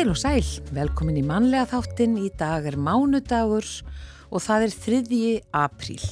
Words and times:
Heil 0.00 0.14
og 0.14 0.16
sæl, 0.16 0.46
velkomin 0.72 1.18
í 1.20 1.22
mannlega 1.28 1.66
þáttin. 1.68 2.14
Í 2.24 2.30
dag 2.40 2.64
er 2.64 2.78
mánudagur 2.80 3.66
og 4.32 4.40
það 4.40 4.62
er 4.64 4.76
3. 4.80 5.32
apríl. 5.60 6.06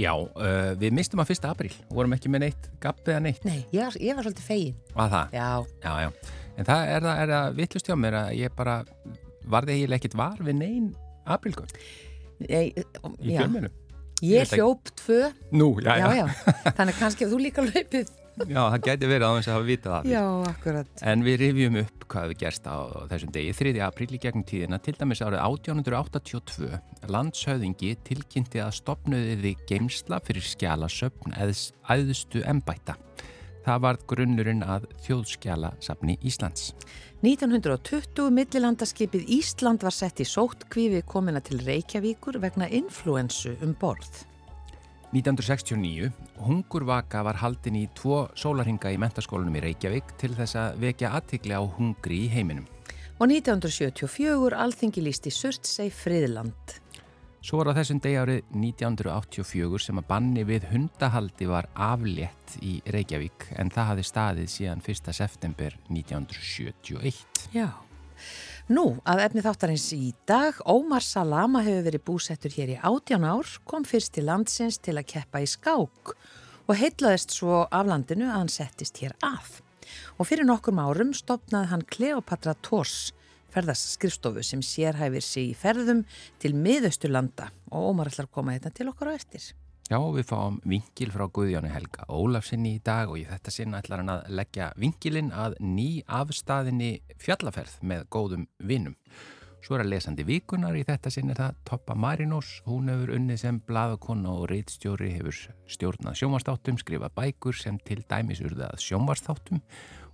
Já, 0.00 0.14
uh, 0.16 0.70
við 0.80 0.96
mistum 0.96 1.20
að 1.20 1.34
1. 1.34 1.44
apríl, 1.50 1.74
vorum 1.92 2.14
ekki 2.16 2.32
með 2.32 2.46
neitt 2.46 2.70
gapp 2.80 3.04
eða 3.04 3.20
neitt. 3.26 3.44
Nei, 3.44 3.66
ég 3.68 3.84
var, 3.84 4.00
ég 4.00 4.16
var 4.16 4.24
svolítið 4.24 4.48
fegin. 4.48 4.80
Var 4.94 5.12
það? 5.12 5.36
Já. 5.36 5.50
Já, 5.84 5.92
já. 6.06 6.40
En 6.56 6.70
það 6.70 6.94
er 6.94 7.04
það, 7.04 7.20
er 7.26 7.34
það 7.34 7.60
vittlust 7.60 7.92
hjá 7.92 7.98
mér 8.06 8.18
að 8.22 8.32
ég 8.40 8.56
bara, 8.56 8.80
varði 9.58 9.76
eiginlega 9.76 10.00
ekkit 10.00 10.18
var 10.22 10.42
við 10.48 10.60
neyn 10.62 10.90
aprílgöld 11.36 11.78
Nei, 12.48 12.72
í 12.72 12.88
fjölmjölum. 13.28 13.80
Ég 14.24 14.38
Ég 14.38 14.48
veit 14.48 14.56
hljóp 14.56 14.94
tvö. 15.04 15.20
Nú, 15.52 15.74
já, 15.84 15.98
já. 16.00 16.08
Já, 16.08 16.24
já. 16.24 16.60
Þannig 16.80 17.02
kannski 17.02 17.28
að 17.28 17.36
þú 17.36 17.44
líka 17.44 17.68
hlaupið. 17.68 18.20
Já, 18.34 18.60
það 18.72 18.80
gæti 18.88 19.08
verið 19.12 19.28
að 19.28 19.36
hafa 19.46 19.64
vitað 19.68 19.92
af 19.98 20.06
því. 20.06 20.14
Já, 20.16 20.24
akkurat. 20.48 21.02
En 21.06 21.22
við 21.26 21.36
rifjum 21.44 21.76
upp 21.84 22.03
hvað 22.14 22.30
við 22.30 22.40
gerst 22.44 22.66
á 22.70 22.76
þessum 23.10 23.32
degi 23.34 23.54
3. 23.58 23.72
apríl 23.82 24.14
í 24.14 24.20
gegnum 24.22 24.44
tíðina, 24.46 24.78
til 24.78 24.94
dæmis 24.98 25.22
árið 25.24 25.40
1882. 25.42 26.70
Landshöðingi 27.10 27.94
tilkynnti 28.06 28.62
að 28.62 28.76
stopnuðiði 28.78 29.54
geimsla 29.68 30.20
fyrir 30.24 30.46
skjálasöfn 30.46 31.34
æðstu 31.34 32.44
embætta. 32.46 32.96
Það 33.64 33.80
var 33.80 33.98
grunnurinn 34.10 34.62
að 34.62 34.86
þjóðskjálasafni 35.06 36.18
Íslands. 36.28 36.74
1920 37.24 38.28
millilandaskipið 38.36 39.30
Ísland 39.38 39.86
var 39.86 39.96
sett 39.96 40.20
í 40.20 40.28
sóttkvífi 40.28 41.00
komina 41.08 41.40
til 41.40 41.62
Reykjavíkur 41.64 42.38
vegna 42.42 42.68
influensu 42.68 43.56
um 43.64 43.72
borð. 43.80 44.26
1969, 45.14 46.10
hungurvaka 46.42 47.20
var 47.22 47.38
haldin 47.38 47.76
í 47.78 47.84
tvo 47.94 48.24
sólarhinga 48.34 48.90
í 48.90 48.98
mentaskólanum 48.98 49.54
í 49.60 49.62
Reykjavík 49.62 50.16
til 50.18 50.32
þess 50.34 50.58
að 50.58 50.80
vekja 50.82 51.12
aðtikli 51.14 51.54
á 51.54 51.62
hungri 51.62 52.24
í 52.24 52.30
heiminum. 52.32 52.66
Og 53.22 53.28
1974 53.30 54.58
alþingi 54.58 55.04
lísti 55.06 55.30
Surtsey 55.30 55.92
friðland. 55.94 56.80
Svo 57.44 57.60
var 57.60 57.70
á 57.70 57.78
þessum 57.78 58.00
degi 58.02 58.18
árið 58.18 58.40
1984 58.56 59.80
sem 59.86 60.00
að 60.00 60.08
banni 60.08 60.42
við 60.48 60.66
hundahaldi 60.72 61.46
var 61.46 61.68
aflétt 61.76 62.56
í 62.64 62.78
Reykjavík 62.90 63.50
en 63.60 63.70
það 63.70 63.90
hafi 63.92 64.06
staðið 64.08 64.48
síðan 64.50 64.82
1. 64.82 65.12
september 65.14 65.76
1971. 65.92 67.22
Já. 67.54 67.68
Nú, 68.64 68.94
að 69.04 69.20
efni 69.26 69.42
þáttarins 69.44 69.90
í 69.92 70.14
dag, 70.24 70.56
Ómar 70.64 71.04
Salama 71.04 71.60
hefur 71.66 71.82
verið 71.84 72.02
búsettur 72.06 72.54
hér 72.54 72.70
í 72.72 72.76
18 72.80 73.26
ár, 73.28 73.50
kom 73.68 73.84
fyrst 73.84 74.14
til 74.16 74.22
landsins 74.24 74.78
til 74.80 74.94
að 74.96 75.10
keppa 75.10 75.42
í 75.44 75.48
skák 75.52 76.12
og 76.64 76.78
heitlaðist 76.80 77.34
svo 77.36 77.66
af 77.68 77.90
landinu 77.90 78.24
að 78.24 78.38
hann 78.38 78.52
settist 78.54 79.02
hér 79.04 79.12
að. 79.20 79.58
Og 80.16 80.30
fyrir 80.30 80.48
nokkur 80.48 80.80
árum 80.80 81.12
stopnaði 81.12 81.74
hann 81.74 81.84
Kleopatra 81.92 82.54
Tors, 82.64 83.12
ferðarskrifstofu 83.52 84.40
sem 84.40 84.64
sérhæfir 84.64 85.20
sig 85.20 85.52
í 85.52 85.58
ferðum 85.60 86.00
til 86.40 86.54
miðausturlanda 86.56 87.50
og 87.68 87.90
Ómar 87.90 88.08
ætlar 88.08 88.30
að 88.30 88.36
koma 88.38 88.56
þetta 88.56 88.72
til 88.80 88.88
okkar 88.94 89.12
á 89.12 89.18
eftir. 89.20 89.44
Já, 89.84 89.98
við 90.00 90.24
fáum 90.24 90.54
vingil 90.64 91.10
frá 91.12 91.26
Guðjónu 91.28 91.68
Helga 91.68 92.06
Ólafsinni 92.08 92.78
í 92.78 92.80
dag 92.80 93.10
og 93.12 93.18
í 93.20 93.26
þetta 93.28 93.52
sinna 93.52 93.82
ætlar 93.82 94.00
hann 94.00 94.12
að 94.14 94.30
leggja 94.32 94.70
vingilinn 94.80 95.28
að 95.36 95.58
ný 95.60 96.00
afstæðinni 96.08 96.88
fjallaferð 97.20 97.74
með 97.84 98.06
góðum 98.16 98.46
vinnum. 98.64 98.94
Svo 99.60 99.76
er 99.76 99.84
að 99.84 99.90
lesandi 99.92 100.24
vikunar 100.24 100.78
í 100.80 100.86
þetta 100.88 101.12
sinni 101.12 101.36
það 101.36 101.60
Toppa 101.68 101.98
Marinós, 102.00 102.54
hún 102.64 102.88
hefur 102.88 103.12
unnið 103.18 103.42
sem 103.42 103.60
bladakonna 103.68 104.32
og 104.32 104.48
reitstjóri 104.54 105.10
hefur 105.18 105.36
stjórnað 105.76 106.16
sjónvarstáttum, 106.22 106.80
skrifað 106.80 107.16
bækur 107.20 107.60
sem 107.60 107.76
til 107.84 108.00
dæmis 108.08 108.40
urðað 108.40 108.80
sjónvarstáttum 108.86 109.60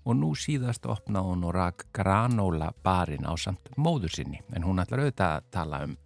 og 0.03 0.19
nú 0.19 0.34
síðast 0.34 0.91
opnað 0.91 1.30
hún 1.30 1.47
og 1.47 1.54
rak 1.54 1.86
granóla 1.94 2.72
barinn 2.82 3.22
á 3.22 3.38
samt 3.38 3.70
móður 3.78 4.19
sinni 4.19 4.42
en 4.50 4.66
hún 4.66 4.82
ætlar 4.82 5.06
auðvitað 5.06 5.38
að 5.38 5.50
tala 5.54 5.84
um 5.86 5.98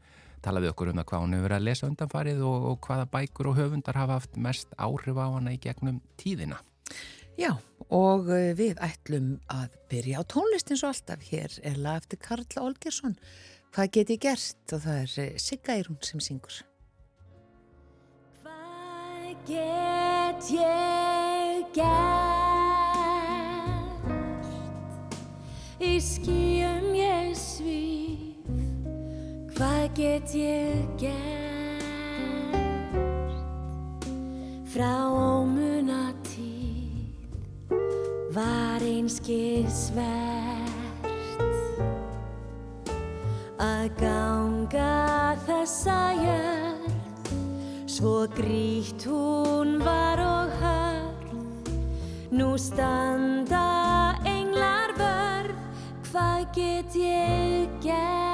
tala 0.45 0.63
við 0.63 0.75
okkur 0.75 0.93
um 0.93 1.01
það 1.01 1.09
hvað 1.11 1.25
hún 1.25 1.35
hefur 1.35 1.47
verið 1.49 1.59
að 1.59 1.67
lesa 1.69 1.89
undanfarið 1.89 2.45
og, 2.49 2.69
og 2.71 2.79
hvaða 2.85 3.11
bækur 3.15 3.51
og 3.51 3.59
höfundar 3.59 3.99
hafa 4.01 4.19
haft 4.21 4.39
mest 4.41 4.75
áhrif 4.77 5.17
á 5.21 5.27
hana 5.27 5.55
í 5.55 5.61
gegnum 5.63 6.01
tíðina. 6.21 6.61
Já, 7.41 7.51
og 7.91 8.29
eh, 8.31 8.53
við 8.55 8.79
ætlum 8.85 9.33
að 9.51 9.75
byrja 9.91 10.23
á 10.23 10.29
tónlist 10.31 10.71
eins 10.71 10.85
og 10.85 10.93
alltaf. 10.93 11.25
Hér 11.33 11.59
er 11.67 11.81
lag 11.83 12.05
eftir 12.05 12.21
Karla 12.23 12.69
Olgersson. 12.69 13.17
Hvað 13.75 13.91
get 13.97 14.15
ég 14.15 14.23
gert? 14.23 14.63
Og 14.71 14.85
það 14.85 15.01
er 15.01 15.17
eh, 15.25 15.35
Sigga 15.43 15.75
Eirún 15.75 15.99
sem 16.07 16.23
syngur. 16.23 16.61
Hvað 18.45 19.35
get 19.49 20.53
ég 20.55 21.75
gert? 21.75 22.43
Í 25.83 25.99
svíf 26.01 26.74
Hvað 29.55 29.85
get 29.95 30.33
ég 30.35 30.83
gert? 30.99 31.15
Frá 34.67 35.07
ómuna 35.07 36.11
tíð? 36.27 37.71
Var 38.35 38.83
einskir 38.83 39.71
svert 39.71 41.07
að 43.63 43.95
ganga 44.03 45.39
þessa 45.47 46.01
jörð? 46.19 46.91
Svo 47.87 48.27
grýtt 48.35 49.07
hún 49.07 49.79
var 49.87 50.19
og 50.19 50.51
hörð 50.65 51.71
nú 52.35 52.57
standa 52.59 54.19
englar 54.27 54.99
vörð. 54.99 55.59
Hvað 56.11 56.49
get 56.59 56.99
ég 56.99 57.71
gert 57.79 58.34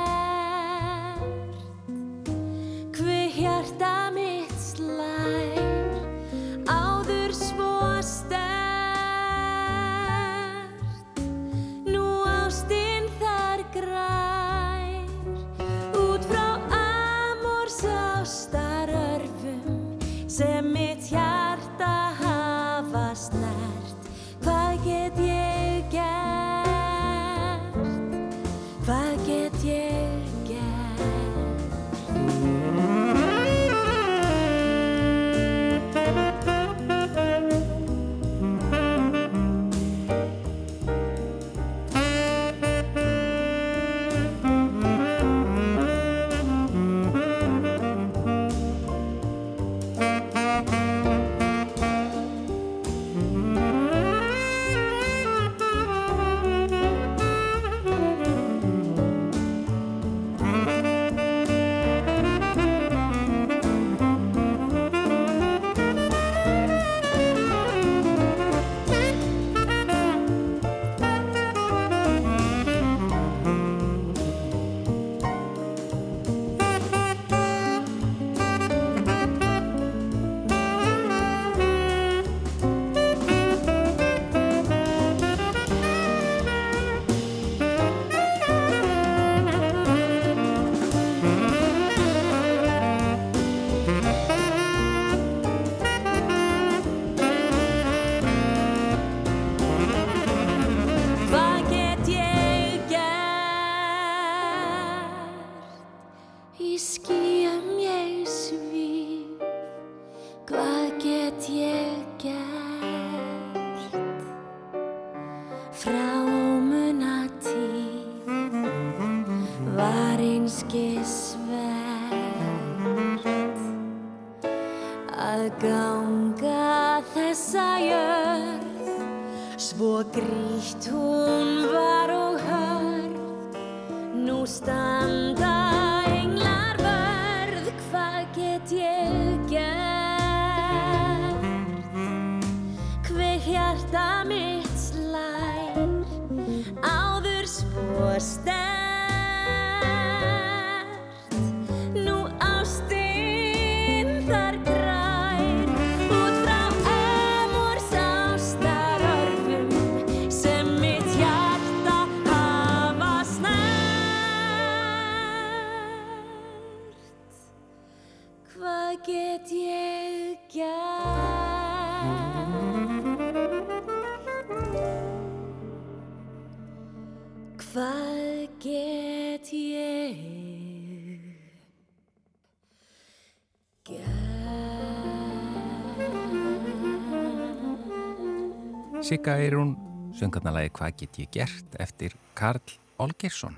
Sigga 189.10 189.32
hún 189.58 189.72
söngarnalagi 190.14 190.70
Hvað 190.70 190.92
get 191.00 191.16
ég 191.18 191.30
gert 191.34 191.72
eftir 191.82 192.12
Karl 192.38 192.76
Olgersson. 193.02 193.56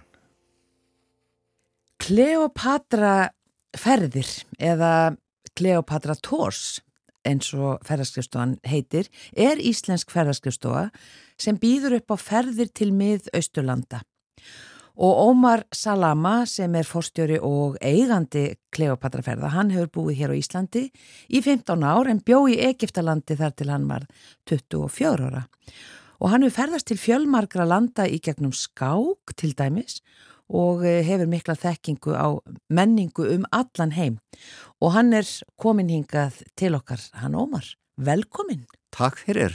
Kleopatra 2.01 3.29
ferðir 3.77 4.31
eða 4.57 5.13
Kleopatra 5.53 6.17
Tours 6.17 6.81
eins 7.29 7.53
og 7.53 7.85
ferðarskriftstofan 7.85 8.57
heitir 8.65 9.13
er 9.37 9.61
íslensk 9.61 10.09
ferðarskriftstofa 10.15 10.87
sem 11.37 11.61
býður 11.61 11.99
upp 11.99 12.17
á 12.17 12.17
ferðir 12.17 12.73
til 12.73 12.89
mið-Austurlanda. 12.97 14.01
Og 14.97 15.21
Ómar 15.31 15.65
Salama 15.73 16.43
sem 16.45 16.75
er 16.77 16.85
fórstjóri 16.85 17.39
og 17.41 17.79
eigandi 17.81 18.59
Kleopatra 18.73 19.25
ferða, 19.25 19.53
hann 19.55 19.73
hefur 19.73 19.89
búið 19.97 20.19
hér 20.21 20.35
á 20.37 20.37
Íslandi 20.37 20.83
í 21.33 21.41
15 21.41 21.81
ár 21.81 22.11
en 22.13 22.21
bjó 22.21 22.45
í 22.53 22.59
Egiptalandi 22.61 23.39
þar 23.41 23.57
til 23.57 23.71
hann 23.73 23.89
var 23.89 24.05
24 24.51 25.31
ára. 25.31 25.47
Og 26.21 26.31
hann 26.31 26.45
hefur 26.45 26.59
ferðast 26.61 26.91
til 26.91 27.01
fjölmargra 27.01 27.65
landa 27.67 28.05
í 28.05 28.21
gegnum 28.21 28.53
skák 28.53 29.33
til 29.37 29.57
dæmis 29.57 30.03
og 30.53 30.85
eh, 30.85 31.01
hefur 31.07 31.31
mikla 31.31 31.57
þekkingu 31.57 32.13
á 32.13 32.29
menningu 32.69 33.25
um 33.33 33.49
allan 33.51 33.97
heim. 33.97 34.19
Og 34.85 34.93
hann 34.93 35.15
er 35.17 35.25
komin 35.57 35.89
hingað 35.89 36.43
til 36.59 36.77
okkar, 36.77 37.01
hann 37.17 37.39
Ómar. 37.39 37.65
Velkomin. 38.03 38.65
Takk 38.93 39.21
fyrir. 39.25 39.55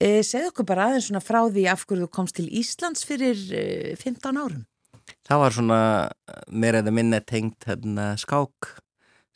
E, 0.00 0.22
segð 0.24 0.52
okkur 0.52 0.66
bara 0.68 0.88
aðeins 0.88 1.08
svona 1.10 1.22
frá 1.22 1.40
því 1.44 1.66
af 1.72 1.82
hverju 1.88 2.06
þú 2.06 2.12
komst 2.14 2.38
til 2.38 2.46
Íslands 2.48 3.04
fyrir 3.08 3.40
e, 3.52 3.64
15 4.00 4.38
árum. 4.38 4.62
Það 5.26 5.42
var 5.42 5.56
svona 5.56 5.80
meira 6.48 6.80
eða 6.82 6.94
minna 6.94 7.20
tengt 7.20 7.66
hérna, 7.68 8.12
skák. 8.20 8.70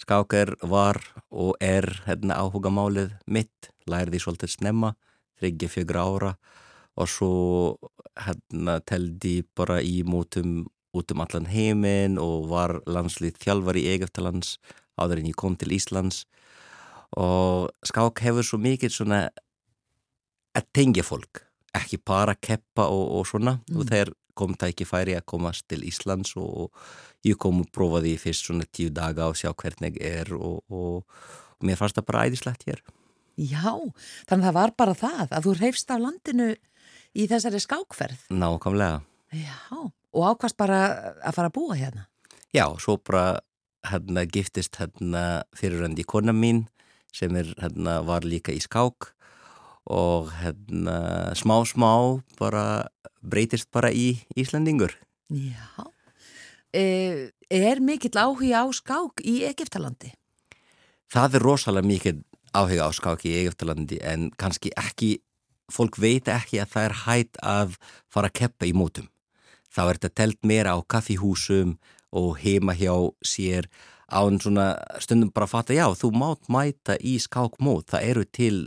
Skák 0.01 0.37
er, 0.37 0.53
var 0.63 1.01
og 1.31 1.57
er 1.61 1.89
hérna, 2.07 2.39
áhuga 2.39 2.73
málið 2.73 3.13
mitt. 3.27 3.71
Lærði 3.91 4.21
svolítið 4.23 4.55
snemma, 4.55 4.95
þryggja 5.41 5.73
fjögur 5.73 6.01
ára 6.01 6.33
og 6.97 7.11
svo 7.11 7.33
hérna, 8.17 8.81
teldi 8.89 9.41
bara 9.57 9.83
í 9.85 10.01
mútum 10.07 10.65
út 10.97 11.13
um 11.13 11.23
allan 11.23 11.49
heiminn 11.51 12.17
og 12.23 12.49
var 12.51 12.79
landslið 12.89 13.37
þjálfar 13.43 13.79
í 13.79 13.85
Egeftalands 13.93 14.57
áður 14.97 15.21
en 15.21 15.31
ég 15.31 15.37
kom 15.39 15.59
til 15.61 15.75
Íslands 15.77 16.25
og 17.17 17.71
skák 17.87 18.21
hefur 18.27 18.45
svo 18.47 18.59
mikið 18.61 18.93
svona 18.93 19.21
að 20.57 20.67
tengja 20.77 21.05
fólk 21.07 21.43
ekki 21.77 21.99
bara 22.05 22.35
keppa 22.35 22.87
og, 22.89 23.05
og 23.21 23.27
svona 23.29 23.59
Mm. 23.69 23.81
og 23.81 23.89
þeir 23.91 24.13
kom 24.37 24.53
tækifæri 24.55 25.15
að 25.17 25.25
komast 25.25 25.65
til 25.69 25.81
Íslands 25.89 26.35
og 26.37 26.71
ég 27.25 27.39
kom 27.41 27.61
og 27.63 27.71
prófaði 27.73 28.17
fyrst 28.21 28.47
svona 28.49 28.65
tíu 28.69 28.91
daga 28.93 29.29
og 29.31 29.37
sjá 29.37 29.53
hvernig 29.57 29.97
er 30.01 30.29
og, 30.37 30.61
og, 30.69 31.05
og 31.57 31.65
mér 31.65 31.77
fannst 31.81 31.97
það 31.97 32.07
bara 32.11 32.27
æðislegt 32.29 32.67
hér 32.69 32.83
Já, 33.37 33.73
þannig 34.29 34.45
að 34.45 34.47
það 34.47 34.55
var 34.57 34.71
bara 34.77 34.95
það 34.97 35.33
að 35.37 35.45
þú 35.49 35.55
reyfst 35.61 35.91
af 35.93 36.01
landinu 36.01 36.47
í 37.17 37.27
þessari 37.29 37.61
skákferð. 37.61 38.23
nákvæmlega 38.33 39.01
Já, 39.37 39.57
og 40.17 40.23
ákvast 40.31 40.57
bara 40.57 40.79
að 41.21 41.35
fara 41.37 41.51
að 41.51 41.57
búa 41.59 41.77
hérna. 41.77 42.07
Já, 42.55 42.65
svo 42.81 42.97
bara 42.97 43.41
hérna 43.91 44.25
giftist 44.25 44.77
hérna 44.81 45.43
fyrirrandi 45.57 46.05
kona 46.09 46.33
mín 46.33 46.65
sem 47.17 47.37
er, 47.39 47.53
hérna, 47.61 48.01
var 48.07 48.27
líka 48.29 48.53
í 48.53 48.61
skák 48.61 49.13
og 49.87 50.33
hérna 50.43 51.33
smá 51.39 51.61
smá 51.65 52.21
bara 52.41 52.87
breytist 53.23 53.71
bara 53.75 53.93
í 53.95 54.19
Íslandingur. 54.37 54.93
Já. 55.31 55.87
E, 56.75 57.33
er 57.51 57.81
mikill 57.81 58.19
áhuga 58.19 58.63
á 58.63 58.67
skák 58.75 59.23
í 59.25 59.43
Egiptalandi? 59.49 60.13
Það 61.11 61.39
er 61.39 61.47
rosalega 61.47 61.89
mikið 61.89 62.23
áhuga 62.53 62.89
á 62.89 62.91
skák 62.95 63.25
í 63.27 63.35
Egiptalandi 63.43 64.01
en 64.03 64.31
kannski 64.39 64.75
ekki, 64.77 65.17
fólk 65.73 65.99
veit 65.99 66.29
ekki 66.31 66.61
að 66.63 66.73
það 66.75 66.89
er 66.89 66.97
hægt 67.07 67.43
að 67.43 67.77
fara 68.13 68.31
að 68.31 68.39
keppa 68.43 68.69
í 68.69 68.75
mótum. 68.75 69.09
Þá 69.71 69.83
er 69.87 69.99
þetta 69.99 70.17
telt 70.21 70.41
meira 70.47 70.75
á 70.75 70.79
kaffihúsum 70.83 71.77
og 72.17 72.37
heima 72.43 72.75
hjá 72.77 72.95
sér 73.27 73.71
án 74.07 74.41
svona 74.43 74.73
stundum 75.03 75.33
bara 75.35 75.49
að 75.49 75.55
fatta 75.55 75.77
já, 75.77 75.87
þú 75.99 76.13
mátt 76.15 76.51
mæta 76.53 76.97
í 77.03 77.17
skákmót, 77.23 77.91
það 77.91 78.11
eru 78.11 78.27
til 78.39 78.59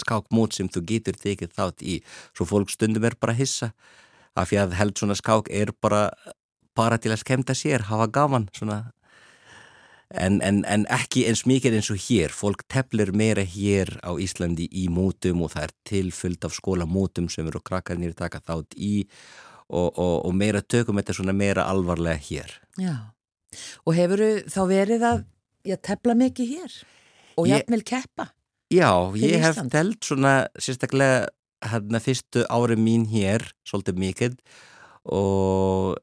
skákmót 0.00 0.56
sem 0.56 0.70
þú 0.72 0.84
getur 0.88 1.18
tekið 1.20 1.56
þátt 1.56 1.84
í, 1.84 1.98
svo 2.36 2.46
fólk 2.48 2.72
stundum 2.72 3.04
er 3.04 3.18
bara 3.20 3.36
að 3.36 3.42
hissa 3.42 3.72
af 4.38 4.48
því 4.48 4.62
að 4.62 4.78
held 4.78 4.96
svona 4.96 5.18
skák 5.18 5.50
er 5.52 5.74
bara, 5.82 6.08
bara 6.78 6.96
til 7.02 7.12
að 7.12 7.22
skemta 7.24 7.56
sér, 7.56 7.88
hafa 7.90 8.08
gaman 8.08 8.48
svona 8.56 8.86
En, 10.10 10.40
en, 10.42 10.64
en 10.66 10.88
ekki 10.90 11.22
eins 11.30 11.44
mikið 11.46 11.76
eins 11.78 11.88
og 11.94 12.00
hér, 12.02 12.32
fólk 12.34 12.64
teflir 12.66 13.12
meira 13.14 13.44
hér 13.46 13.92
á 14.02 14.10
Íslandi 14.18 14.66
í 14.66 14.88
mótum 14.90 15.44
og 15.46 15.52
það 15.52 15.68
er 15.68 15.74
tilfyllt 15.86 16.46
af 16.48 16.56
skólamótum 16.56 17.28
sem 17.30 17.46
eru 17.46 17.60
krakkarnir 17.62 18.16
taka 18.18 18.40
þátt 18.42 18.74
í 18.74 19.04
og, 19.70 19.94
og, 19.94 20.16
og 20.26 20.34
meira 20.34 20.64
tökum 20.66 20.98
þetta 20.98 21.14
svona 21.14 21.36
meira 21.36 21.68
alvarlega 21.70 22.18
hér. 22.26 22.56
Já. 22.74 22.96
Og 23.86 23.96
hefur 23.96 24.22
þá 24.50 24.60
verið 24.70 25.06
að 25.06 25.24
já, 25.66 25.76
tefla 25.76 26.14
mikið 26.18 26.52
hér? 26.56 26.76
Og 27.36 27.46
Ég- 27.48 27.62
jafnvel 27.64 27.82
keppa? 27.84 28.28
Já, 28.70 28.90
ég 29.18 29.40
hef 29.42 29.58
telt 29.72 30.04
svona 30.06 30.34
sérstaklega 30.58 31.28
hérna 31.66 32.00
fyrstu 32.00 32.44
ári 32.48 32.76
mín 32.78 33.08
hér, 33.10 33.42
svolítið 33.66 33.98
mikið 34.00 34.36
og 35.10 35.98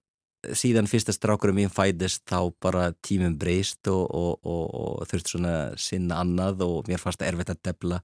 síðan 0.54 0.88
fyrsta 0.88 1.14
strákurum 1.16 1.58
mín 1.58 1.72
fæðist 1.74 2.24
þá 2.30 2.54
bara 2.62 2.92
tímum 3.04 3.38
breyst 3.40 3.88
og, 3.92 4.04
og, 4.14 4.38
og, 4.46 4.66
og 5.02 5.08
þurft 5.10 5.32
svona 5.34 5.56
sinna 5.82 6.20
annað 6.24 6.62
og 6.68 6.88
mér 6.92 7.02
fannst 7.02 7.24
erfitt 7.26 7.50
að 7.56 7.64
tefla 7.72 8.02
og, 8.02 8.04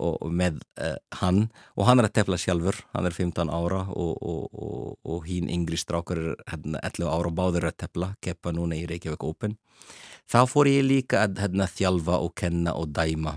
og 0.00 0.22
með 0.32 0.62
uh, 0.80 0.96
hann 1.20 1.44
og 1.76 1.86
hann 1.88 2.00
er 2.00 2.08
að 2.08 2.14
tefla 2.16 2.38
sjálfur, 2.40 2.78
hann 2.94 3.08
er 3.08 3.12
15 3.16 3.52
ára 3.52 3.82
og, 3.92 4.14
og, 4.24 4.46
og, 4.52 4.96
og 5.04 5.26
hín 5.28 5.50
yngri 5.52 5.76
strákur 5.80 6.20
er 6.22 6.34
hérna, 6.48 6.80
11 6.80 7.10
ára 7.12 7.28
og 7.28 7.36
báður 7.36 7.68
að 7.68 7.78
tefla, 7.84 8.14
keppa 8.24 8.54
núna 8.56 8.78
í 8.78 8.86
Reykjavík 8.88 9.26
Open 9.28 9.58
þá 10.30 10.42
fór 10.48 10.70
ég 10.70 10.84
líka 10.86 11.26
að 11.26 11.42
hérna, 11.42 11.68
þjálfa 11.68 12.20
og 12.24 12.34
kenna 12.38 12.74
og 12.78 12.92
dæma 12.94 13.36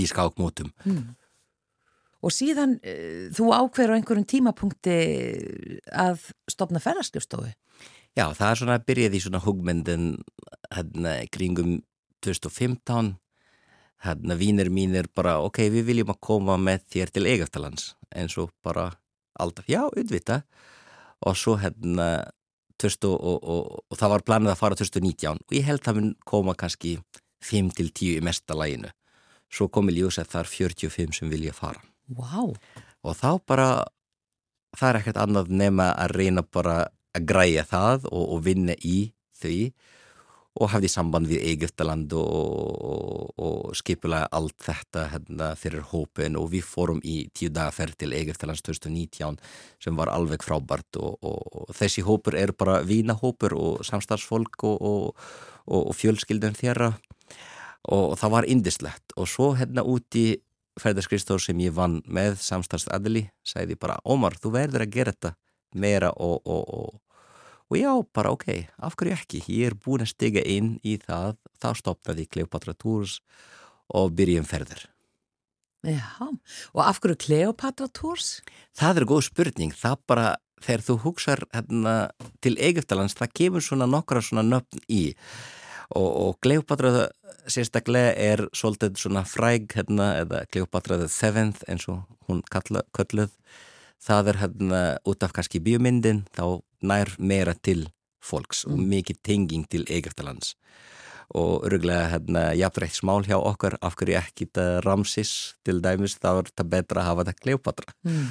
í 0.00 0.06
skákmótum. 0.10 0.72
Hmm. 0.84 1.14
Og 2.24 2.32
síðan 2.32 2.78
e, 2.80 2.94
þú 3.36 3.50
ákveður 3.52 3.94
á 3.94 3.96
einhverjum 3.98 4.28
tímapunkti 4.28 4.94
að 5.92 6.30
stopna 6.50 6.80
ferðarskjöfstofu? 6.82 7.52
Já, 8.14 8.30
það 8.32 8.48
er 8.48 8.60
svona 8.60 8.78
að 8.78 8.86
byrjaði 8.88 9.18
í 9.18 9.24
svona 9.24 9.42
hugmyndin 9.44 10.06
hérna 10.72 11.18
kringum 11.34 11.76
2015 12.24 13.14
hérna 14.04 14.36
vínir 14.38 14.70
mínir 14.70 15.08
bara 15.14 15.38
ok, 15.44 15.64
við 15.72 15.88
viljum 15.90 16.12
að 16.14 16.22
koma 16.28 16.56
með 16.60 16.86
þér 16.94 17.12
til 17.14 17.26
Egeftalands 17.30 17.92
eins 18.14 18.36
og 18.38 18.52
bara 18.64 18.90
alltaf, 19.40 19.66
já, 19.68 19.82
auðvita 19.84 20.42
og 21.24 21.38
svo 21.38 21.56
hérna 21.58 22.26
2000, 22.78 23.08
og, 23.08 23.18
og, 23.22 23.44
og, 23.44 23.84
og 23.90 23.98
það 23.98 24.12
var 24.14 24.26
planið 24.28 24.52
að 24.52 24.60
fara 24.60 24.78
2019 24.78 25.40
og 25.40 25.56
ég 25.56 25.66
held 25.66 25.88
að 25.88 25.98
mun 26.00 26.12
koma 26.26 26.54
kannski 26.58 26.98
5 27.44 27.72
til 27.78 27.90
10 27.90 28.18
í 28.18 28.24
mesta 28.24 28.56
læginu 28.58 28.90
svo 29.54 29.68
kom 29.70 29.90
í 29.90 29.96
ljós 29.98 30.18
að 30.20 30.32
það 30.32 30.44
er 30.44 30.52
45 30.52 31.18
sem 31.18 31.30
vilja 31.30 31.54
fara. 31.54 31.82
Wow. 32.04 32.52
og 33.00 33.14
þá 33.16 33.30
bara 33.48 33.68
það 34.76 34.88
er 34.88 34.98
ekkert 34.98 35.20
annað 35.22 35.52
nema 35.56 35.86
að 35.96 36.16
reyna 36.18 36.42
bara 36.44 36.76
að 37.16 37.26
græja 37.30 37.64
það 37.64 38.08
og 38.12 38.42
vinna 38.44 38.74
í 38.84 39.14
því 39.40 39.58
og 40.54 40.70
hafði 40.70 40.90
samband 40.92 41.26
við 41.26 41.42
Egiptaland 41.50 42.12
og, 42.14 42.28
og, 42.86 43.30
og 43.42 43.74
skipulega 43.74 44.28
allt 44.38 44.54
þetta 44.62 45.08
hérna, 45.10 45.48
fyrir 45.58 45.82
hópin 45.90 46.38
og 46.38 46.52
við 46.52 46.68
fórum 46.68 47.00
í 47.02 47.24
tíu 47.34 47.50
dagaferð 47.50 47.98
til 48.04 48.14
Egiptalands 48.14 48.62
2019 48.62 49.40
sem 49.82 49.98
var 49.98 50.12
alveg 50.14 50.46
frábært. 50.46 51.00
Og, 51.02 51.18
og 51.18 51.74
þessi 51.74 52.06
hópur 52.06 52.38
er 52.38 52.54
bara 52.54 52.82
vínahópur 52.86 53.56
og 53.58 53.82
samstarfsfólk 53.88 54.62
og 54.68 55.92
fjölskyldan 55.98 56.54
þeirra. 56.58 56.92
Og 57.94 58.14
það 58.16 58.36
var 58.38 58.48
indislegt 58.48 59.12
og 59.18 59.28
svo 59.28 59.52
hérna 59.58 59.82
úti 59.84 60.38
ferðarskristór 60.80 61.42
sem 61.42 61.58
ég 61.62 61.74
vann 61.74 62.00
með 62.06 62.38
samstarfsadli 62.42 63.26
sagði 63.46 63.76
bara 63.78 64.00
Ómar 64.06 64.38
þú 64.40 64.54
verður 64.54 64.86
að 64.86 64.94
gera 64.94 65.14
þetta 65.14 65.34
meira 65.74 66.10
og 66.22 66.46
og 67.74 67.80
já, 67.80 67.92
bara 68.14 68.30
ok, 68.30 68.48
af 68.78 68.94
hverju 68.94 69.14
ekki? 69.16 69.40
Ég 69.50 69.72
er 69.72 69.74
búin 69.74 70.04
að 70.04 70.12
stiga 70.12 70.42
inn 70.46 70.76
í 70.86 70.94
það 71.02 71.34
þá 71.58 71.68
stopnaði 71.80 72.28
Kleopatra 72.30 72.74
Tours 72.78 73.18
og 73.90 74.14
byrjum 74.14 74.46
ferður 74.46 74.84
Já, 75.84 76.06
og 76.72 76.80
af 76.80 77.00
hverju 77.02 77.18
Kleopatra 77.26 77.88
Tours? 77.90 78.38
Það 78.78 79.00
er 79.00 79.08
góð 79.10 79.26
spurning, 79.26 79.74
það 79.74 79.98
bara 80.06 80.28
þegar 80.62 80.86
þú 80.86 80.96
hugsar 81.02 81.42
hérna, 81.50 81.96
til 82.40 82.54
Egiptalands, 82.62 83.18
það 83.18 83.34
kemur 83.40 83.66
svona 83.66 83.90
nokkra 83.90 84.22
svona 84.24 84.46
nöfn 84.46 84.80
í. 84.86 85.02
Og, 85.98 86.08
og 86.08 86.38
Kleopatra 86.46 87.08
sérstaklega 87.50 88.14
er 88.16 88.46
svolítið 88.56 89.02
svona 89.02 89.26
fræg 89.28 89.74
hérna, 89.74 90.14
eða 90.22 90.46
Kleopatra 90.46 91.02
the 91.02 91.10
Seventh 91.10 91.66
eins 91.68 91.90
og 91.90 92.06
hún 92.30 92.40
kölluð 92.48 93.34
það 94.04 94.32
er 94.32 94.40
hérna 94.42 94.82
út 95.08 95.24
af 95.24 95.34
kannski 95.36 95.62
bíomindin 95.64 96.24
þá 96.36 96.60
nær 96.84 97.14
meira 97.18 97.54
til 97.54 97.86
fólks 98.24 98.64
mm. 98.64 98.74
og 98.74 98.90
mikið 98.92 99.22
tenging 99.24 99.68
til 99.70 99.86
Egeftalands 99.88 100.54
og 101.34 101.64
öruglega 101.66 102.10
hérna 102.12 102.42
jafnrætt 102.56 102.98
smál 102.98 103.24
hjá 103.24 103.38
okkar 103.38 103.78
af 103.82 103.96
hverju 103.96 104.18
ekki 104.18 104.46
þetta 104.46 104.66
Ramsis 104.84 105.54
til 105.64 105.80
dæmis 105.84 106.18
þá 106.20 106.28
er 106.34 106.50
þetta 106.50 106.66
betra 106.74 107.00
að 107.02 107.08
hafa 107.08 107.24
þetta 107.24 107.44
Kleopatra 107.46 107.94
mm. 108.04 108.26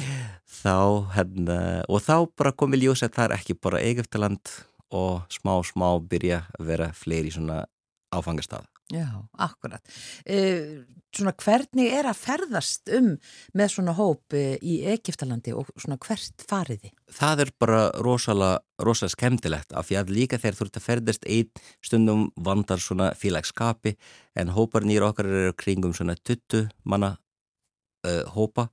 þá 0.62 0.76
hérna 1.16 1.58
og 1.88 2.02
þá 2.06 2.16
bara 2.36 2.56
komið 2.56 2.86
ljós 2.86 3.04
að 3.04 3.14
það 3.18 3.28
er 3.28 3.36
ekki 3.36 3.58
bara 3.60 3.82
Egeftaland 3.84 4.54
og 4.90 5.28
smá 5.30 5.54
smá 5.66 5.88
byrja 6.00 6.44
að 6.58 6.72
vera 6.72 6.90
fleiri 6.96 7.30
svona 7.34 7.62
áfangastað 8.10 8.68
Já, 8.90 9.06
akkurat. 9.38 9.86
E, 10.26 10.82
svona 11.14 11.30
hvernig 11.38 11.92
er 11.94 12.08
að 12.10 12.18
ferðast 12.24 12.90
um 12.96 13.12
með 13.54 13.68
svona 13.76 13.94
hóp 13.94 14.34
e, 14.34 14.56
í 14.66 14.80
Egiptalandi 14.90 15.54
og 15.54 15.70
svona 15.76 15.98
hvert 16.02 16.42
fariði? 16.50 16.90
Það 17.14 17.44
er 17.44 17.52
bara 17.62 17.84
rosalega, 18.02 18.58
rosalega 18.82 19.14
skemmtilegt 19.14 19.76
af 19.78 19.86
því 19.86 20.00
að 20.00 20.12
líka 20.16 20.40
þegar 20.42 20.58
þú 20.58 20.66
ert 20.66 20.80
að 20.80 20.86
ferðast 20.88 21.28
einn 21.30 21.62
stundum 21.86 22.26
vandar 22.34 22.82
svona 22.82 23.12
félagskapi 23.18 23.94
en 24.42 24.52
hóparnir 24.56 25.06
okkar 25.06 25.30
eru 25.30 25.54
kringum 25.54 25.94
svona 25.94 26.18
20 26.18 26.66
manna 26.82 27.14
uh, 27.14 28.26
hópa 28.34 28.72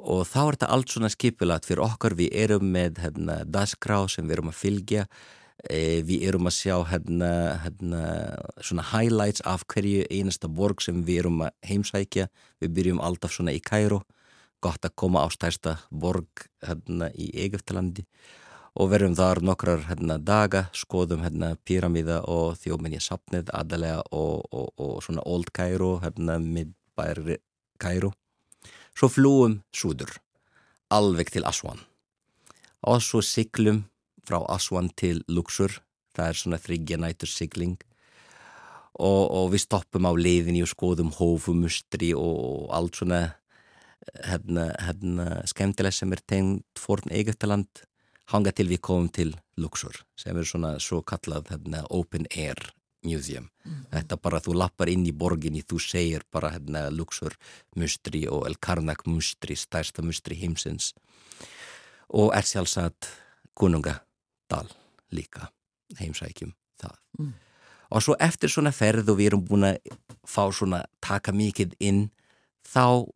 og 0.00 0.24
þá 0.24 0.40
er 0.40 0.56
þetta 0.56 0.72
allt 0.72 0.96
svona 0.96 1.12
skipilat 1.12 1.68
fyrir 1.68 1.84
okkar. 1.84 2.16
Við 2.16 2.32
erum 2.46 2.72
með 2.72 3.04
hérna, 3.04 3.42
dasgrá 3.44 4.06
sem 4.08 4.24
við 4.24 4.38
erum 4.38 4.50
að 4.50 4.60
fylgja 4.62 5.08
við 5.70 6.26
erum 6.28 6.48
að 6.50 6.56
sjá 6.58 6.76
hérna, 6.90 7.30
hérna, 7.64 8.02
svona 8.60 8.84
highlights 8.90 9.44
af 9.48 9.64
hverju 9.70 10.04
einasta 10.10 10.48
borg 10.48 10.82
sem 10.82 11.04
við 11.06 11.24
erum 11.24 11.44
að 11.46 11.54
heimsækja. 11.68 12.28
Við 12.60 12.74
byrjum 12.78 13.00
alltaf 13.00 13.32
svona 13.32 13.54
í 13.54 13.62
Kæró 13.64 14.02
gott 14.64 14.84
að 14.84 14.96
koma 14.96 15.24
á 15.24 15.28
stærsta 15.32 15.76
borg 15.90 16.46
hérna 16.64 17.10
í 17.12 17.28
Egeftalandi 17.44 18.04
og 18.74 18.90
verðum 18.90 19.14
þar 19.18 19.42
nokkrar 19.44 19.84
hérna, 19.86 20.18
daga 20.18 20.66
skoðum 20.74 21.22
hérna 21.22 21.52
pyramíða 21.68 22.22
og 22.30 22.56
þjóminni 22.58 23.00
sapnið 23.02 23.52
aðalega 23.54 24.02
og, 24.10 24.42
og, 24.50 24.68
og 24.80 24.96
svona 25.04 25.24
Old 25.28 25.52
Kæró 25.54 25.98
hérna 26.02 26.40
miðbæri 26.42 27.38
Kæró 27.78 28.14
svo 28.94 29.10
flúum 29.10 29.60
súður 29.74 30.16
alveg 30.94 31.32
til 31.34 31.44
Aswan. 31.46 31.80
Og 32.84 33.00
svo 33.02 33.22
syklum 33.24 33.84
frá 34.26 34.40
Aswan 34.52 34.90
til 34.96 35.22
Luxor. 35.28 35.80
Það 36.14 36.30
er 36.30 36.40
svona 36.40 36.60
þryggja 36.62 37.00
nætur 37.02 37.30
sigling. 37.30 37.78
Og, 38.94 39.22
og 39.26 39.48
við 39.54 39.64
stoppum 39.64 40.06
á 40.06 40.12
leiðinni 40.14 40.62
og 40.62 40.70
skoðum 40.70 41.10
hófumustri 41.16 42.12
og 42.14 42.70
allt 42.74 43.00
svona 43.00 43.22
hérna, 44.22 44.68
hérna 44.78 45.42
skemmtileg 45.50 45.96
sem 45.96 46.12
er 46.14 46.22
tegnd 46.22 46.62
forn 46.78 47.10
Egeftaland 47.10 47.82
hanga 48.32 48.52
til 48.56 48.68
við 48.70 48.80
komum 48.84 49.10
til 49.12 49.34
Luxor 49.60 50.04
sem 50.18 50.36
er 50.36 50.48
svona 50.48 50.76
svo 50.80 51.02
kallað 51.02 51.50
hérna, 51.52 51.84
open 51.90 52.28
air 52.30 52.58
museum. 53.04 53.50
Mm. 53.64 53.84
þetta 53.92 54.16
bara 54.20 54.40
þú 54.40 54.54
lappar 54.56 54.88
inn 54.88 55.04
í 55.04 55.12
borginni 55.12 55.60
þú 55.60 55.80
segir 55.82 56.24
bara 56.32 56.54
hérna 56.54 56.86
Luxor 56.92 57.36
mustri 57.76 58.24
og 58.28 58.46
El 58.48 58.56
Karnak 58.56 59.04
mustri 59.06 59.56
stærsta 59.56 60.02
mustri 60.02 60.38
heimsins. 60.40 60.94
Og 62.08 62.32
er 62.36 62.46
sjálfsagt 62.46 63.10
konunga 63.54 63.98
dal 64.50 64.68
líka. 65.14 65.50
Heimsækjum 65.98 66.54
það. 66.80 66.96
Mm. 67.18 67.32
og 67.90 68.02
svo 68.02 68.16
eftir 68.18 68.50
svona 68.50 68.72
ferð 68.74 69.12
og 69.12 69.20
við 69.20 69.30
erum 69.30 69.44
búin 69.46 69.68
að 69.68 69.94
fá 70.26 70.48
svona 70.50 70.82
taka 71.04 71.32
mikið 71.36 71.76
inn 71.78 72.08
þá 72.66 73.06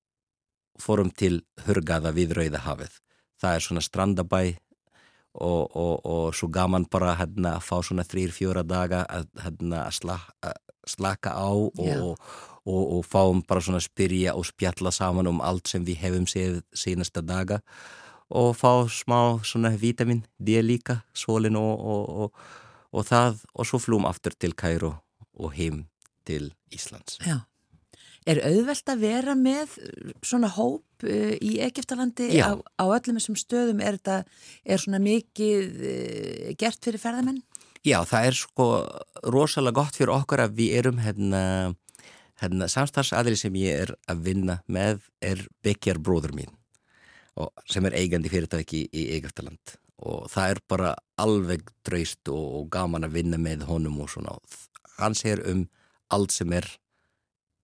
fórum 0.78 1.10
til 1.10 1.40
Hörgaða 1.66 2.12
við 2.14 2.36
Rauðahafið 2.38 3.00
það 3.40 3.54
er 3.54 3.64
svona 3.64 3.84
strandabæ 3.84 4.42
og, 5.38 5.76
og, 5.76 5.94
og 6.04 6.36
svo 6.36 6.48
gaman 6.52 6.86
bara 6.90 7.16
hérna, 7.18 7.56
að 7.56 7.66
fá 7.66 7.76
svona 7.82 8.06
þrýr 8.06 8.34
fjóra 8.34 8.64
daga 8.66 9.04
að, 9.08 9.28
hérna, 9.42 9.84
að, 9.86 9.98
sla, 9.98 10.18
að 10.42 10.58
slaka 10.88 11.34
á 11.34 11.50
og, 11.50 12.18
og 12.68 13.02
fáum 13.06 13.42
bara 13.48 13.64
svona 13.64 13.82
spyrja 13.82 14.34
og 14.38 14.46
spjalla 14.48 14.92
saman 14.94 15.30
um 15.30 15.42
allt 15.44 15.70
sem 15.70 15.84
við 15.86 16.02
hefum 16.04 16.26
séð 16.30 16.60
sínasta 16.76 17.22
daga 17.24 17.62
og 18.28 18.54
fá 18.56 18.72
smá 18.92 19.40
svona 19.44 19.72
vítamin, 19.76 20.24
D 20.38 20.60
líka, 20.62 21.02
sólin 21.14 21.56
og, 21.56 21.80
og, 21.80 22.08
og, 22.08 22.32
og 22.92 23.06
það 23.08 23.44
og 23.54 23.68
svo 23.68 23.80
flúm 23.80 24.08
aftur 24.08 24.36
til 24.36 24.54
Kæru 24.54 24.92
og 25.38 25.54
heim 25.56 25.86
til 26.28 26.52
Íslands. 26.74 27.18
Já. 27.24 27.40
Er 28.28 28.42
auðvelt 28.44 28.90
að 28.92 29.00
vera 29.00 29.34
með 29.38 29.78
svona 30.26 30.50
hóp 30.52 31.06
uh, 31.06 31.34
í 31.40 31.56
Egiptalandi 31.64 32.42
á, 32.44 32.60
á 32.60 32.84
öllum 32.84 33.16
þessum 33.16 33.38
stöðum? 33.40 33.80
Er 33.80 33.96
þetta 33.96 34.18
er 34.68 34.82
svona 34.82 35.00
mikið 35.00 35.78
uh, 35.78 36.50
gert 36.60 36.84
fyrir 36.84 37.00
ferðamenn? 37.00 37.40
Já, 37.86 38.02
það 38.04 38.28
er 38.28 38.36
sko 38.36 38.68
rosalega 39.32 39.80
gott 39.80 39.96
fyrir 39.96 40.12
okkur 40.18 40.44
að 40.44 40.58
við 40.58 40.76
erum 40.82 41.00
hérna, 41.00 41.42
hérna 42.42 42.68
samstarfsadri 42.68 43.38
sem 43.38 43.56
ég 43.56 43.86
er 43.86 43.94
að 44.10 44.24
vinna 44.28 44.60
með 44.66 45.06
er 45.24 45.46
Bekkjar 45.64 46.02
bróður 46.02 46.36
mín 46.36 46.57
sem 47.70 47.86
er 47.88 47.96
eigandi 47.98 48.30
fyrirtæki 48.32 48.86
í 48.92 49.04
Egeftaland 49.18 49.76
og 50.08 50.28
það 50.30 50.52
er 50.52 50.60
bara 50.70 50.90
alveg 51.18 51.70
draust 51.86 52.30
og, 52.30 52.44
og 52.60 52.68
gaman 52.70 53.06
að 53.08 53.16
vinna 53.18 53.38
með 53.42 53.64
honum 53.66 53.98
og 54.04 54.12
svona. 54.12 54.36
Hann 54.98 55.16
segir 55.18 55.42
um 55.50 55.64
allt 56.14 56.34
sem 56.34 56.52
er 56.54 56.68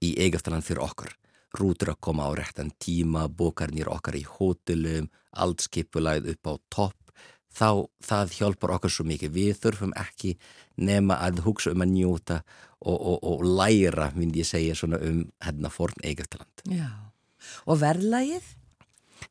í 0.05 0.15
Egeftaland 0.27 0.67
fyrir 0.67 0.83
okkar 0.85 1.15
rútur 1.55 1.93
að 1.93 2.03
koma 2.03 2.27
á 2.27 2.35
réttan 2.35 2.73
tíma 2.83 3.29
bókarnir 3.31 3.89
okkar 3.93 4.19
í 4.19 4.25
hótelum 4.27 5.09
allt 5.39 5.63
skipulæð 5.67 6.33
upp 6.35 6.51
á 6.51 6.55
topp. 6.75 7.01
Þá 7.55 7.87
það 8.03 8.33
hjálpar 8.35 8.73
okkar 8.75 8.91
svo 8.91 9.07
mikið. 9.07 9.31
Við 9.31 9.59
þurfum 9.63 9.93
ekki 9.95 10.35
nema 10.83 11.21
að 11.23 11.45
hugsa 11.47 11.71
um 11.71 11.85
að 11.85 11.93
njóta 11.95 12.41
og, 12.83 12.99
og, 12.99 13.19
og 13.23 13.45
læra, 13.47 14.11
myndi 14.17 14.43
ég 14.43 14.49
segja, 14.49 14.75
svona 14.75 14.99
um 14.99 15.23
hérna 15.45 15.71
forn 15.73 16.03
Egeftaland 16.05 16.65
Já, 16.69 16.91
og 17.71 17.79
verðlægið? 17.81 18.51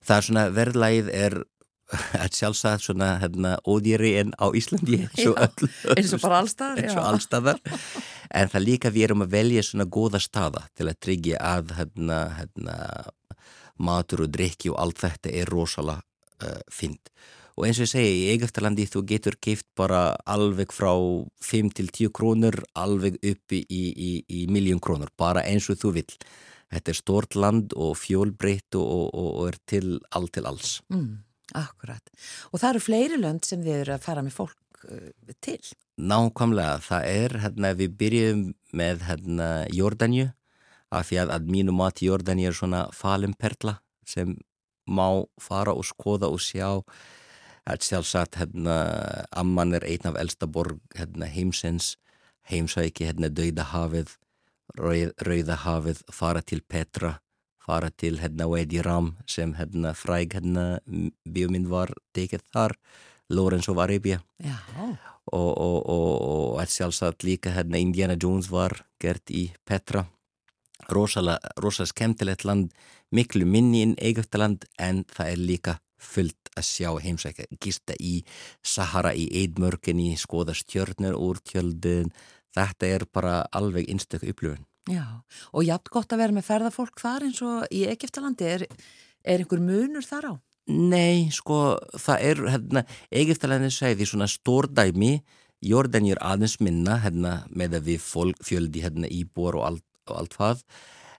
Það 0.03 0.15
er 0.17 0.27
svona 0.27 0.45
verðlægið 0.53 1.12
er 1.13 1.39
sjálfsagt 2.38 2.86
svona 2.88 3.17
hérna, 3.22 3.57
ódýri 3.67 4.15
en 4.22 4.33
á 4.39 4.50
Íslandi 4.55 5.03
eins 5.03 5.25
og, 5.29 5.38
öll, 5.38 5.69
eins 5.95 6.13
og 6.15 6.24
bara 6.24 6.39
allstaðar, 6.41 6.95
allstaðar. 7.03 7.60
en 8.33 8.50
það 8.53 8.65
líka 8.65 8.93
við 8.93 9.10
erum 9.10 9.25
að 9.25 9.36
velja 9.36 9.65
svona 9.67 9.86
góða 9.86 10.22
staða 10.24 10.65
til 10.77 10.89
að 10.89 11.00
tryggja 11.03 11.41
að 11.43 11.75
hérna, 11.77 12.19
hérna, 12.39 12.77
matur 13.77 14.25
og 14.25 14.33
drikki 14.33 14.72
og 14.74 14.79
allt 14.81 15.03
þetta 15.03 15.33
er 15.33 15.50
rosalega 15.50 16.03
uh, 16.45 16.62
fint 16.72 17.12
og 17.53 17.67
eins 17.67 17.77
og 17.77 17.86
ég 17.86 17.91
segi, 17.91 18.13
í 18.24 18.29
Egeftalandi 18.33 18.88
þú 18.89 19.03
getur 19.10 19.38
keift 19.41 19.67
bara 19.77 20.15
alveg 20.29 20.74
frá 20.74 20.93
5 21.45 21.74
til 21.77 21.91
10 21.91 22.13
krónur 22.15 22.57
alveg 22.74 23.19
uppi 23.22 23.62
í, 23.69 23.83
í, 23.93 24.12
í 24.25 24.48
miljón 24.50 24.81
krónur 24.81 25.13
bara 25.17 25.45
eins 25.45 25.69
og 25.69 25.77
þú 25.81 25.93
vill 26.00 26.10
þetta 26.74 26.94
er 26.94 27.00
stort 27.00 27.38
land 27.38 27.75
og 27.77 27.96
fjólbreytt 28.00 28.77
og, 28.80 29.13
og, 29.13 29.30
og 29.30 29.48
er 29.51 29.60
til 29.70 29.96
all 30.15 30.27
til 30.34 30.50
alls. 30.50 30.75
Mm, 30.94 31.24
akkurat. 31.60 32.13
Og 32.51 32.62
það 32.62 32.70
eru 32.70 32.84
fleiri 32.88 33.22
lönd 33.22 33.48
sem 33.48 33.63
þið 33.63 33.80
eru 33.82 33.96
að 33.98 34.06
fara 34.06 34.25
með 34.25 34.38
fólk 34.38 34.86
uh, 34.89 35.34
til? 35.44 35.60
Nákvæmlega. 36.01 36.77
Það 36.88 37.10
er, 37.12 37.38
hérna, 37.46 37.74
við 37.80 37.98
byrjum 38.00 38.46
með 38.74 39.06
hérna, 39.10 39.50
Jórdanju 39.74 40.30
af 40.94 41.10
því 41.10 41.24
að, 41.24 41.34
að 41.38 41.51
mínu 41.56 41.75
mati 41.75 42.10
Jórdanju 42.10 42.50
er 42.50 42.58
svona 42.58 42.86
falimperla 42.94 43.80
sem 44.06 44.36
má 44.89 45.24
fara 45.42 45.74
og 45.74 45.86
skoða 45.88 46.30
og 46.30 46.42
sjá 46.44 46.84
sjálfsagt 47.63 48.36
hérna, 48.42 48.75
Amman 49.32 49.72
er 49.77 49.86
einn 49.88 50.10
af 50.10 50.18
elsta 50.20 50.50
borg 50.51 50.82
hérna, 50.98 51.30
heimsins 51.32 51.94
heimsæki 52.51 53.08
hérna 53.08 53.30
Dauðahafið 53.32 54.18
Rauð, 54.77 55.12
Rauðahafið 55.22 56.05
fara 56.12 56.41
til 56.41 56.62
Petra 56.62 57.17
fara 57.63 57.89
til 57.91 58.20
hérna 58.20 58.48
Wadi 58.51 58.82
Ram 58.84 59.13
sem 59.27 59.53
hérna 59.55 59.93
fræg 59.96 60.36
hérna 60.36 60.79
bíóminn 61.24 61.70
var 61.72 61.93
tekið 62.15 62.43
þar 62.53 62.75
Lawrence 63.29 63.72
of 63.72 63.79
Arabia. 63.79 64.20
Já, 64.43 64.58
og, 65.32 65.51
og, 65.58 65.77
og, 65.89 66.58
og 66.60 66.67
sjálfsagt 66.67 67.24
líka 67.24 67.53
hérna 67.55 67.79
Indiana 67.79 68.17
Jones 68.20 68.51
var 68.51 68.84
gert 69.00 69.32
í 69.32 69.48
Petra. 69.65 70.05
Rosalega, 70.91 71.39
rosalega 71.63 71.93
skemmtilegt 71.93 72.43
land 72.43 72.74
miklu 73.15 73.48
minni 73.48 73.86
inn 73.86 73.96
Egyptaland 73.98 74.67
en 74.77 75.05
það 75.08 75.32
er 75.32 75.39
líka 75.39 75.77
fullt 76.03 76.51
að 76.60 76.65
sjá 76.67 76.89
heimsækja, 77.00 77.48
gista 77.63 77.96
í 77.96 78.17
Sahara 78.60 79.13
í 79.15 79.29
Eidmörginni, 79.39 80.17
skoða 80.20 80.51
stjörnur 80.58 81.15
úr 81.15 81.39
tjöldun, 81.48 82.12
þetta 82.55 82.89
er 82.95 83.05
bara 83.12 83.41
alveg 83.55 83.89
einstaklega 83.91 84.36
upplöfun. 84.36 84.65
já. 84.89 85.05
Og 85.53 85.63
jafn 85.63 85.91
gott 85.91 86.13
að 86.13 86.24
vera 86.24 86.36
með 86.36 86.48
ferðafólk 86.50 87.00
þar 87.00 87.27
eins 87.27 87.41
og 87.41 87.67
í 87.72 87.86
Egiptalandi. 87.88 88.50
Er, 88.50 88.65
er 89.24 89.43
einhver 89.43 89.63
munur 89.63 90.03
þar 90.05 90.29
á? 90.31 90.33
Nei, 90.67 91.29
sko, 91.31 91.77
það 92.00 92.25
er, 92.29 92.41
hérna, 92.53 92.83
Egiptalandi 93.12 93.72
segði 93.72 94.07
svona 94.07 94.29
stórdæmi, 94.31 95.17
Jordani 95.63 96.12
er 96.12 96.19
aðeins 96.24 96.57
minna, 96.63 96.98
hérna, 97.03 97.33
með 97.51 97.79
að 97.79 97.89
við 97.91 98.03
fólk, 98.03 98.43
fjöldi, 98.43 98.83
hérna, 98.83 99.12
íbúar 99.12 99.60
og 99.60 99.65
allt, 99.67 99.86
og 100.07 100.15
allt 100.22 100.38
hvað, 100.39 100.63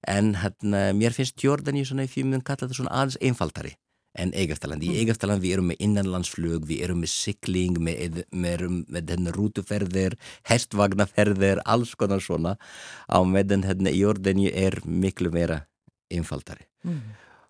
en 0.08 0.34
hérna, 0.40 0.86
mér 0.96 1.16
finnst 1.16 1.44
Jordani 1.44 1.84
svona 1.84 2.08
í 2.08 2.12
fjumum 2.12 2.44
kalla 2.44 2.64
þetta 2.64 2.78
svona 2.80 2.96
aðeins 2.96 3.20
einfaldari 3.20 3.76
en 4.14 4.32
Egeftaland. 4.36 4.84
Í 4.86 4.94
Egeftaland 5.02 5.42
við 5.42 5.56
erum 5.56 5.70
með 5.72 5.82
innanlandsflug, 5.84 6.66
við 6.68 6.84
erum 6.86 7.02
með 7.02 7.12
sykling, 7.12 7.78
með, 7.82 8.22
með, 8.30 8.64
með 8.86 9.12
hérna 9.14 9.34
rútuferðir, 9.34 10.16
hestvagnaferðir, 10.50 11.62
alls 11.66 11.94
konar 11.98 12.22
svona. 12.22 12.56
Á 13.10 13.18
meðan 13.26 13.66
hérna 13.66 13.90
í 13.90 14.02
Jordani 14.04 14.50
er 14.50 14.78
miklu 14.86 15.32
meira 15.34 15.64
einfaldari. 16.14 16.68
Mm. 16.86 17.00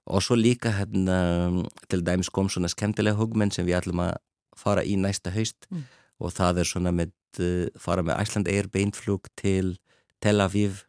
Og 0.05 0.25
svo 0.25 0.37
líka 0.37 0.73
hérna 0.77 1.19
til 1.89 2.03
dæmis 2.05 2.31
kom 2.33 2.51
svona 2.53 2.69
skemmtilega 2.73 3.17
hugmenn 3.17 3.53
sem 3.55 3.67
við 3.67 3.79
ætlum 3.81 4.05
að 4.05 4.17
fara 4.57 4.85
í 4.85 4.97
næsta 5.01 5.33
haust 5.35 5.67
Mm. 5.71 5.85
og 6.21 6.33
það 6.33 6.59
er 6.61 6.69
svona 6.69 6.93
með 6.95 7.13
uh, 7.41 7.67
fara 7.81 8.05
með 8.07 8.21
Æsland 8.23 8.49
Air 8.49 8.69
beinflug 8.71 9.27
til 9.37 9.79
Tel 10.23 10.41
Aviv 10.41 10.85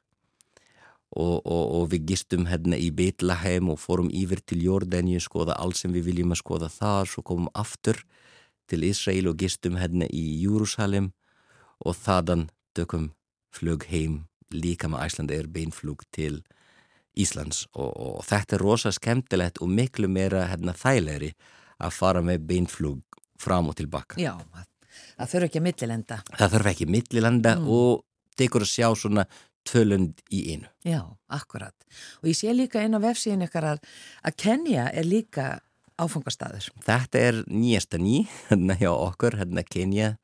og, 1.16 1.46
og, 1.48 1.66
og 1.80 1.86
við 1.94 2.06
gistum 2.12 2.46
hérna 2.50 2.78
í 2.78 2.90
Betlehem 2.96 3.70
og 3.72 3.80
fórum 3.80 4.10
yfir 4.12 4.42
til 4.46 4.64
Jordani 4.66 5.20
skoða 5.24 5.56
allt 5.62 5.80
sem 5.80 5.94
við 5.96 6.10
viljum 6.12 6.36
að 6.36 6.42
skoða 6.44 6.70
þar 6.74 7.10
svo 7.12 7.24
komum 7.26 7.50
aftur 7.56 8.02
til 8.70 8.84
Israel 8.84 9.32
og 9.32 9.40
gistum 9.40 9.78
hérna 9.80 10.08
í 10.12 10.26
Júrusalem 10.44 11.12
og 11.86 11.96
þaðan 11.96 12.50
tökum 12.76 13.12
flug 13.56 13.86
heim 13.92 14.26
líka 14.52 14.90
með 14.92 15.08
Æsland 15.08 15.32
Air 15.36 15.48
beinflug 15.52 16.04
til 16.16 16.42
Íslands 17.16 17.64
og, 17.74 17.92
og 17.96 18.24
þetta 18.28 18.58
er 18.58 18.64
rosa 18.66 18.92
skemmtilegt 18.92 19.62
og 19.64 19.72
miklu 19.72 20.10
meira 20.12 20.46
hérna, 20.52 20.76
þæglegri 20.76 21.32
að 21.80 21.94
fara 21.96 22.22
með 22.24 22.44
beinflug 22.50 23.02
fram 23.40 23.70
og 23.72 23.76
tilbaka. 23.80 24.20
Já, 24.20 24.34
það, 25.16 25.30
þurfa 25.32 25.48
ekki 25.50 25.60
að 25.62 25.66
millilenda. 25.70 26.18
Það 26.36 26.54
þarf 26.56 26.70
ekki 26.72 26.88
millilanda 26.92 27.56
Mm. 27.60 27.70
og 27.72 28.04
tekur 28.40 28.64
að 28.66 28.72
sjá 28.72 28.88
svona 28.96 29.26
tölund 29.66 30.22
í 30.34 30.42
einu. 30.54 30.70
Já, 30.86 31.02
akkurat. 31.34 31.76
Og 32.22 32.30
ég 32.32 32.38
sé 32.38 32.54
líka 32.54 32.84
inn 32.86 32.98
á 32.98 33.02
vefsíðin 33.04 33.46
ykkar 33.48 33.72
að, 33.74 33.86
að 34.26 34.38
Kenya 34.44 34.88
er 34.94 35.08
líka 35.08 35.48
áfangastaður. 36.02 36.70
Þetta 36.86 37.22
er 37.30 37.44
nýjasta 37.50 38.00
ný 38.02 38.26
hérna 38.50 38.78
hjá 38.80 38.92
okkur, 38.94 39.40
hérna 39.42 39.66
Kenya. 39.68 40.16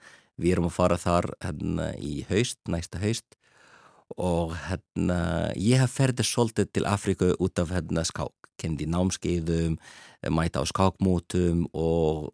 Við 0.42 0.56
erum 0.56 0.70
að 0.72 0.78
fara 0.78 0.98
þar 1.00 1.30
hérna 1.44 1.92
í 2.02 2.22
haust, 2.30 2.60
næsta 2.72 3.02
haust 3.02 3.38
og 4.20 4.56
hérna 4.68 5.52
ég 5.56 5.80
hef 5.80 5.94
ferðið 5.96 6.28
svolítið 6.28 6.72
til 6.76 6.88
Afriku 6.90 7.32
út 7.40 7.60
af 7.62 7.72
hérna 7.72 8.04
skák, 8.08 8.50
kendi 8.60 8.88
námskeiðum, 8.90 9.78
mæta 10.28 10.64
á 10.64 10.66
skákmótum 10.68 11.68
og 11.72 12.32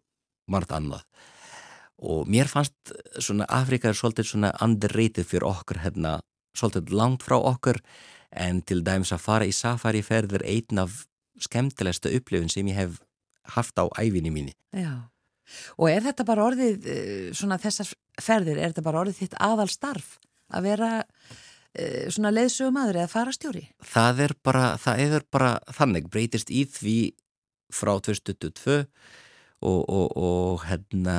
margt 0.50 0.72
annað. 0.74 1.04
Og 1.98 2.28
mér 2.30 2.50
fannst 2.50 2.92
svona 3.18 3.46
Afrika 3.50 3.90
er 3.90 3.98
svolítið 3.98 4.32
svona 4.32 4.52
underrated 4.62 5.26
fyrir 5.26 5.48
okkur 5.48 5.82
hérna, 5.82 6.18
svolítið 6.58 6.94
langt 6.98 7.24
frá 7.26 7.38
okkur 7.38 7.80
en 8.30 8.62
til 8.66 8.82
dæmis 8.84 9.14
að 9.14 9.24
fara 9.24 9.48
í 9.48 9.54
safariferð 9.54 10.38
er 10.38 10.46
einn 10.50 10.82
af 10.82 11.04
skemmtilegsta 11.40 12.10
upplifin 12.16 12.50
sem 12.52 12.68
ég 12.68 12.78
hef 12.78 12.98
haft 13.54 13.78
á 13.80 13.88
æfinni 13.96 14.32
mínu. 14.34 14.54
Já. 14.74 15.08
Og 15.80 15.88
er 15.88 16.02
þetta 16.04 16.26
bara 16.28 16.44
orðið, 16.44 16.86
eh, 16.86 17.28
svona 17.32 17.56
þessar 17.58 17.94
ferðir, 18.20 18.58
er 18.58 18.72
þetta 18.72 18.84
bara 18.84 19.00
orðið 19.04 19.22
þitt 19.22 19.38
aðal 19.40 19.68
starf 19.72 20.18
að 20.52 20.64
vera 20.64 20.90
uh, 21.04 22.06
svona 22.12 22.32
leiðsögumadur 22.32 23.00
eða 23.02 23.12
farastjóri? 23.12 23.64
Það 23.84 24.22
er 24.26 24.34
bara, 24.44 24.64
það 24.80 25.02
er 25.04 25.26
bara 25.30 25.50
þannig, 25.76 26.08
breytist 26.12 26.50
í 26.50 26.64
því 26.64 26.98
frá 27.72 27.94
2022 28.00 28.78
og, 29.60 29.82
og, 29.84 30.06
og 30.16 30.64
hérna 30.68 31.18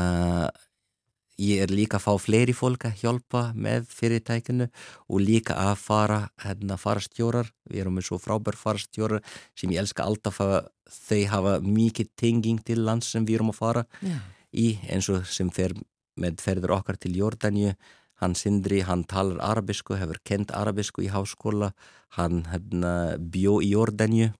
ég 1.40 1.64
er 1.64 1.72
líka 1.72 1.98
að 2.00 2.06
fá 2.06 2.14
fleiri 2.20 2.54
fólk 2.56 2.86
að 2.90 3.04
hjálpa 3.04 3.44
með 3.56 3.88
fyrirtækinu 3.94 4.68
og 5.08 5.22
líka 5.24 5.56
að 5.56 5.76
fara 5.82 6.20
hérna 6.44 6.78
farastjórar, 6.80 7.52
við 7.70 7.84
erum 7.84 7.96
með 8.00 8.10
svo 8.10 8.20
frábær 8.20 8.58
farastjórar 8.60 9.24
sem 9.58 9.72
ég 9.72 9.82
elska 9.84 10.04
alltaf 10.04 10.42
að 10.44 10.58
þau 10.90 11.22
hafa 11.34 11.54
mikið 11.64 12.12
tenging 12.20 12.60
til 12.66 12.82
lands 12.84 13.14
sem 13.14 13.26
við 13.28 13.40
erum 13.40 13.54
að 13.54 13.62
fara 13.62 13.86
Já. 14.02 14.18
í 14.52 14.68
eins 14.90 15.10
og 15.14 15.28
sem 15.30 15.52
fer 15.54 15.76
með 16.20 16.44
ferður 16.44 16.76
okkar 16.80 17.00
til 17.00 17.16
Jórdaníu. 17.16 17.76
Hann 18.20 18.36
Sindri, 18.36 18.82
hann 18.84 19.06
talar 19.08 19.40
arabisku 19.54 19.96
hefur 19.96 20.20
kent 20.28 20.52
arabisku 20.52 21.06
í 21.06 21.12
háskóla. 21.14 21.72
Hann 22.18 22.44
hérna, 22.52 23.16
bjó 23.16 23.62
í 23.64 23.72
Jórdaníu. 23.72 24.34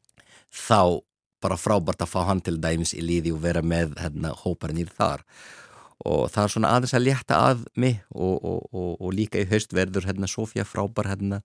Þá 0.52 1.00
bara 1.40 1.56
frábært 1.56 2.04
að 2.04 2.12
fá 2.12 2.26
hann 2.28 2.44
til 2.44 2.58
dæmis 2.60 2.92
í 2.92 3.06
líði 3.06 3.32
og 3.32 3.44
vera 3.46 3.64
með 3.64 3.96
hérna, 4.02 4.34
hóparnir 4.36 4.92
þar. 4.92 5.24
og 5.24 5.69
það 6.06 6.44
er 6.44 6.54
svona 6.54 6.74
aðeins 6.76 6.96
að 6.96 7.06
létta 7.06 7.40
að 7.50 7.64
mig 7.76 8.00
og, 8.16 8.36
og, 8.40 8.60
og, 8.72 8.92
og 9.00 9.16
líka 9.16 9.42
í 9.42 9.48
haust 9.50 9.74
verður 9.76 10.08
hérna 10.08 10.30
Sofía 10.32 10.66
frábær 10.68 11.12
hérna 11.12 11.42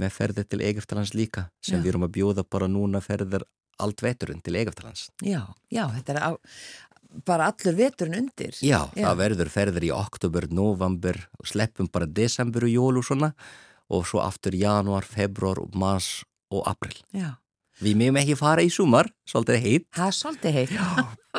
með 0.00 0.14
ferðir 0.16 0.48
til 0.48 0.62
Egeftalands 0.64 1.12
líka 1.14 1.48
sem 1.62 1.78
Já. 1.78 1.82
við 1.84 1.92
erum 1.92 2.06
að 2.08 2.14
bjóða 2.16 2.46
bara 2.48 2.70
núna 2.70 3.02
ferðir 3.04 3.44
allt 3.82 4.02
veturinn 4.02 4.42
til 4.42 4.56
Egeftalands 4.58 5.10
Já, 5.22 5.44
já, 5.70 5.84
þetta 5.94 6.14
er 6.16 6.22
á, 6.22 6.30
bara 7.26 7.50
allur 7.52 7.76
veturinn 7.76 8.18
undir. 8.22 8.56
Já, 8.64 8.88
Já. 8.96 9.04
það 9.04 9.20
verður 9.20 9.52
ferðir 9.52 9.86
í 9.88 9.92
oktober, 9.94 10.48
november 10.50 11.18
og 11.38 11.48
sleppum 11.50 11.90
bara 11.92 12.08
desember 12.08 12.66
og 12.66 12.72
jól 12.72 13.00
og 13.00 13.06
svona 13.06 13.32
og 13.92 14.06
svo 14.08 14.22
aftur 14.24 14.56
januar, 14.56 15.04
februar, 15.04 15.60
mars 15.76 16.22
og 16.52 16.64
april. 16.68 16.96
Já. 17.12 17.34
Við 17.82 17.98
meðum 17.98 18.20
ekki 18.20 18.36
fara 18.38 18.62
í 18.62 18.70
sumar, 18.70 19.08
svolítið 19.26 19.64
heit. 19.64 19.86
Það 19.96 20.08
er 20.08 20.16
svolítið 20.16 20.56
heitt. 20.58 20.74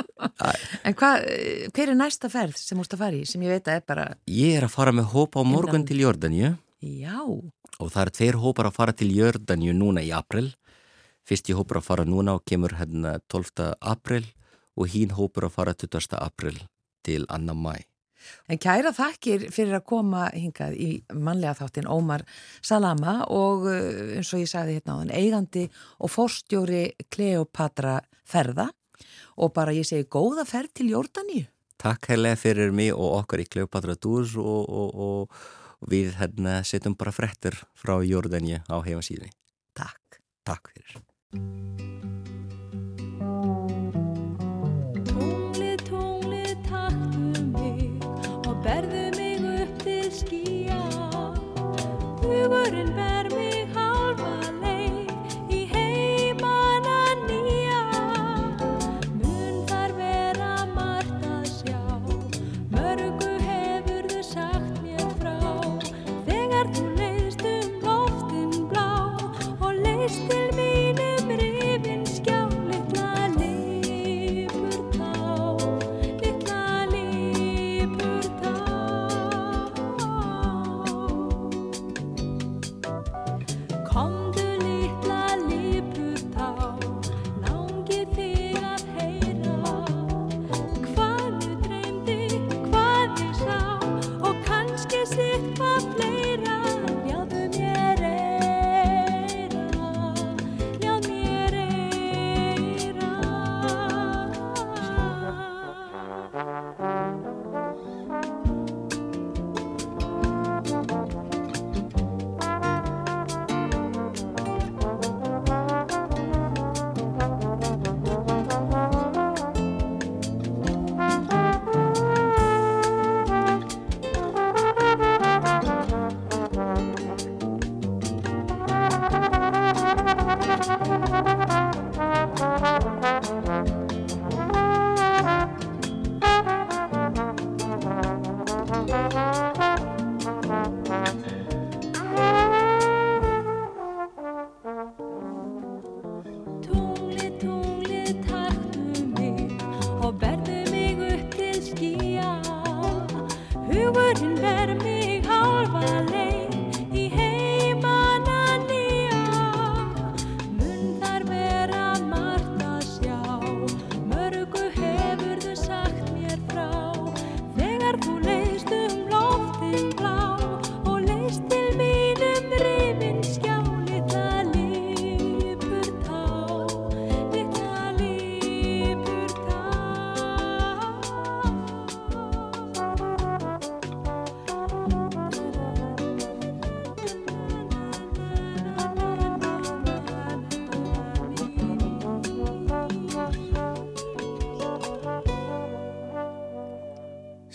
en 0.88 0.97
hva, 0.99 1.12
eh, 1.21 1.69
hver 1.71 1.93
er 1.93 1.97
næsta 1.97 2.29
ferð 2.34 2.58
sem 2.60 2.79
múst 2.79 2.95
að 2.95 3.03
fara 3.06 3.19
í, 3.19 3.23
sem 3.29 3.45
ég 3.45 3.53
veit 3.53 3.69
að 3.69 3.79
er 3.79 3.86
bara, 3.88 4.08
Ég 4.27 4.58
er 4.58 4.67
að 4.67 4.73
fara 4.75 4.95
með 4.95 5.12
hópa 5.13 5.39
á 5.39 5.43
morgun 5.47 5.86
til 5.88 6.01
Jördaníu 6.01 6.56
já, 6.84 7.19
og 7.23 7.93
það 7.93 8.01
er 8.03 8.13
tveir 8.17 8.39
hópar 8.43 8.69
að 8.69 8.77
fara 8.82 8.97
til 8.97 9.10
Jördaníu 9.15 9.75
núna 9.77 10.03
í 10.03 10.12
april. 10.15 10.51
Fyrsti 11.23 11.56
hópar 11.56 11.79
að 11.79 11.88
fara 11.88 12.08
núna 12.08 12.36
og 12.36 12.43
kemur 12.49 12.75
hérna 12.75 13.15
12. 13.32 13.71
april 13.79 14.27
og 14.75 14.91
hín 14.91 15.15
hópar 15.15 15.47
að 15.47 15.56
fara 15.56 15.77
20. 15.77 16.19
april 16.19 16.60
til 17.08 17.23
annar 17.32 17.56
mæ. 17.56 17.79
En 18.51 18.62
kæra 18.62 18.93
þakkir 18.95 19.47
fyrir 19.53 19.79
að 19.79 19.88
koma 19.89 20.27
hingað 20.33 20.77
í 20.77 20.89
mannlega 21.13 21.57
þáttin 21.62 21.89
Ómar 21.91 22.25
Salama 22.62 23.21
og 23.31 23.67
uh, 23.69 24.17
eins 24.17 24.33
og 24.33 24.43
ég 24.43 24.51
sagði 24.51 24.77
hérna 24.79 24.97
á 24.97 24.99
þann 25.01 25.15
eigandi 25.17 25.65
og 25.99 26.13
fórstjóri 26.13 26.86
Kleopatra 27.13 27.99
ferða 28.27 28.69
og 29.38 29.53
bara 29.55 29.73
ég 29.75 29.88
segi 29.88 30.07
góða 30.12 30.45
ferð 30.47 30.73
til 30.79 30.93
Jórdaníu. 30.93 31.47
Takk 31.83 32.13
heilega 32.13 32.39
fyrir 32.39 32.71
mig 32.75 32.93
og 32.93 33.19
okkar 33.19 33.43
í 33.43 33.49
Kleopatra 33.49 33.97
Tours 33.99 34.38
og, 34.39 34.69
og, 34.69 34.93
og, 34.93 35.43
við 35.91 36.13
hérna 36.15 36.62
setjum 36.63 36.95
bara 36.95 37.12
frettir 37.12 37.57
frá 37.75 37.97
Jórdaníu 38.07 38.63
á 38.71 38.77
heimasíðinni. 38.86 39.33
Takk. 39.75 40.21
Takk 40.47 40.71
fyrir. 40.71 42.22
we 52.43 52.49
wouldn't 52.49 53.12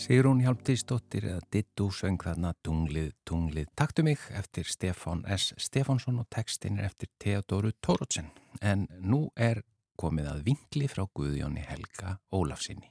Sigrún 0.08 0.38
Hjálptíðsdóttir 0.40 1.26
eða 1.28 1.42
Dittu 1.52 1.90
söng 1.92 2.22
þarna 2.24 2.54
Tunglið, 2.64 3.10
tunglið, 3.28 3.66
taktu 3.76 4.00
mig 4.06 4.22
eftir 4.32 4.64
Stefán 4.64 5.18
S. 5.28 5.50
Stefánsson 5.60 6.22
og 6.22 6.30
textin 6.32 6.78
er 6.78 6.86
eftir 6.86 7.10
Theodoru 7.20 7.74
Tórótsen. 7.84 8.30
En 8.64 8.86
nú 9.04 9.26
er 9.36 9.60
komið 10.00 10.30
að 10.30 10.38
vingli 10.46 10.88
frá 10.88 11.02
Guðjóni 11.12 11.60
Helga 11.60 12.14
Ólafsinni. 12.32 12.88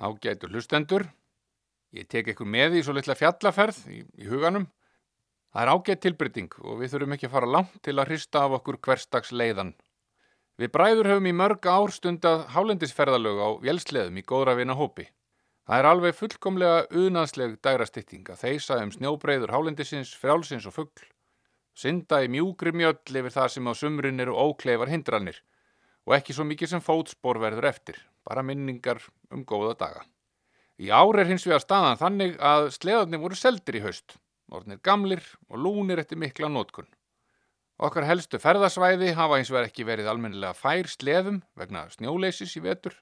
Ágætu 0.00 0.48
hlustendur, 0.48 1.04
ég 1.92 2.08
tek 2.08 2.32
ykkur 2.32 2.48
með 2.48 2.78
í 2.78 2.82
svo 2.86 2.94
litla 2.96 3.18
fjallaferð 3.20 3.82
í, 3.92 4.00
í 4.16 4.30
huganum. 4.30 4.64
Það 5.52 5.66
er 5.66 5.72
ágætt 5.74 6.02
tilbrytting 6.06 6.56
og 6.64 6.80
við 6.80 6.94
þurfum 6.94 7.18
ekki 7.18 7.28
að 7.28 7.34
fara 7.34 7.50
langt 7.58 7.76
til 7.84 7.98
að 7.98 8.08
hrista 8.08 8.46
af 8.46 8.56
okkur 8.62 8.80
hverstags 8.88 9.36
leiðan. 9.36 9.74
Við 10.56 10.72
bræður 10.72 11.12
höfum 11.12 11.28
í 11.28 11.36
mörg 11.36 11.68
ár 11.68 11.92
stundað 11.92 12.46
hálendisferðalög 12.56 13.44
á 13.44 13.48
vélsleðum 13.68 14.16
í 14.16 14.24
góðra 14.24 14.56
vina 14.56 14.72
hópi. 14.72 15.10
Það 15.66 15.80
er 15.80 15.86
alveg 15.90 16.14
fullkomlega 16.14 16.82
unaðsleg 16.94 17.54
dægrastýtting 17.66 18.28
að 18.30 18.42
þeisa 18.44 18.76
um 18.84 18.92
snjóbreyður 18.94 19.50
hálendisins, 19.50 20.12
frjálsins 20.14 20.66
og 20.70 20.76
fuggl. 20.76 21.06
Synda 21.74 22.20
í 22.22 22.28
mjúgri 22.30 22.70
mjöll 22.70 23.00
yfir 23.02 23.34
það 23.34 23.48
sem 23.50 23.66
á 23.66 23.72
sumrin 23.74 24.22
eru 24.22 24.36
ókleifar 24.38 24.92
hindranir 24.92 25.40
og 26.06 26.14
ekki 26.14 26.36
svo 26.36 26.46
mikið 26.46 26.70
sem 26.70 26.84
fótspor 26.86 27.40
verður 27.42 27.66
eftir, 27.72 27.98
bara 28.22 28.44
minningar 28.46 29.02
um 29.34 29.42
góða 29.42 29.74
daga. 29.80 30.04
Í 30.78 30.92
ár 30.94 31.18
er 31.18 31.26
hins 31.32 31.48
vegar 31.48 31.64
staðan 31.64 31.98
þannig 31.98 32.38
að 32.38 32.68
sleðarnir 32.76 33.24
voru 33.24 33.40
seldir 33.40 33.80
í 33.80 33.82
haust, 33.82 34.20
orðnir 34.46 34.78
gamlir 34.86 35.24
og 35.50 35.58
lúnir 35.64 35.98
eftir 35.98 36.22
mikla 36.22 36.46
nótkunn. 36.52 36.86
Okkar 37.82 38.06
helstu 38.06 38.38
ferðasvæði 38.38 39.16
hafa 39.18 39.40
hins 39.40 39.50
vegar 39.50 39.66
ekki 39.66 39.88
verið 39.88 40.12
almennilega 40.14 40.54
fær 40.54 40.86
sleðum 40.94 41.42
vegna 41.58 41.88
snjóleysis 41.90 42.54
í 42.54 42.62
vetur 42.62 42.94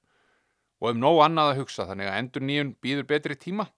og 0.83 0.91
um 0.91 1.01
nóg 1.01 1.21
annað 1.25 1.53
að 1.53 1.61
hugsa 1.63 1.87
þannig 1.89 2.11
að 2.11 2.19
endur 2.21 2.45
nýjun 2.49 2.75
býður 2.83 3.09
betri 3.11 3.37
tíma. 3.39 3.69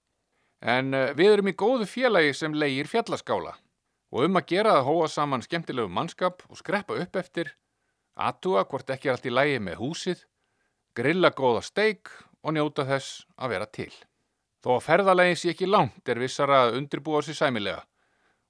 En 0.62 0.94
eh, 0.94 1.12
við 1.18 1.36
erum 1.36 1.50
í 1.52 1.56
góðu 1.58 1.86
félagi 1.90 2.32
sem 2.34 2.54
leigir 2.56 2.88
fjallaskála 2.90 3.54
og 4.14 4.24
um 4.24 4.38
að 4.38 4.48
gera 4.52 4.76
að 4.78 4.86
hóa 4.86 5.08
saman 5.10 5.42
skemmtilegu 5.44 5.90
mannskap 5.92 6.44
og 6.48 6.60
skreppa 6.60 6.96
upp 7.02 7.16
eftir, 7.20 7.50
aðtúa 8.16 8.62
hvort 8.70 8.90
ekki 8.94 9.10
er 9.10 9.16
allt 9.16 9.26
í 9.28 9.32
lægi 9.34 9.58
með 9.60 9.80
húsið, 9.82 10.22
grilla 10.96 11.32
góða 11.34 11.64
steik 11.66 12.12
og 12.46 12.54
njóta 12.54 12.86
þess 12.86 13.26
að 13.36 13.52
vera 13.52 13.66
til. 13.66 13.90
Þó 14.62 14.76
að 14.76 14.86
ferðalegi 14.86 15.36
sé 15.40 15.52
ekki 15.52 15.68
langt 15.68 16.08
er 16.08 16.22
vissara 16.22 16.62
að 16.64 16.78
undirbúa 16.80 17.20
sér 17.26 17.36
sæmilega 17.38 17.82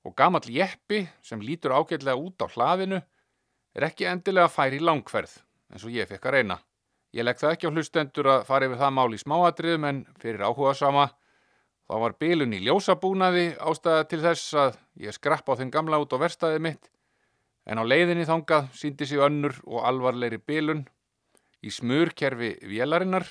og 0.06 0.14
gamall 0.14 0.46
jeppi 0.52 1.02
sem 1.24 1.42
lítur 1.42 1.74
ágætlega 1.74 2.14
út 2.20 2.44
á 2.44 2.46
hlaðinu 2.46 3.00
er 3.76 3.88
ekki 3.88 4.06
endilega 4.08 4.52
fær 4.52 4.76
í 4.76 4.80
langferð 4.80 5.40
eins 5.72 5.84
og 5.84 5.92
ég 5.92 6.08
fekk 6.08 6.28
að 6.28 6.36
reyna. 6.38 6.60
Ég 7.16 7.24
legg 7.24 7.38
það 7.40 7.54
ekki 7.54 7.70
á 7.70 7.74
hlustendur 7.74 8.28
að 8.28 8.42
fara 8.48 8.66
yfir 8.68 8.80
það 8.82 8.92
mál 8.98 9.14
í 9.16 9.20
smáadriðum 9.22 9.86
en 9.88 10.02
fyrir 10.20 10.44
áhuga 10.44 10.74
sama 10.76 11.06
þá 11.86 11.94
var 12.02 12.16
bilun 12.20 12.52
í 12.52 12.60
ljósabúnaði 12.66 13.46
ástæða 13.56 14.02
til 14.10 14.20
þess 14.24 14.58
að 14.60 14.76
ég 15.06 15.16
skrapp 15.16 15.48
á 15.48 15.56
þenn 15.56 15.72
gamla 15.72 16.02
út 16.02 16.12
á 16.12 16.20
verstaðið 16.20 16.66
mitt 16.66 16.90
en 17.66 17.80
á 17.80 17.84
leiðinni 17.88 18.26
þangað 18.28 18.68
síndi 18.76 19.08
sig 19.08 19.22
önnur 19.22 19.56
og 19.64 19.86
alvarleiri 19.88 20.38
bilun 20.38 20.84
í 21.64 21.72
smurkerfi 21.72 22.52
vélarinnar 22.68 23.26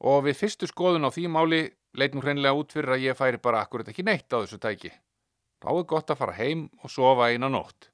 og 0.00 0.24
við 0.28 0.38
fyrstu 0.44 0.68
skoðun 0.70 1.08
á 1.08 1.10
því 1.10 1.26
máli 1.32 1.60
leit 1.98 2.14
nú 2.14 2.22
hreinlega 2.24 2.56
út 2.56 2.72
fyrir 2.72 2.94
að 2.94 3.04
ég 3.08 3.18
færi 3.18 3.40
bara 3.42 3.64
akkurat 3.64 3.90
ekki 3.90 4.06
neitt 4.06 4.30
á 4.32 4.40
þessu 4.40 4.60
tæki. 4.62 4.92
Þá 5.60 5.70
er 5.74 5.86
gott 5.92 6.12
að 6.12 6.20
fara 6.22 6.38
heim 6.38 6.68
og 6.80 6.92
sofa 6.92 7.28
eina 7.28 7.50
nótt. 7.52 7.90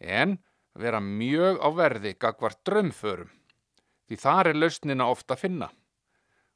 En 0.00 0.38
vera 0.78 1.02
mjög 1.02 1.60
á 1.60 1.68
verði 1.76 2.14
gagvart 2.16 2.62
drömförum. 2.64 3.28
Því 4.12 4.18
þar 4.20 4.48
er 4.50 4.58
lausnina 4.60 5.04
ofta 5.08 5.32
að 5.32 5.40
finna. 5.46 5.66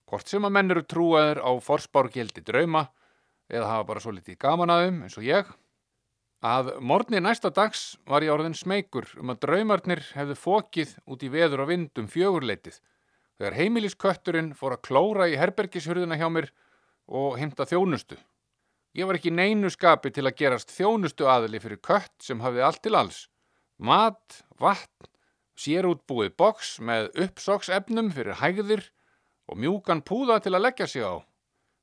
Hvort 0.05 0.29
sem 0.29 0.45
að 0.45 0.53
menn 0.53 0.73
eru 0.75 0.83
trúaður 0.85 1.39
á 1.41 1.51
forspárgildi 1.65 2.43
drauma 2.45 2.83
eða 3.49 3.71
hafa 3.71 3.87
bara 3.89 4.03
svo 4.05 4.13
litið 4.13 4.37
gaman 4.45 4.73
aðum 4.75 4.99
eins 5.07 5.17
og 5.17 5.25
ég. 5.25 5.49
Að 6.45 6.69
morgni 6.85 7.23
næsta 7.25 7.49
dags 7.57 7.95
var 8.05 8.27
ég 8.27 8.35
orðin 8.35 8.59
smeykur 8.59 9.09
um 9.23 9.33
að 9.33 9.41
draumarnir 9.47 10.05
hefðu 10.19 10.37
fókið 10.37 10.93
út 11.09 11.25
í 11.25 11.33
veður 11.33 11.65
og 11.65 11.73
vindum 11.73 12.13
fjögurleitið 12.13 12.77
þegar 13.41 13.59
heimiliskötturinn 13.63 14.53
fór 14.61 14.77
að 14.77 14.85
klóra 14.91 15.33
í 15.33 15.41
herbergishurðina 15.41 16.21
hjá 16.21 16.29
mér 16.29 16.53
og 17.09 17.41
heimta 17.41 17.65
þjónustu. 17.65 18.21
Ég 18.93 19.09
var 19.09 19.17
ekki 19.17 19.33
neinu 19.33 19.73
skapi 19.73 20.13
til 20.13 20.29
að 20.29 20.37
gerast 20.43 20.77
þjónustu 20.77 21.25
aðli 21.25 21.65
fyrir 21.65 21.81
kött 21.81 22.21
sem 22.21 22.45
hafði 22.45 22.69
allt 22.69 22.85
til 22.85 22.97
alls. 23.01 23.27
Mat, 23.81 24.43
vatn, 24.61 25.09
sérútbúið 25.57 26.35
boks 26.37 26.77
með 26.85 27.09
uppsóksefnum 27.25 28.13
fyrir 28.15 28.39
hægðir 28.41 28.85
og 29.49 29.61
mjúkan 29.63 30.03
púða 30.05 30.39
til 30.45 30.55
að 30.55 30.67
leggja 30.69 30.89
sig 30.91 31.07
á. 31.07 31.23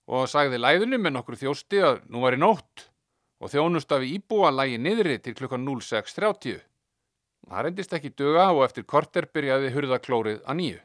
Og 0.08 0.28
sagði 0.28 0.60
læðinu 0.60 1.00
með 1.00 1.16
nokkur 1.18 1.40
þjósti 1.40 1.82
að 1.82 2.02
nú 2.12 2.24
var 2.24 2.36
í 2.36 2.42
nótt 2.42 2.88
og 3.44 3.52
þjónustafi 3.52 4.14
íbúa 4.18 4.52
lægi 4.54 4.80
niðri 4.80 5.20
til 5.24 5.36
klukkan 5.38 5.66
06.30. 5.68 6.60
Það 7.44 7.64
reyndist 7.66 7.94
ekki 7.96 8.14
duga 8.16 8.50
og 8.54 8.64
eftir 8.68 8.86
korter 8.88 9.28
byrjaði 9.28 9.72
hurðaklórið 9.76 10.44
að 10.48 10.60
nýju. 10.60 10.82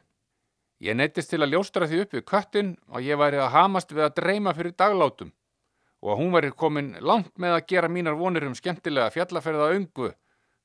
Ég 0.79 0.95
neittist 0.95 1.31
til 1.31 1.41
að 1.43 1.53
ljóstra 1.53 1.87
því 1.91 2.01
upp 2.05 2.13
við 2.15 2.25
köttin 2.27 2.71
og 2.87 3.03
ég 3.03 3.19
væri 3.19 3.39
að 3.43 3.51
hamast 3.55 3.91
við 3.91 4.05
að 4.05 4.15
dreyma 4.21 4.53
fyrir 4.55 4.75
daglátum 4.79 5.33
og 5.99 6.13
að 6.13 6.19
hún 6.21 6.31
væri 6.31 6.51
komin 6.55 6.93
langt 7.03 7.33
með 7.35 7.57
að 7.57 7.65
gera 7.73 7.91
mínar 7.91 8.15
vonir 8.15 8.45
um 8.47 8.55
skemmtilega 8.55 9.11
fjallaferða 9.11 9.73
öngu 9.75 10.13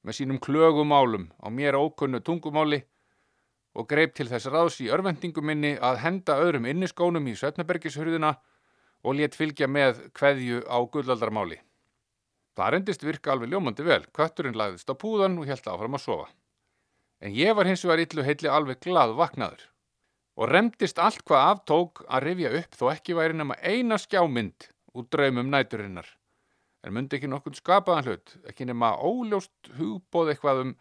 með 0.05 0.19
sínum 0.19 0.41
klögumálum 0.43 1.31
á 1.41 1.49
mér 1.49 1.79
ókunnu 1.81 2.21
tungumáli 2.21 2.83
og 3.75 3.89
greip 3.91 4.15
til 4.15 4.29
þess 4.31 4.51
ráðs 4.53 4.79
í 4.85 4.91
örvendingu 4.93 5.43
minni 5.43 5.75
að 5.81 6.01
henda 6.05 6.37
öðrum 6.45 6.69
inniskónum 6.71 7.27
í 7.27 7.35
Sötnabergishurðina 7.41 8.35
og 9.05 9.19
létt 9.19 9.37
fylgja 9.37 9.69
með 9.69 10.05
kveðju 10.17 10.63
á 10.69 10.79
gullaldarmáli. 10.93 11.59
Það 12.55 12.71
rendist 12.77 13.03
virka 13.03 13.33
alveg 13.35 13.51
ljómandi 13.51 13.85
vel, 13.85 14.05
kötturinn 14.15 14.57
lagðist 14.57 14.91
á 14.91 14.95
púðan 14.95 15.41
og 15.41 15.49
held 15.51 15.67
áfram 15.67 15.99
að 15.99 16.05
sofa. 16.05 16.29
En 17.25 17.35
ég 17.35 17.57
var 17.57 17.67
hins 17.67 17.83
vegar 17.85 18.05
illu 18.05 18.27
heitli 18.27 18.51
alveg 18.53 18.83
glad 18.85 19.17
vaknaður 19.19 19.71
og 20.35 20.51
remdist 20.51 20.99
allt 20.99 21.23
hvað 21.27 21.49
aftók 21.53 22.03
að 22.11 22.25
rifja 22.29 22.53
upp 22.61 22.79
þó 22.79 22.85
ekki 22.93 23.17
væri 23.19 23.39
nema 23.39 23.57
eina 23.63 23.99
skjámynd 23.99 24.69
úr 24.95 25.07
draumum 25.11 25.51
næturinnar. 25.51 26.07
En 26.85 26.93
myndi 26.93 27.17
ekki 27.17 27.31
nokkur 27.33 27.57
skapaðan 27.57 28.11
hlut, 28.11 28.35
ekki 28.45 28.67
nema 28.69 28.93
óljóst 29.01 29.73
hugbóð 29.79 30.35
eitthvað 30.35 30.61
um 30.65 30.75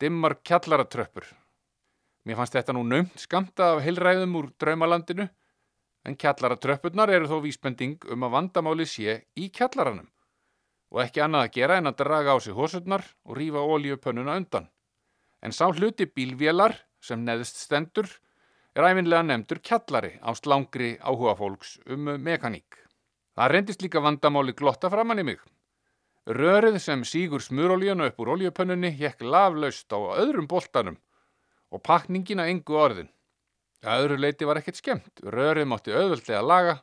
dimmar 0.00 0.36
kjallaratröppur. 0.44 1.24
Mér 2.28 2.36
fannst 2.36 2.58
þetta 2.58 2.74
nú 2.76 2.82
nömt 2.84 3.22
skamta 3.22 3.70
af 3.76 3.84
heilræðum 3.86 4.36
úr 4.36 4.50
draumalandinu, 4.60 5.28
en 6.04 6.18
kjallaratröppurnar 6.20 7.10
eru 7.14 7.30
þó 7.30 7.40
vísbending 7.46 8.04
um 8.12 8.26
að 8.26 8.36
vandamáli 8.36 8.86
sé 8.86 9.16
í 9.38 9.48
kjallaranum 9.54 10.10
og 10.94 11.02
ekki 11.02 11.22
annað 11.24 11.46
að 11.46 11.54
gera 11.56 11.78
en 11.80 11.90
að 11.90 11.98
draga 12.00 12.36
á 12.36 12.38
sig 12.40 12.54
hósurnar 12.54 13.04
og 13.26 13.36
rífa 13.38 13.58
óljupönnuna 13.58 14.36
undan. 14.38 14.68
En 15.42 15.52
sá 15.52 15.66
hluti 15.66 16.06
bílvélar 16.06 16.76
sem 17.02 17.24
neðst 17.26 17.58
stendur 17.64 18.08
er 18.76 18.86
æfinlega 18.86 19.26
nefndur 19.26 19.60
kjallari 19.66 20.14
á 20.22 20.30
slangri 20.38 20.94
áhuga 21.02 21.34
fólks 21.38 21.76
um 21.90 22.12
mekaník. 22.22 22.85
Það 23.36 23.50
reyndist 23.52 23.82
líka 23.84 24.00
vandamáli 24.00 24.54
glotta 24.56 24.88
framann 24.88 25.20
í 25.20 25.26
mig. 25.28 25.40
Rörið 26.26 26.78
sem 26.80 27.02
sígur 27.04 27.42
smurolíuna 27.44 28.08
upp 28.08 28.22
úr 28.24 28.32
oljupönnunni 28.34 28.88
hekk 28.96 29.20
laflaust 29.22 29.92
á 29.92 29.98
öðrum 30.16 30.48
boltanum 30.48 30.96
og 31.70 31.82
pakningina 31.84 32.48
engu 32.48 32.78
orðin. 32.80 33.10
Öðru 33.84 34.16
leiti 34.18 34.48
var 34.48 34.58
ekkert 34.58 34.80
skemmt. 34.80 35.20
Rörið 35.20 35.68
mátti 35.68 35.92
auðvöldlega 35.92 36.40
laga, 36.42 36.74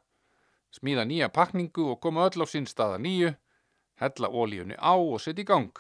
smíða 0.72 1.08
nýja 1.10 1.32
pakningu 1.34 1.89
og 1.92 2.00
koma 2.06 2.30
öll 2.30 2.46
á 2.46 2.48
sín 2.48 2.70
staða 2.70 3.02
nýju, 3.02 3.34
hella 4.00 4.30
ólíunni 4.30 4.78
á 4.78 4.94
og 4.94 5.20
setja 5.20 5.42
í 5.42 5.50
gang. 5.50 5.74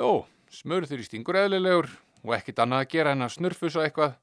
Jó, 0.00 0.24
smurður 0.48 1.04
í 1.04 1.06
stingur 1.06 1.38
eðlilegur 1.44 1.92
og 2.24 2.34
ekkit 2.40 2.64
annað 2.64 2.86
að 2.86 2.92
gera 2.96 3.12
en 3.12 3.28
að 3.28 3.34
snurfusa 3.36 3.84
eitthvað, 3.84 4.16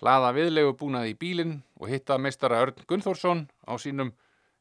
hlaða 0.00 0.34
viðlegu 0.36 0.76
búnaði 0.76 1.14
í 1.14 1.20
bílinn 1.24 1.62
og 1.80 1.88
hitta 1.88 2.20
meistara 2.20 2.60
Örn 2.62 2.84
Gunnþórsson 2.86 3.48
á 3.64 3.74
sínum 3.80 4.12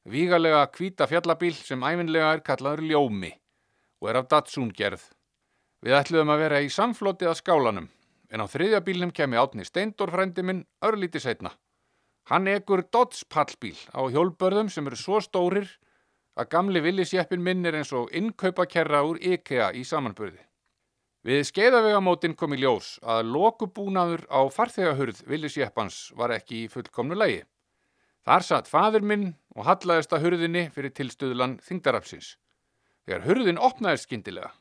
vígalega 0.09 0.65
kvíta 0.73 1.05
fjallabíl 1.07 1.53
sem 1.53 1.83
æfinlega 1.85 2.33
er 2.33 2.43
kallaður 2.45 2.81
ljómi 2.89 3.31
og 4.01 4.09
er 4.09 4.19
af 4.21 4.29
Datsun 4.31 4.71
gerð. 4.73 5.03
Við 5.85 5.95
ætluðum 5.95 6.31
að 6.33 6.41
vera 6.43 6.61
í 6.63 6.69
samfloti 6.73 7.27
að 7.29 7.37
skálanum, 7.39 7.89
en 8.31 8.43
á 8.43 8.45
þriðja 8.49 8.79
bílnum 8.83 9.11
kemi 9.15 9.37
átni 9.39 9.65
Steindor 9.67 10.11
frændi 10.11 10.43
minn 10.43 10.65
örlíti 10.83 11.21
setna. 11.21 11.53
Hann 12.29 12.47
ekur 12.47 12.83
Dodds 12.91 13.23
pallbíl 13.25 13.77
á 13.93 14.01
hjólbörðum 14.09 14.69
sem 14.69 14.87
eru 14.87 14.97
svo 14.99 15.21
stórir 15.21 15.69
að 16.39 16.49
gamli 16.53 16.81
villisjeppin 16.83 17.43
minn 17.43 17.65
er 17.65 17.79
eins 17.79 17.93
og 17.93 18.11
innkaupakerra 18.15 19.03
úr 19.07 19.19
IKEA 19.21 19.71
í 19.75 19.85
samanbörði. 19.87 20.41
Við 21.25 21.41
skeiðavegamótin 21.49 22.35
kom 22.39 22.53
í 22.55 22.61
ljós 22.61 22.93
að 23.03 23.27
lokubúnaður 23.33 24.23
á 24.31 24.47
farþegahurð 24.47 25.25
villisjeppans 25.27 26.13
var 26.15 26.31
ekki 26.37 26.63
í 26.63 26.69
fullkomnu 26.71 27.17
lægi. 27.17 27.41
Þar 28.27 28.45
satt 28.45 28.67
fadur 28.67 29.05
minn 29.05 29.29
og 29.55 29.65
hallaðist 29.67 30.13
að 30.13 30.25
hurðinni 30.25 30.65
fyrir 30.73 30.93
tilstuðlan 30.95 31.57
þingdarapsins. 31.65 32.35
Þegar 33.07 33.25
hurðin 33.25 33.61
opnaðist 33.61 34.09
skindilega. 34.09 34.51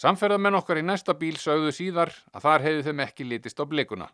Samferðamenn 0.00 0.56
okkar 0.56 0.80
í 0.80 0.86
næsta 0.86 1.14
bíl 1.18 1.36
sögðu 1.36 1.74
síðar 1.76 2.12
að 2.32 2.46
þar 2.46 2.64
hefði 2.64 2.86
þeim 2.86 3.02
ekki 3.04 3.26
litist 3.28 3.60
á 3.60 3.64
blikuna. 3.68 4.08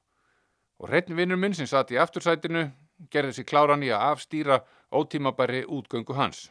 Og 0.82 0.90
hreitn 0.90 1.16
vinnur 1.16 1.38
minn 1.40 1.54
sem 1.56 1.68
satt 1.70 1.92
í 1.94 2.00
aftursætinu 2.00 2.66
gerði 3.12 3.36
sér 3.38 3.48
kláran 3.48 3.84
í 3.86 3.92
að 3.94 4.04
afstýra 4.10 4.60
ótímabæri 4.92 5.62
útgöngu 5.64 6.16
hans. 6.18 6.50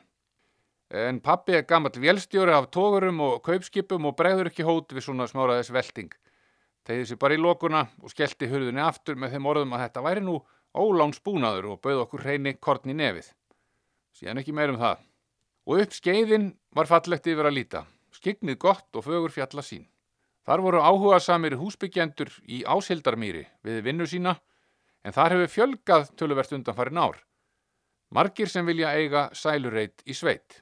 En 0.90 1.20
pappi 1.20 1.58
er 1.58 1.66
gammalt 1.68 1.98
vélstjóri 1.98 2.54
af 2.54 2.70
tógurum 2.72 3.20
og 3.26 3.42
kaupskipum 3.46 4.06
og 4.06 4.16
bregður 4.18 4.52
ekki 4.52 4.66
hót 4.66 4.94
við 4.94 5.08
svona 5.08 5.28
smáraðis 5.28 5.74
velting. 5.74 6.12
Tegði 6.86 7.10
sér 7.10 7.20
bara 7.22 7.36
í 7.36 7.42
lokuna 7.42 7.88
og 8.02 8.14
skellti 8.14 8.50
hurðunni 8.50 8.84
aftur 8.86 9.18
með 9.18 9.36
þeim 9.36 9.50
orðum 9.50 9.74
að 9.74 9.88
þetta 9.88 10.06
væri 10.06 10.26
nú 10.26 10.40
ólánsbúnaður 10.76 11.72
og 11.74 11.82
bauð 11.84 12.04
okkur 12.06 12.26
hreini 12.26 12.56
korn 12.60 12.92
í 12.92 12.96
nefið. 12.98 13.32
Síðan 14.16 14.42
ekki 14.42 14.56
meirum 14.56 14.80
það. 14.80 15.04
Og 15.66 15.82
upp 15.84 15.96
skeiðin 15.98 16.52
var 16.76 16.90
fallegt 16.90 17.28
yfir 17.28 17.50
að 17.50 17.58
líta. 17.58 17.86
Skignið 18.16 18.60
gott 18.62 18.96
og 18.96 19.06
fögur 19.08 19.34
fjalla 19.34 19.64
sín. 19.66 19.88
Þar 20.46 20.62
voru 20.62 20.82
áhuga 20.86 21.20
samir 21.24 21.56
húsbyggjendur 21.58 22.30
í 22.46 22.62
ásildarmýri 22.70 23.48
við 23.66 23.82
vinnu 23.88 24.06
sína 24.06 24.36
en 25.06 25.14
þar 25.16 25.36
hefur 25.36 25.54
fjölgað 25.56 26.12
töluvert 26.20 26.54
undan 26.54 26.78
farin 26.78 27.02
ár. 27.02 27.18
Margir 28.14 28.50
sem 28.50 28.66
vilja 28.66 28.94
eiga 28.94 29.28
sælureit 29.34 30.06
í 30.06 30.14
sveit. 30.14 30.62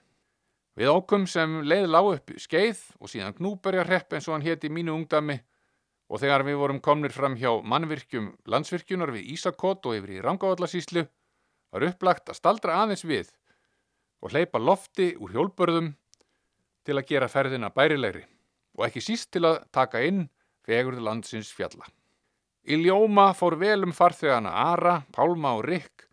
Við 0.80 0.90
ókum 0.90 1.28
sem 1.30 1.60
leið 1.68 1.90
lág 1.92 2.08
upp 2.14 2.32
skeið 2.40 2.80
og 3.00 3.12
síðan 3.12 3.36
gnúberja 3.38 3.84
hrepp 3.86 4.16
eins 4.16 4.30
og 4.30 4.38
hann 4.38 4.48
héti 4.48 4.72
mínu 4.72 4.96
ungdami 4.96 5.42
og 6.12 6.22
þegar 6.22 6.44
við 6.48 6.60
vorum 6.60 6.82
komnir 6.84 7.14
fram 7.16 7.38
hjá 7.40 7.52
mannvirkjum 7.64 8.34
landsvirkjunar 8.50 9.14
við 9.16 9.32
Ísakot 9.36 9.86
og 9.88 9.98
yfir 9.98 10.18
í 10.18 10.22
Rangávallasíslu 10.24 11.06
var 11.74 11.88
upplagt 11.88 12.30
að 12.30 12.40
staldra 12.40 12.82
aðeins 12.84 13.06
við 13.08 13.32
og 14.24 14.34
hleypa 14.34 14.62
lofti 14.62 15.14
úr 15.20 15.34
hjólbörðum 15.36 15.94
til 16.84 16.98
að 17.00 17.08
gera 17.10 17.32
ferðina 17.32 17.72
bærilegri 17.74 18.24
og 18.78 18.88
ekki 18.88 19.04
síst 19.04 19.32
til 19.34 19.46
að 19.48 19.64
taka 19.76 20.02
inn 20.04 20.28
fegurð 20.64 21.04
landsins 21.04 21.52
fjalla. 21.54 21.86
Í 22.64 22.80
ljóma 22.80 23.34
fór 23.36 23.58
vel 23.60 23.84
um 23.84 23.92
farþegana 23.96 24.52
Ara, 24.72 25.02
Pálma 25.12 25.58
og 25.58 25.66
Rikk 25.68 26.06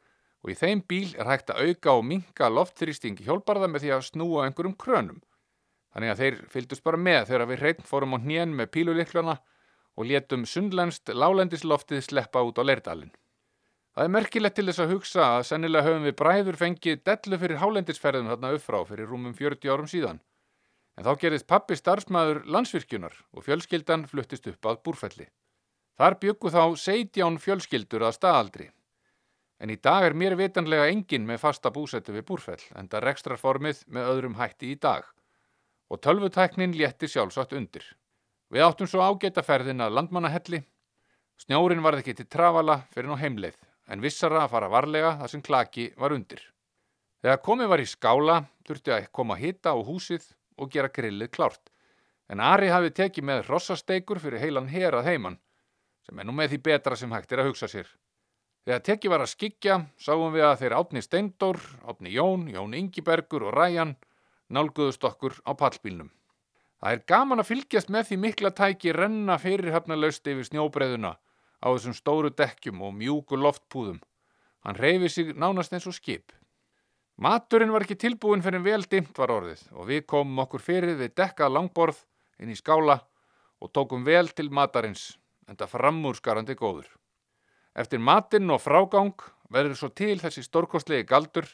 og 0.42 0.50
í 0.50 0.56
þeim 0.58 0.82
bíl 0.88 1.12
er 1.14 1.28
hægt 1.30 1.52
að 1.52 1.68
auka 1.68 1.94
og 1.98 2.06
minka 2.08 2.48
loftþrýstingi 2.50 3.26
hjólbarða 3.26 3.68
með 3.70 3.84
því 3.84 3.92
að 3.94 4.06
snúa 4.08 4.46
einhverjum 4.46 4.74
krönum. 4.80 5.20
Þannig 5.94 6.12
að 6.12 6.22
þeir 6.22 6.40
fylgdust 6.50 6.86
bara 6.86 6.98
með 6.98 7.22
þegar 7.30 7.48
við 7.50 7.62
hreitn 7.62 7.86
fórum 7.86 8.16
á 8.16 8.18
hnén 8.22 8.54
með 8.56 8.72
píluliklana 8.74 9.36
og 10.00 10.08
létum 10.08 10.46
sundlænst 10.48 11.12
lálendisloftið 11.12 12.00
sleppa 12.06 12.40
út 12.46 12.56
á 12.56 12.64
leirdalinn. 12.64 13.12
Það 13.92 14.06
er 14.06 14.14
merkilegt 14.14 14.56
til 14.56 14.66
þess 14.70 14.82
að 14.84 14.94
hugsa 14.94 15.28
að 15.36 15.46
sennilega 15.50 15.86
höfum 15.90 16.08
við 16.08 16.16
bræður 16.22 16.58
fengið 16.62 17.04
dellu 17.04 17.40
fyrir 17.42 17.60
hálendisferðum 17.60 18.32
þarna 18.32 18.54
upp 18.56 18.64
frá 18.64 18.78
fyrir 18.88 19.12
rúmum 19.12 19.36
40 19.36 19.74
árum 19.74 19.92
síðan. 19.92 20.20
En 20.96 21.04
þá 21.04 21.12
gerðist 21.20 21.50
pappi 21.50 21.76
starfsmæður 21.76 22.44
landsvirkjunar 22.56 23.20
og 23.36 23.44
fjölskyldan 23.44 24.08
fluttist 24.08 24.48
upp 24.48 24.72
að 24.72 24.82
búrfelli. 24.88 25.28
Þar 26.00 26.20
byggu 26.24 26.52
þá 26.54 26.62
17 26.80 27.40
fjölskyldur 27.44 28.08
að 28.08 28.16
staðaldri 28.16 28.70
En 29.60 29.68
í 29.68 29.76
dag 29.76 30.06
er 30.08 30.16
mér 30.16 30.38
vitanlega 30.40 30.88
engin 30.88 31.26
með 31.28 31.42
fasta 31.42 31.70
búsetu 31.72 32.14
við 32.14 32.24
búrfell, 32.30 32.62
en 32.80 32.88
það 32.88 33.04
rekstrarformið 33.04 33.82
með 33.92 34.12
öðrum 34.14 34.38
hætti 34.38 34.72
í 34.72 34.78
dag. 34.80 35.04
Og 35.92 36.00
tölvutæknin 36.00 36.72
létti 36.78 37.10
sjálfsagt 37.10 37.52
undir. 37.58 37.84
Við 38.50 38.64
áttum 38.66 38.88
svo 38.90 39.04
ágæta 39.06 39.44
ferðin 39.46 39.84
að 39.84 39.94
landmannahelli. 39.94 40.58
Snjórin 41.38 41.84
varð 41.84 42.02
ekki 42.02 42.16
til 42.18 42.26
travala 42.26 42.80
fyrir 42.90 43.06
ná 43.06 43.20
heimleið, 43.20 43.54
en 43.86 44.02
vissara 44.02 44.42
að 44.42 44.50
fara 44.56 44.70
varlega 44.72 45.12
þar 45.20 45.30
sem 45.30 45.44
klaki 45.46 45.84
var 45.96 46.14
undir. 46.16 46.42
Þegar 47.22 47.40
komið 47.46 47.70
var 47.70 47.82
í 47.84 47.86
skála, 47.86 48.36
þurfti 48.66 48.96
að 48.96 49.08
koma 49.14 49.36
að 49.36 49.44
hita 49.44 49.70
á 49.70 49.78
húsið 49.78 50.26
og 50.58 50.74
gera 50.74 50.90
grillið 50.90 51.30
klárt. 51.30 51.62
En 52.26 52.42
Ari 52.42 52.74
hafi 52.74 52.90
tekið 52.90 53.26
með 53.30 53.46
rossasteikur 53.46 54.18
fyrir 54.18 54.42
heilan 54.42 54.68
herað 54.70 55.06
heiman, 55.06 55.38
sem 56.02 56.18
er 56.18 56.26
nú 56.26 56.34
með 56.34 56.54
því 56.54 56.62
betra 56.66 56.98
sem 56.98 57.12
hægt 57.14 57.32
er 57.32 57.44
að 57.44 57.52
hugsa 57.52 57.70
sér. 57.70 57.88
Þegar 58.66 58.86
tekið 58.86 59.14
var 59.14 59.22
að 59.24 59.34
skikja 59.36 59.80
sáum 59.98 60.34
við 60.34 60.44
að 60.50 60.62
þeir 60.64 60.76
Átni 60.76 61.02
Steindór, 61.06 61.60
Átni 61.86 62.12
Jón, 62.18 62.48
Jón 62.50 62.74
Ingibergur 62.76 63.46
og 63.46 63.54
Ræjan 63.54 63.94
nálguðust 64.50 65.06
okkur 65.06 65.38
á 65.46 65.54
pallbílnum. 65.54 66.10
Það 66.80 66.94
er 66.96 67.02
gaman 67.12 67.42
að 67.42 67.50
fylgjast 67.50 67.90
með 67.92 68.06
því 68.08 68.16
mikla 68.22 68.50
tæki 68.56 68.92
renna 68.96 69.36
fyrirhafnalaust 69.40 70.26
yfir 70.32 70.46
snjóbreðuna 70.48 71.12
á 71.60 71.66
þessum 71.68 71.96
stóru 71.96 72.30
dekkjum 72.32 72.80
og 72.86 72.94
mjúku 72.96 73.36
loftpúðum. 73.36 73.98
Hann 74.64 74.78
reyfi 74.80 75.10
sig 75.12 75.34
nánast 75.36 75.74
eins 75.76 75.88
og 75.88 75.96
skip. 75.96 76.32
Maturinn 77.20 77.72
var 77.72 77.84
ekki 77.84 77.98
tilbúin 78.00 78.40
fyrir 78.40 78.64
vel 78.64 78.86
dimt 78.88 79.18
var 79.20 79.32
orðið 79.34 79.66
og 79.76 79.90
við 79.90 80.06
komum 80.08 80.40
okkur 80.46 80.64
fyrir 80.64 80.96
við 80.96 81.12
dekkað 81.20 81.52
langborð 81.52 81.98
inn 82.40 82.52
í 82.52 82.56
skála 82.56 82.96
og 83.60 83.72
tókum 83.76 84.06
vel 84.06 84.32
til 84.32 84.48
matarins 84.48 85.18
en 85.48 85.60
það 85.60 85.74
framúrskarandi 85.74 86.56
góður. 86.56 86.88
Eftir 87.76 88.00
matinn 88.00 88.48
og 88.48 88.62
frágang 88.64 89.12
verður 89.52 89.76
svo 89.76 89.90
til 89.92 90.16
þessi 90.22 90.46
stórkostlegi 90.46 91.04
galdur 91.04 91.44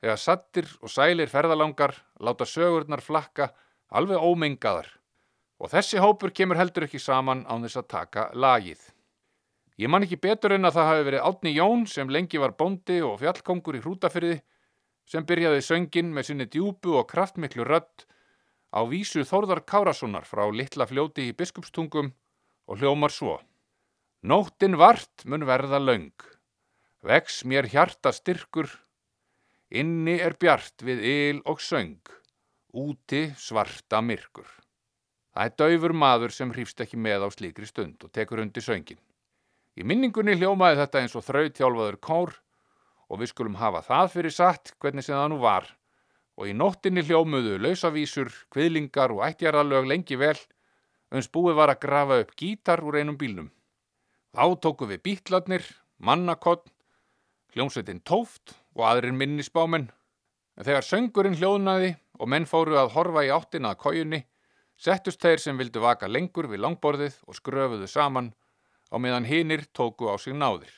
þegar 0.00 0.20
sattir 0.22 0.72
og 0.80 0.88
sælir 0.88 1.28
ferðalangar 1.28 1.92
láta 2.24 2.48
sögurnar 2.48 3.04
flakka 3.04 3.50
alveg 3.88 4.18
ómengaðar 4.22 4.88
og 5.62 5.72
þessi 5.72 6.00
hópur 6.02 6.32
kemur 6.36 6.58
heldur 6.60 6.86
ekki 6.86 7.00
saman 7.00 7.44
án 7.48 7.64
þess 7.64 7.80
að 7.80 7.88
taka 7.92 8.26
lagið. 8.34 8.80
Ég 9.76 9.92
man 9.92 10.04
ekki 10.04 10.18
betur 10.20 10.56
en 10.56 10.68
að 10.68 10.78
það 10.78 10.90
hafi 10.90 11.06
verið 11.06 11.24
Átni 11.28 11.52
Jón 11.52 11.86
sem 11.88 12.12
lengi 12.12 12.40
var 12.40 12.56
bóndi 12.56 13.00
og 13.04 13.18
fjallkongur 13.20 13.76
í 13.76 13.82
hrútafyrði 13.84 14.36
sem 15.06 15.24
byrjaði 15.26 15.64
söngin 15.64 16.12
með 16.12 16.30
sinni 16.30 16.46
djúbu 16.50 16.96
og 17.00 17.08
kraftmiklu 17.10 17.66
rödd 17.68 18.06
á 18.72 18.80
vísu 18.88 19.24
Þórðar 19.24 19.62
Kárassonar 19.68 20.26
frá 20.28 20.44
litla 20.50 20.88
fljóti 20.88 21.28
í 21.30 21.36
biskupstungum 21.36 22.10
og 22.66 22.80
hljómar 22.80 23.12
svo. 23.14 23.38
Nóttin 24.26 24.76
vart 24.80 25.22
mun 25.24 25.46
verða 25.46 25.78
laung, 25.78 26.16
vex 27.04 27.44
mér 27.44 27.68
hjarta 27.70 28.10
styrkur, 28.16 28.66
inni 29.70 30.16
er 30.18 30.34
bjart 30.40 30.82
við 30.82 31.04
yl 31.06 31.42
og 31.46 31.60
söng, 31.62 32.00
úti 32.76 33.30
svarta 33.40 34.02
myrkur. 34.04 34.46
Það 35.32 35.48
er 35.48 35.54
daufur 35.60 35.94
maður 35.96 36.32
sem 36.32 36.52
hrýfst 36.52 36.80
ekki 36.84 37.00
með 37.00 37.24
á 37.24 37.28
slíkri 37.32 37.68
stund 37.68 38.04
og 38.04 38.12
tekur 38.12 38.40
undir 38.44 38.64
söngin. 38.64 39.00
Í 39.76 39.84
minningunni 39.84 40.36
hljómaði 40.36 40.80
þetta 40.80 41.02
eins 41.02 41.16
og 41.16 41.24
þrautjálfaður 41.26 41.98
kór 42.00 42.36
og 43.08 43.20
við 43.20 43.32
skulum 43.32 43.58
hafa 43.60 43.82
það 43.84 44.12
fyrir 44.14 44.34
satt 44.34 44.72
hvernig 44.80 45.04
sem 45.04 45.16
það 45.16 45.32
nú 45.32 45.40
var 45.42 45.68
og 46.36 46.50
í 46.50 46.54
nóttinni 46.56 47.04
hljómuðu 47.04 47.56
lausavísur, 47.64 48.32
kviðlingar 48.52 49.14
og 49.14 49.24
ættjarðalög 49.24 49.88
lengi 49.88 50.18
vel 50.20 50.36
uns 51.16 51.28
búið 51.32 51.56
var 51.60 51.72
að 51.72 51.82
grafa 51.84 52.18
upp 52.22 52.34
gítar 52.36 52.82
úr 52.84 52.98
einum 53.00 53.16
bílnum. 53.16 53.50
Þá 54.36 54.44
tóku 54.60 54.88
við 54.90 55.02
bítlarnir, 55.06 55.64
mannakott, 55.96 56.66
hljómsveitin 57.54 58.02
tóft 58.04 58.56
og 58.76 58.84
aðrir 58.84 59.16
minnisbámen. 59.16 59.88
En 60.56 60.64
þegar 60.66 60.84
söngurinn 60.84 61.38
hljóðnaði 61.38 61.94
og 62.18 62.30
menn 62.32 62.48
fóru 62.48 62.78
að 62.80 62.94
horfa 62.96 63.24
í 63.26 63.30
áttina 63.34 63.74
að 63.74 63.80
kójunni, 63.84 64.20
settust 64.76 65.22
þeir 65.22 65.42
sem 65.42 65.58
vildu 65.58 65.82
vaka 65.84 66.08
lengur 66.08 66.48
við 66.50 66.62
langborðið 66.64 67.20
og 67.26 67.38
skröfuðu 67.38 67.88
saman 67.90 68.32
á 68.92 68.96
meðan 69.00 69.28
hinnir 69.28 69.66
tóku 69.72 70.08
á 70.12 70.16
sig 70.20 70.36
náðir. 70.36 70.72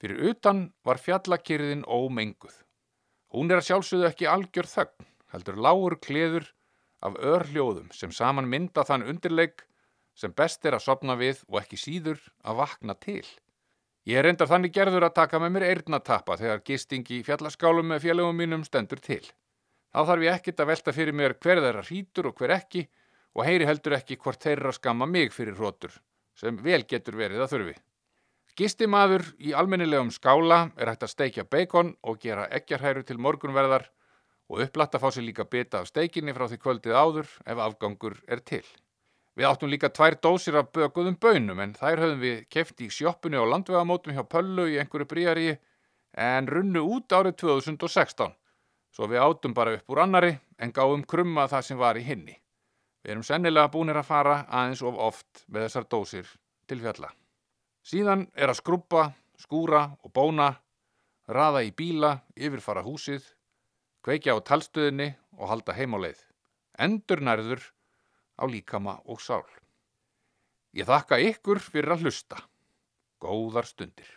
Fyrir 0.00 0.30
utan 0.30 0.72
var 0.84 1.00
fjallakyrðin 1.00 1.86
ómenguð. 1.88 2.54
Hún 3.32 3.50
er 3.50 3.60
að 3.60 3.68
sjálfsögðu 3.70 4.10
ekki 4.10 4.28
algjör 4.30 4.68
þögn, 4.70 5.08
heldur 5.32 5.56
lágur 5.60 5.96
kleður 6.00 6.50
af 7.04 7.16
örhljóðum 7.16 7.88
sem 7.92 8.12
saman 8.12 8.48
mynda 8.48 8.84
þann 8.86 9.06
undirleik 9.08 9.64
sem 10.16 10.32
best 10.32 10.64
er 10.64 10.76
að 10.76 10.86
sopna 10.86 11.16
við 11.18 11.42
og 11.48 11.60
ekki 11.60 11.80
síður 11.80 12.20
að 12.44 12.62
vakna 12.62 12.96
til. 13.00 13.24
Ég 14.06 14.20
er 14.20 14.28
endar 14.30 14.48
þannig 14.48 14.72
gerður 14.72 15.08
að 15.08 15.16
taka 15.16 15.40
með 15.42 15.56
mér 15.56 15.66
eirnatappa 15.70 16.36
þegar 16.38 16.62
gisting 16.64 17.08
í 17.10 17.24
fjallaskálum 17.26 17.90
með 17.90 18.04
fjallagum 18.06 18.38
mínum 18.38 18.62
stendur 18.64 19.02
til. 19.02 19.24
Þá 19.96 20.02
þarf 20.10 20.24
ég 20.26 20.34
ekkit 20.36 20.58
að 20.60 20.68
velta 20.68 20.92
fyrir 20.92 21.14
mér 21.16 21.32
hver 21.40 21.58
þeirra 21.64 21.82
hrítur 21.86 22.26
og 22.28 22.36
hver 22.36 22.52
ekki 22.58 22.82
og 23.32 23.46
heyri 23.48 23.64
heldur 23.64 23.94
ekki 23.96 24.18
hvort 24.20 24.42
þeirra 24.44 24.74
skamma 24.76 25.06
mig 25.08 25.32
fyrir 25.32 25.56
hrótur, 25.56 25.94
sem 26.36 26.58
vel 26.60 26.82
getur 26.84 27.16
verið 27.16 27.40
að 27.40 27.54
þurfi. 27.54 27.74
Gistimaður 28.60 29.24
í 29.40 29.54
almennilegum 29.56 30.12
skála 30.12 30.66
er 30.76 30.92
hægt 30.92 31.08
að 31.08 31.14
steikja 31.14 31.46
beikon 31.48 31.94
og 32.04 32.20
gera 32.20 32.44
ekkjarhæru 32.60 33.06
til 33.08 33.16
morgunverðar 33.24 33.88
og 34.52 34.62
upplatta 34.66 35.00
fá 35.00 35.08
sér 35.08 35.30
líka 35.30 35.48
bita 35.48 35.80
af 35.80 35.88
steikinni 35.88 36.36
frá 36.36 36.44
því 36.44 36.60
kvöldið 36.60 37.00
áður 37.00 37.32
ef 37.48 37.66
afgangur 37.70 38.20
er 38.28 38.44
til. 38.44 38.64
Við 39.32 39.48
áttum 39.48 39.72
líka 39.72 39.88
tvær 39.88 40.20
dósir 40.20 40.60
af 40.60 40.74
bökuðum 40.76 41.16
bönum 41.16 41.64
en 41.64 41.72
þær 41.72 42.04
höfum 42.04 42.20
við 42.20 42.48
kefti 42.52 42.90
í 42.90 42.92
sjóppunni 42.92 43.40
á 43.40 43.48
landvegamótum 43.48 44.12
hjá 44.12 44.28
Pöllu 44.28 44.68
í 44.68 44.76
einhverju 44.76 45.08
bríari 45.08 45.54
en 46.12 46.52
runnu 46.52 46.84
út 46.84 47.16
árið 47.16 47.40
2016. 47.48 48.36
Svo 48.96 49.04
við 49.12 49.20
áttum 49.20 49.52
bara 49.52 49.74
upp 49.76 49.92
úr 49.92 49.98
annari 50.06 50.30
en 50.56 50.70
gáum 50.72 51.02
krumma 51.04 51.42
það 51.52 51.64
sem 51.66 51.76
var 51.76 51.98
í 52.00 52.04
hinni. 52.06 52.32
Við 53.04 53.12
erum 53.12 53.24
sennilega 53.28 53.68
búinir 53.68 53.98
að 54.00 54.08
fara 54.08 54.36
aðeins 54.48 54.80
of 54.88 54.96
oft 54.96 55.42
með 55.52 55.66
þessar 55.66 55.88
dósir 55.92 56.30
til 56.64 56.78
fjalla. 56.80 57.10
Síðan 57.84 58.24
er 58.32 58.48
að 58.48 58.62
skrúpa, 58.62 59.10
skúra 59.36 59.82
og 60.00 60.14
bóna, 60.16 60.48
raða 61.28 61.60
í 61.68 61.74
bíla, 61.76 62.14
yfirfara 62.40 62.86
húsið, 62.88 63.20
kveikja 64.00 64.32
á 64.32 64.40
talstöðinni 64.40 65.12
og 65.36 65.52
halda 65.52 65.76
heim 65.76 65.92
á 65.92 65.98
leið. 66.00 66.24
Endur 66.80 67.20
nærður 67.20 67.68
á 68.40 68.48
líkama 68.48 69.02
og 69.04 69.20
sál. 69.20 69.44
Ég 70.72 70.88
þakka 70.88 71.20
ykkur 71.20 71.60
fyrir 71.60 71.98
að 71.98 72.08
hlusta. 72.08 72.40
Góðar 73.20 73.68
stundir. 73.68 74.08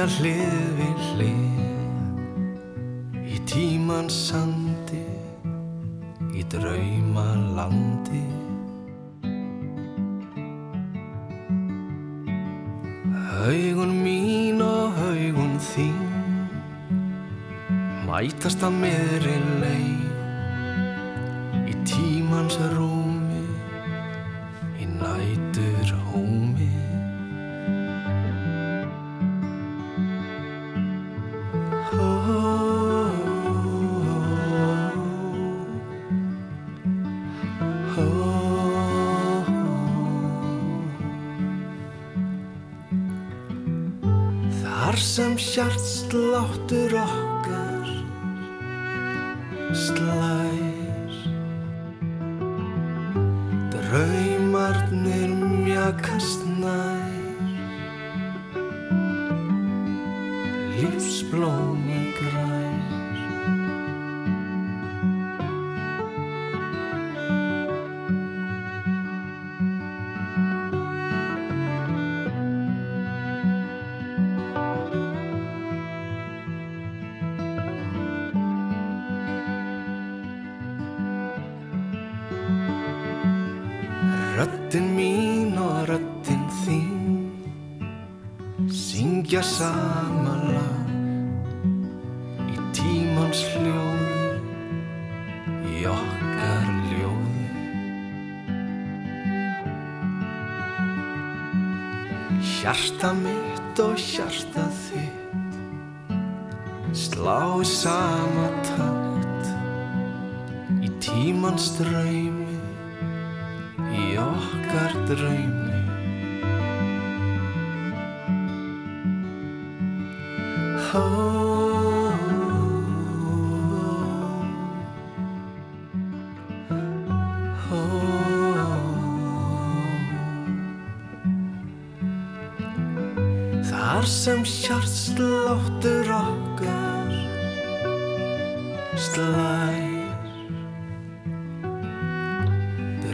Liggja 0.00 0.16
hlið 0.16 0.68
við 0.78 1.00
hlið 1.12 1.60
Í 3.20 3.36
tímans 3.44 4.14
sandi 4.30 5.02
Í 6.32 6.40
drauma 6.48 7.26
landi 7.58 8.22
Haugun 13.28 13.92
mín 14.00 14.64
og 14.64 14.96
haugun 15.02 15.60
þín 15.68 16.00
Mætast 18.08 18.64
að 18.64 18.80
miðri 18.80 19.36
slær. 49.74 51.14
Draumarnir 53.72 55.30
mjakast 55.64 56.46
nær 56.60 56.99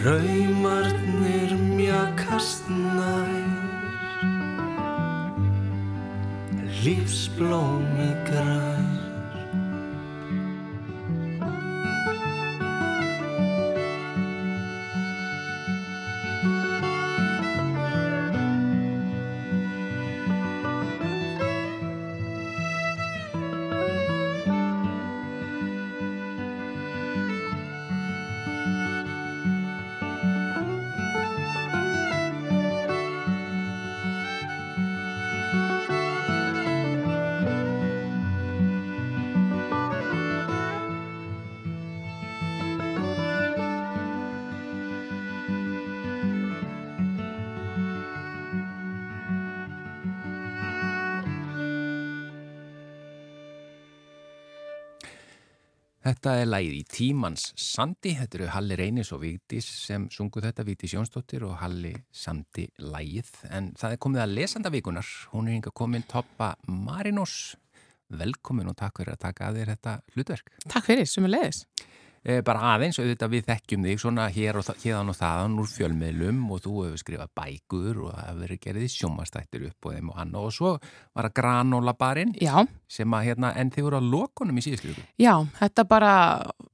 Draumarnir 0.07 1.50
mjakast 1.59 2.68
nær 2.70 3.32
Lífsblómi 6.84 8.07
grær 8.28 8.95
Þetta 56.07 56.32
er 56.38 56.44
lagið 56.46 56.74
í 56.76 56.82
tímans 56.86 57.48
Sandi, 57.59 58.12
þetta 58.14 58.38
eru 58.38 58.50
Halli 58.54 58.76
Reynis 58.78 59.09
og 59.11 59.24
Vigdís 59.24 59.66
sem 59.66 60.04
sungu 60.14 60.38
þetta, 60.44 60.62
Vigdís 60.62 60.92
Jónsdóttir 60.94 61.42
og 61.48 61.57
Halli 61.59 61.90
Sandi 62.14 62.68
lagið. 62.78 63.32
En 63.50 63.72
það 63.74 63.96
er 63.96 64.00
komið 64.04 64.22
að 64.22 64.34
lesanda 64.36 64.70
vikunar, 64.70 65.11
hún 65.32 65.48
er 65.50 65.57
hinga 65.57 65.72
komin 65.74 66.07
Toppa 66.07 66.52
Marinós. 66.70 67.57
Velkomin 68.22 68.70
og 68.70 68.78
takk 68.78 69.02
fyrir 69.02 69.16
að 69.16 69.24
taka 69.24 69.48
að 69.48 69.59
þér 69.59 69.72
þetta 69.72 69.96
hlutverk. 70.14 70.54
Takk 70.70 70.86
fyrir, 70.92 71.11
sem 71.11 71.26
er 71.26 71.34
leiðis. 71.34 71.64
Eh, 72.27 72.41
bara 72.43 72.72
aðeins, 72.74 72.97
auðvitað 72.99 73.31
við 73.37 73.45
þekkjum 73.47 73.85
þig 73.87 74.01
svona 74.03 74.24
hér 74.35 74.57
og 74.59 74.64
þa- 74.66 74.74
hérðan 74.83 75.11
og 75.12 75.14
þaðan 75.14 75.53
úr 75.62 75.68
fjölmiðlum 75.70 76.41
og 76.51 76.59
þú 76.64 76.72
hefur 76.83 76.99
skrifað 76.99 77.29
bækur 77.39 78.01
og 78.03 78.09
það 78.16 78.24
hefur 78.27 78.41
verið 78.43 78.59
gerðið 78.64 78.89
sjómastættir 78.97 79.66
upp 79.68 79.87
og 79.87 79.95
þeim 79.95 80.09
og 80.11 80.16
hann 80.18 80.33
og 80.35 80.49
svo 80.57 80.72
var 81.14 81.29
það 81.29 81.37
granóla 81.39 81.95
barinn 81.97 82.35
sem 82.91 83.14
að 83.14 83.24
hérna, 83.29 83.53
en 83.55 83.70
þið 83.70 83.87
voru 83.87 84.01
á 84.03 84.11
lokunum 84.11 84.59
í 84.59 84.64
síðustu 84.66 84.91
viku. 84.91 85.05
já, 85.22 85.35
þetta 85.61 85.85
bara, 85.87 86.12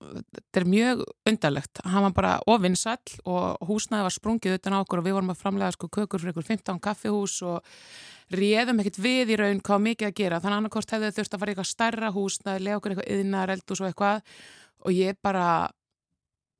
þetta 0.01 0.63
er 0.63 0.65
mjög 0.73 1.05
undarlegt. 1.29 1.83
Hann 1.85 2.03
var 2.09 2.13
bara 2.17 2.33
ofinsall 2.47 3.21
og 3.27 3.59
húsnaði 3.69 4.09
var 4.09 4.17
sprungið 4.17 4.57
utan 4.57 4.73
á 4.73 4.81
okkur 4.81 5.03
og 5.03 5.05
við 5.05 5.19
vorum 5.19 5.35
að 5.37 5.43
framlega 5.45 5.73
sko 5.77 5.89
kökur 5.93 6.19
fyrir 6.25 6.33
ykkur 6.33 6.49
15 6.49 6.81
kaffihús 6.81 7.43
og 7.45 7.61
réðum 8.33 8.81
ekkert 8.81 8.97
við 9.05 9.35
í 9.35 9.37
raun 9.37 9.61
hvað 9.61 9.85
mikið 9.85 10.09
að 10.09 10.17
gera. 10.17 10.41
Þannig 10.41 10.63
annarkost 10.63 10.91
hefðu 10.97 11.13
þurft 11.13 11.35
að 11.37 11.41
fara 11.43 11.53
í 11.53 11.55
eitthvað 11.55 11.71
stærra 11.75 12.13
húsnaði, 12.17 12.65
lega 12.65 12.81
okkur 12.81 12.95
eitthvað 12.95 13.13
yðnar, 13.19 13.53
eldús 13.53 13.83
og 13.85 13.91
eitthvað 13.91 14.23
og 14.83 14.95
ég 14.95 15.18
bara 15.22 15.70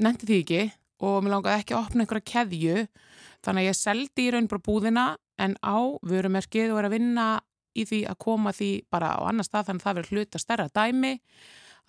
nefndi 0.03 0.29
því 0.29 0.39
ekki 0.43 0.63
og 1.03 1.23
mér 1.25 1.37
langaði 1.37 1.63
ekki 1.63 1.75
að 1.77 1.87
opna 1.87 2.05
einhverja 2.05 2.29
keðju. 2.33 2.85
Þannig 3.43 3.65
að 3.65 3.69
ég 3.69 3.79
seldi 3.79 4.27
í 4.27 4.35
raun 4.35 4.51
bara 4.51 4.67
búðina 4.69 5.07
en 5.43 5.57
á 5.59 5.79
vörumerkið 6.07 6.75
og 6.75 6.83
er 6.83 6.89
að 6.89 6.95
vinna 6.95 7.27
í 7.75 7.87
því 7.89 8.05
að 8.11 8.21
koma 8.23 8.53
því 8.55 8.71
bara 8.93 9.17
á 9.19 9.21
annar 9.27 9.49
stað 9.49 9.71
þannig 9.71 9.83
að 9.83 9.89
það 9.89 9.99
verður 9.99 10.15
hluta 10.21 10.43
stærra 10.43 10.69
dæmi. 10.71 11.13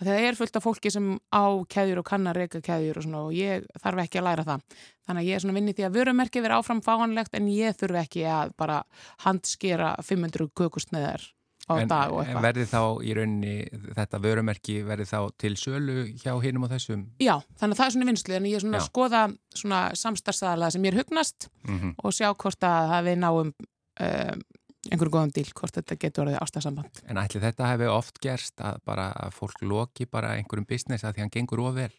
Að 0.01 0.09
það 0.09 0.25
er 0.25 0.37
fullt 0.39 0.57
af 0.57 0.65
fólki 0.65 0.89
sem 0.89 1.11
á 1.29 1.45
keðjur 1.69 2.01
og 2.01 2.07
kannar 2.07 2.39
reyka 2.39 2.63
keðjur 2.65 3.03
og 3.03 3.11
og 3.19 3.35
ég 3.37 3.67
þarf 3.83 4.01
ekki 4.01 4.19
að 4.19 4.25
læra 4.25 4.47
það. 4.47 4.63
Þannig 5.05 5.21
að 5.21 5.29
ég 5.29 5.35
er 5.35 5.43
svona 5.43 5.57
vinni 5.59 5.75
því 5.77 5.85
að 5.85 5.99
vörumerkið 5.99 6.45
verður 6.47 6.57
áfram 6.57 6.81
fáanlegt 6.81 7.37
en 7.37 7.51
ég 7.53 7.77
þurfi 7.77 8.01
ekki 8.01 8.25
að 8.25 8.55
bara 8.57 8.81
handskera 9.27 9.93
500 10.01 10.49
kökustneðar 10.57 11.29
á 11.69 11.73
En, 11.79 11.87
dag 11.91 12.11
og 12.11 12.21
en 12.21 12.27
eitthvað 12.27 12.47
verði 12.47 12.65
þá 12.71 12.81
í 13.03 13.13
rauninni 13.17 13.53
þetta 13.97 14.21
vörumerki 14.23 14.79
verði 14.87 15.05
þá 15.09 15.19
til 15.39 15.53
sölu 15.59 15.97
hjá 16.19 16.33
hinum 16.43 16.67
og 16.67 16.73
þessum? 16.73 17.05
Já, 17.23 17.35
þannig 17.59 17.77
að 17.77 17.79
það 17.79 17.85
er 17.85 17.95
svona 17.95 18.09
vinslu 18.11 18.35
en 18.37 18.49
ég 18.49 18.57
er 18.57 18.65
svona 18.65 18.79
Já. 18.79 18.83
að 18.83 18.89
skoða 18.89 19.21
svona 19.61 19.83
samstarfsaðalega 20.01 20.75
sem 20.75 20.89
ég 20.89 20.93
er 20.93 20.99
hugnast 21.03 21.49
Mm 21.63 21.95
og 22.03 22.11
sjá 22.15 22.27
hvort 22.33 22.65
að 22.67 22.89
það 22.91 23.07
við 23.07 23.17
náum 23.21 23.53
um, 23.53 24.43
einhverjum 24.91 25.13
góðan 25.13 25.33
díl, 25.35 25.49
hvort 25.55 25.77
þetta 25.77 25.95
getur 25.99 26.25
orðið 26.25 26.39
ástæðsamband. 26.43 27.03
En 27.07 27.19
ætli 27.21 27.39
þetta 27.43 27.69
hefði 27.71 27.89
oft 27.93 28.19
gerst 28.23 28.63
að 28.63 28.81
bara 28.87 29.09
að 29.15 29.35
fólk 29.37 29.61
loki 29.63 30.07
bara 30.09 30.33
einhverjum 30.39 30.67
business 30.67 31.05
að 31.07 31.15
því 31.15 31.23
hann 31.23 31.33
gengur 31.37 31.63
of 31.63 31.77
vel? 31.77 31.91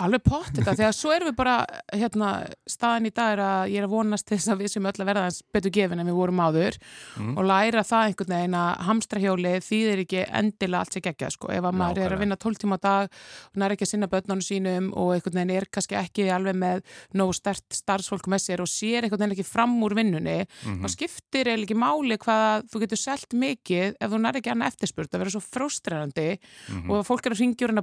Alveg 0.00 0.22
pott 0.24 0.48
þetta, 0.56 0.72
þegar 0.78 0.94
svo 0.96 1.10
erum 1.12 1.28
við 1.28 1.36
bara 1.36 1.54
hérna, 1.92 2.28
staðan 2.66 3.06
í 3.06 3.10
dag 3.12 3.32
er 3.34 3.40
að 3.44 3.72
ég 3.74 3.78
er 3.82 3.84
að 3.86 3.92
vonast 3.92 4.26
þess 4.30 4.48
að 4.48 4.62
við 4.62 4.70
sem 4.72 4.86
öll 4.88 4.92
að 5.02 5.08
verða 5.10 5.24
þess 5.28 5.42
betur 5.52 5.70
gefin 5.76 6.00
en 6.00 6.06
við 6.08 6.16
vorum 6.16 6.40
áður 6.40 6.78
Mm. 7.12 7.36
og 7.36 7.44
læra 7.44 7.82
það 7.84 8.06
einhvern 8.08 8.32
veginn 8.32 8.54
að 8.56 8.78
hamstrahjóli 8.86 9.50
þýðir 9.60 10.00
ekki 10.06 10.20
endilega 10.32 10.78
allt 10.80 10.94
sér 10.96 11.02
geggjað 11.04 11.32
sko, 11.34 11.50
ef 11.52 11.62
að 11.68 11.74
maður 11.76 11.98
er 12.06 12.12
að 12.16 12.20
vinna 12.22 12.36
12 12.40 12.58
tíma 12.62 12.78
á 12.80 12.84
dag 12.86 13.10
og 13.52 13.56
nær 13.60 13.74
ekki 13.74 13.84
að 13.84 13.90
sinna 13.92 14.08
börnunum 14.08 14.40
sínum 14.42 14.88
og 14.96 15.12
einhvern 15.12 15.36
veginn 15.36 15.50
er 15.58 15.66
kannski 15.70 15.98
ekki 16.00 16.26
alveg 16.32 16.56
með 16.56 16.80
nógu 17.14 17.34
stert 17.36 17.64
starfsfólk 17.76 18.26
með 18.32 18.40
sér 18.46 18.62
og 18.64 18.70
sér 18.72 19.04
einhvern 19.04 19.20
veginn 19.26 19.36
ekki 19.36 19.44
fram 19.44 19.76
úr 19.84 19.94
vinnunni 19.94 20.38
Mhm. 20.64 20.84
og 20.84 20.90
skiptir 20.90 21.44
eða 21.52 21.62
ekki 21.66 21.76
máli 21.76 22.16
hvað 22.16 22.64
þú 22.72 22.80
getur 22.86 22.98
selt 23.02 23.28
mikið 23.36 23.94
ef 24.00 24.10
þú 24.10 24.20
nær 24.24 24.40
ekki 24.40 24.52
annað 24.54 24.72
eftirspurt 24.72 25.12
að 25.12 25.18
vera 25.18 25.30
svo 25.36 25.42
fróstrærandi 25.44 26.38
Mhm. 26.70 26.90
og 26.90 27.00
ef 27.00 27.08
fólk 27.08 27.26
er 27.26 27.32
að 27.36 27.40
ringja 27.40 27.66
úr 27.66 27.70
henni 27.74 27.82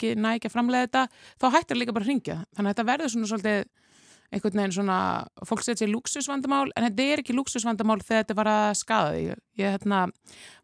ekki, 0.00 0.16
næ 0.16 0.32
ekki 0.38 0.48
að 0.50 0.56
framlega 0.56 0.88
þetta, 0.88 1.04
þá 1.36 1.46
hættir 1.58 1.80
líka 1.80 1.94
bara 1.96 2.08
að 2.08 2.12
ringja 2.14 2.40
þannig 2.56 2.66
að 2.66 2.72
þetta 2.72 2.88
verður 2.90 3.14
svona 3.14 3.30
svolítið 3.30 3.68
einhvern 4.30 4.60
veginn 4.60 4.74
svona, 4.74 4.98
fólk 5.46 5.64
setja 5.66 5.82
sér 5.82 5.90
lúksusvandamál 5.90 6.68
en 6.78 6.86
þetta 6.86 7.06
er 7.10 7.22
ekki 7.22 7.34
lúksusvandamál 7.34 7.98
þegar 8.02 8.22
þetta 8.22 8.36
var 8.38 8.50
að 8.52 8.66
skada 8.78 9.14
því 9.16 9.24
ég 9.58 9.74
hérna, 9.74 10.02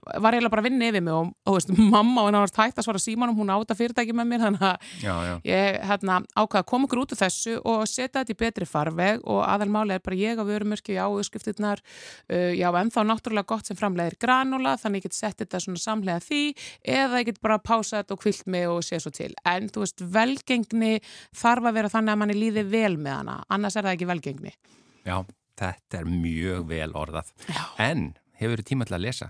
var 0.07 0.37
eiginlega 0.37 0.53
bara 0.53 0.63
að 0.63 0.69
vinna 0.69 0.89
yfir 0.91 1.05
mig 1.05 1.15
og, 1.17 1.31
og 1.47 1.57
veist, 1.57 1.73
mamma 1.95 2.25
og 2.27 2.37
var 2.37 2.53
hægt 2.61 2.81
að 2.81 2.87
svara 2.87 3.03
símanum 3.03 3.39
hún 3.39 3.53
á 3.53 3.57
þetta 3.59 3.77
fyrirtæki 3.79 4.15
með 4.17 4.31
mér 4.31 4.45
þannig 4.45 4.65
að 4.69 4.91
Já, 5.03 5.15
já. 5.27 5.35
ég 5.51 5.79
hérna, 5.91 6.19
ákvaða 6.37 6.63
að 6.63 6.69
koma 6.73 6.89
okkur 6.89 7.03
út 7.03 7.15
úr 7.17 7.21
þessu 7.21 7.57
og 7.63 7.85
setja 7.91 8.23
þetta 8.23 8.35
í 8.35 8.39
betri 8.43 8.69
farveg 8.71 9.25
og 9.25 9.43
aðalmáli 9.47 9.97
er 9.97 10.05
bara 10.05 10.21
ég 10.21 10.41
á 10.41 10.45
vörumörki, 10.47 10.97
já, 10.97 11.05
uppskriftirnar 11.07 11.83
uh, 11.83 12.53
já, 12.57 12.69
ennþá 12.71 13.07
náttúrulega 13.11 13.51
gott 13.51 13.69
sem 13.71 13.79
framleiðir 13.79 14.19
granula, 14.23 14.77
þannig 14.81 15.05
ég 15.05 15.09
get 15.11 15.19
sett 15.19 15.43
þetta 15.43 15.63
svona 15.65 15.83
samlega 15.83 16.23
því, 16.25 16.43
eða 16.97 17.23
ég 17.23 17.31
get 17.33 17.43
bara 17.45 17.59
pása 17.63 18.01
þetta 18.03 18.17
og 18.17 18.23
kvilt 18.23 18.47
mig 18.53 18.69
og 18.71 18.83
sé 18.87 19.01
svo 19.03 19.13
til 19.15 19.33
en 19.47 19.71
þú 19.73 19.85
veist, 19.85 20.07
velgengni 20.17 20.95
þarf 21.37 21.71
að 21.71 21.81
vera 21.81 21.93
þannig 21.93 22.15
að 22.15 22.23
manni 22.23 22.39
líði 22.39 22.67
vel 22.71 22.95
með 22.97 23.21
hana 23.21 23.41
annars 23.53 23.77
er 23.77 23.89
það 23.89 23.99
ekki 23.99 24.11
velgengni 24.13 24.55
Já, 25.07 25.21
þetta 25.61 26.01
er 26.01 26.09
mjög 26.11 26.65
vel 26.71 26.89
orðað. 26.99 27.29
Já. 27.47 27.63
En 27.87 28.09
hefur 28.41 28.63
tíma 28.67 28.87
til 28.89 28.97
að 28.99 29.05
lesa? 29.07 29.29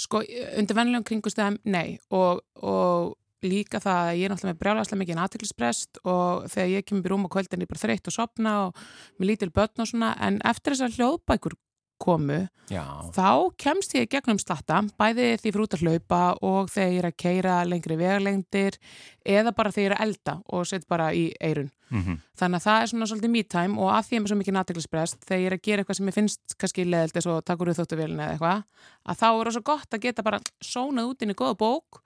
Sko, 0.00 0.22
undir 0.58 0.76
vennilegum 0.76 1.06
kringustæðum, 1.08 1.60
nei. 1.72 1.96
Og, 2.14 2.42
og 2.62 3.14
líka 3.46 3.80
það 3.82 4.00
að 4.02 4.18
ég 4.18 4.26
er 4.26 4.32
náttúrulega 4.32 4.54
með 4.54 4.60
brjálæslega 4.62 5.00
mikið 5.02 5.22
aðtilsprest 5.22 6.00
og 6.08 6.46
þegar 6.52 6.72
ég 6.72 6.86
kemur 6.86 7.06
í 7.06 7.12
rúm 7.12 7.26
á 7.28 7.34
kvöldin 7.34 7.62
ég 7.62 7.68
er 7.68 7.72
bara 7.72 7.82
þreytt 7.84 8.10
og 8.10 8.16
sopna 8.16 8.54
og 8.66 8.80
með 9.20 9.30
lítil 9.30 9.52
börn 9.54 9.84
og 9.84 9.90
svona. 9.90 10.12
En 10.22 10.40
eftir 10.48 10.74
þessar 10.74 10.96
hljóðbækur 10.96 11.56
komu 12.02 12.42
Já. 12.70 12.82
þá 13.14 13.54
kemst 13.60 13.94
ég 13.94 14.10
gegnum 14.10 14.40
slatta 14.42 14.82
bæði 14.98 15.36
því 15.38 15.52
fyrir 15.52 15.64
út 15.64 15.76
að 15.76 15.84
hlaupa 15.86 16.20
og 16.44 16.70
þegar 16.72 16.92
ég 16.92 17.00
er 17.02 17.08
að 17.10 17.18
keira 17.22 17.56
lengri 17.68 17.98
vegalengdir 18.00 18.78
eða 19.24 19.54
bara 19.56 19.72
þegar 19.74 19.84
ég 19.84 19.90
er 19.92 19.96
að 19.96 20.06
elda 20.06 20.36
og 20.52 20.66
set 20.66 20.86
bara 20.88 21.12
í 21.14 21.30
eirun 21.40 21.72
Mm 21.86 22.16
þannig 22.36 22.58
að 22.58 22.64
það 22.64 22.82
er 22.82 22.88
svona 22.90 23.06
svolítið 23.06 23.30
me 23.30 23.42
time 23.46 23.78
og 23.78 23.90
að 23.94 24.06
því 24.06 24.12
ég 24.12 24.18
er 24.18 24.22
með 24.22 24.30
svo 24.30 24.36
mikið 24.36 24.54
natiklisprest 24.56 25.20
þegar 25.22 25.40
ég 25.40 25.46
er 25.46 25.54
að 25.54 25.62
gera 25.62 25.82
eitthvað 25.82 25.96
sem 25.96 26.08
ég 26.10 26.16
finnst 26.16 26.54
kannski 26.58 26.84
leðilt 26.84 27.16
eins 27.16 27.28
og 27.30 27.44
takur 27.46 27.70
úr 27.70 27.78
þóttuvélina 27.78 28.26
eða 28.26 28.34
eitthvað 28.34 28.64
að 29.06 29.20
þá 29.22 29.28
er 29.28 29.46
það 29.46 29.54
svo 29.54 29.62
gott 29.70 29.94
að 29.94 30.02
geta 30.02 30.24
bara 30.26 30.40
sónað 30.60 31.12
út 31.12 31.22
inn 31.22 31.32
í 31.32 31.38
góða 31.38 31.56
bók 31.62 32.02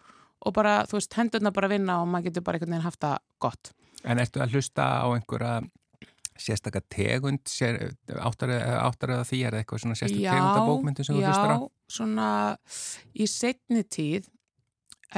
og 0.47 0.57
bara, 0.57 0.81
þú 0.89 0.99
veist, 0.99 1.17
hendurna 1.19 1.53
bara 1.55 1.69
að 1.69 1.77
vinna 1.77 1.99
og 2.03 2.09
maður 2.11 2.31
getur 2.31 2.47
bara 2.47 2.59
einhvern 2.59 2.75
veginn 2.75 2.87
haft 2.87 3.03
það 3.05 3.17
gott. 3.45 3.73
En 4.09 4.23
ertu 4.23 4.41
að 4.41 4.57
hlusta 4.57 4.87
á 5.05 5.07
einhverja 5.13 5.57
sérstaka 6.41 6.81
tegund, 6.93 7.43
sér, 7.51 7.79
áttar, 8.17 8.53
eða 8.57 9.25
því, 9.29 9.41
er 9.49 9.59
eitthvað 9.61 9.85
svona 9.85 9.99
sérstaka 9.99 10.35
tegund 10.35 10.57
af 10.57 10.69
bókmyndum 10.71 11.07
sem 11.07 11.19
þú 11.19 11.25
hlustar 11.27 11.55
á? 11.55 11.59
Já, 11.61 11.69
svona 11.97 12.31
í 13.15 13.29
setni 13.31 13.85
tíð 13.85 14.29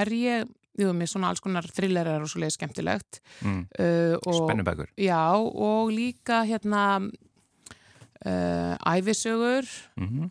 er 0.03 0.13
ég, 0.17 0.53
jú, 0.81 0.93
mér 0.97 1.11
svona 1.11 1.31
alls 1.33 1.43
konar 1.45 1.67
thrillerar 1.69 2.23
og 2.25 2.31
svo 2.33 2.43
leiði 2.43 2.57
skemmtilegt 2.59 3.21
Mm. 3.43 3.67
uh, 3.79 4.37
Spennubækur. 4.43 4.93
Já, 4.97 5.23
og 5.37 5.91
líka 5.95 6.43
hérna 6.49 6.85
uh, 8.27 8.77
æfisögur 8.97 9.67
Mm 9.97 10.31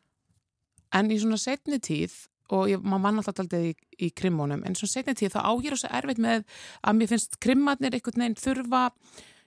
en 0.91 1.07
í 1.07 1.15
svona 1.21 1.37
setni 1.39 1.77
tíð 1.79 2.11
og 2.51 2.65
ég, 2.67 2.81
maður 2.83 2.99
mann 3.05 3.19
alltaf 3.21 3.37
aldrei 3.39 3.69
í, 3.69 3.75
í 4.03 4.09
krimmónum 4.11 4.59
en 4.67 4.73
svona 4.75 4.91
setni 4.91 5.13
tíð 5.15 5.37
þá 5.37 5.39
á 5.47 5.51
ég 5.63 5.69
er 5.71 5.79
svo 5.79 5.91
erfitt 5.95 6.19
með 6.19 6.41
að 6.83 6.97
mér 6.97 7.07
finnst 7.13 7.37
krimmarnir 7.39 7.95
einhvern 7.95 8.19
veginn 8.25 8.35
þurfa 8.41 8.81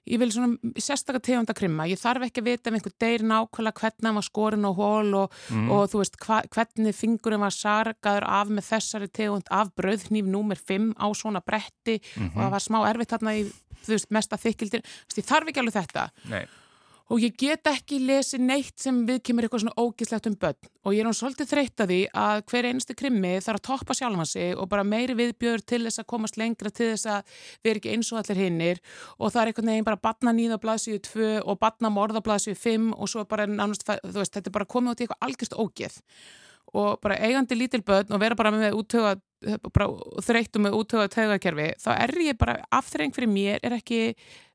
ég 0.06 0.18
vil 0.20 0.30
svona 0.30 0.58
sérstakka 0.76 1.20
tegunda 1.24 1.54
krimma 1.56 1.86
ég 1.88 1.98
þarf 2.00 2.26
ekki 2.26 2.42
að 2.42 2.48
vita 2.50 2.70
ef 2.70 2.74
einhver 2.76 2.94
deyr 3.00 3.22
nákvæmlega 3.24 3.80
hvernig 3.80 4.04
hann 4.08 4.18
var 4.18 4.26
skorinn 4.26 4.68
og 4.68 4.76
hól 4.76 5.14
og, 5.22 5.32
Mm. 5.50 5.70
og 5.70 5.88
þú 5.90 6.00
veist 6.02 6.16
hva, 6.20 6.42
hvernig 6.48 6.94
fingurinn 6.94 7.40
var 7.40 7.50
sargaður 7.54 8.24
af 8.28 8.48
með 8.48 8.68
þessari 8.72 9.08
tegund 9.12 9.48
af 9.50 9.70
brauðnýf 9.76 10.26
númer 10.28 10.56
5 10.60 10.94
á 11.00 11.06
svona 11.14 11.40
bretti 11.44 12.00
Mhm. 12.16 12.36
og 12.36 12.42
það 12.44 12.50
var 12.50 12.60
smá 12.60 12.78
erfitt 12.90 13.10
þarna 13.14 13.32
í 13.40 13.44
þú 13.84 13.92
veist 13.96 14.10
mesta 14.10 14.36
þykildir, 14.36 14.80
þú 14.80 15.08
veist, 15.08 15.18
ég 15.18 15.26
þarf 15.28 15.48
ekki 15.48 15.60
alveg 15.60 15.74
þetta 15.80 16.10
Nei. 16.30 16.46
Og 17.14 17.22
ég 17.22 17.34
get 17.38 17.68
ekki 17.70 18.00
lesið 18.02 18.42
neitt 18.42 18.80
sem 18.82 18.96
við 19.06 19.20
kemur 19.28 19.46
eitthvað 19.46 19.62
svona 19.62 19.78
ógislegt 19.78 20.26
um 20.26 20.34
börn. 20.40 20.70
Og 20.82 20.96
ég 20.96 21.04
er 21.04 21.06
hún 21.06 21.14
svolítið 21.14 21.50
þreytt 21.52 21.82
að 21.84 21.92
því 21.92 21.98
að 22.18 22.40
hver 22.50 22.66
einstu 22.70 22.96
krimmi 22.98 23.30
þarf 23.44 23.60
að 23.60 23.66
toppa 23.68 23.94
sjálfan 23.94 24.26
sig 24.26 24.58
og 24.58 24.66
bara 24.72 24.82
meiri 24.86 25.14
viðbjör 25.20 25.62
til 25.62 25.84
þess 25.84 26.02
að 26.02 26.08
komast 26.10 26.38
lengra 26.40 26.72
til 26.74 26.88
þess 26.90 27.06
að 27.12 27.36
við 27.62 27.70
erum 27.70 27.82
ekki 27.82 27.92
eins 27.94 28.10
og 28.10 28.18
allir 28.18 28.40
hinnir 28.42 28.82
og 29.18 29.30
það 29.30 29.40
er 29.42 29.52
einhvern 29.52 29.70
veginn 29.70 29.86
bara 29.86 30.02
batna 30.08 30.34
nýða 30.34 30.58
blaðsíðu 30.64 31.02
2 31.06 31.30
og 31.44 31.60
batna 31.62 31.92
morða 31.94 32.24
blaðsíðu 32.26 32.58
5 32.64 32.90
og 32.98 33.12
svo 33.14 33.26
bara 33.30 33.46
nánast, 33.46 33.86
þú 33.86 34.18
veist, 34.18 34.34
þetta 34.34 34.50
er 34.50 34.58
bara 34.58 34.70
komið 34.74 34.96
út 34.96 35.04
í 35.04 35.06
eitthvað 35.06 35.28
algjörst 35.28 35.58
ógeð. 35.60 36.00
Og 36.74 36.98
bara 37.04 37.20
eigandi 37.22 37.54
lítil 37.54 37.84
börn 37.86 38.10
og 38.10 38.18
vera 38.18 38.34
bara 38.34 38.50
með 38.50 38.74
útöga 38.74 39.14
bara 39.44 39.90
þreyttu 40.24 40.62
með 40.62 40.78
útöga 40.80 41.10
taugakerfi 41.12 41.74
þá 41.82 41.90
er 41.94 42.12
ég 42.24 42.38
bara, 42.40 42.62
afþreng 42.72 43.12
fyrir 43.14 43.30
mér 43.30 43.60
er 43.62 43.76
ekki 43.76 44.14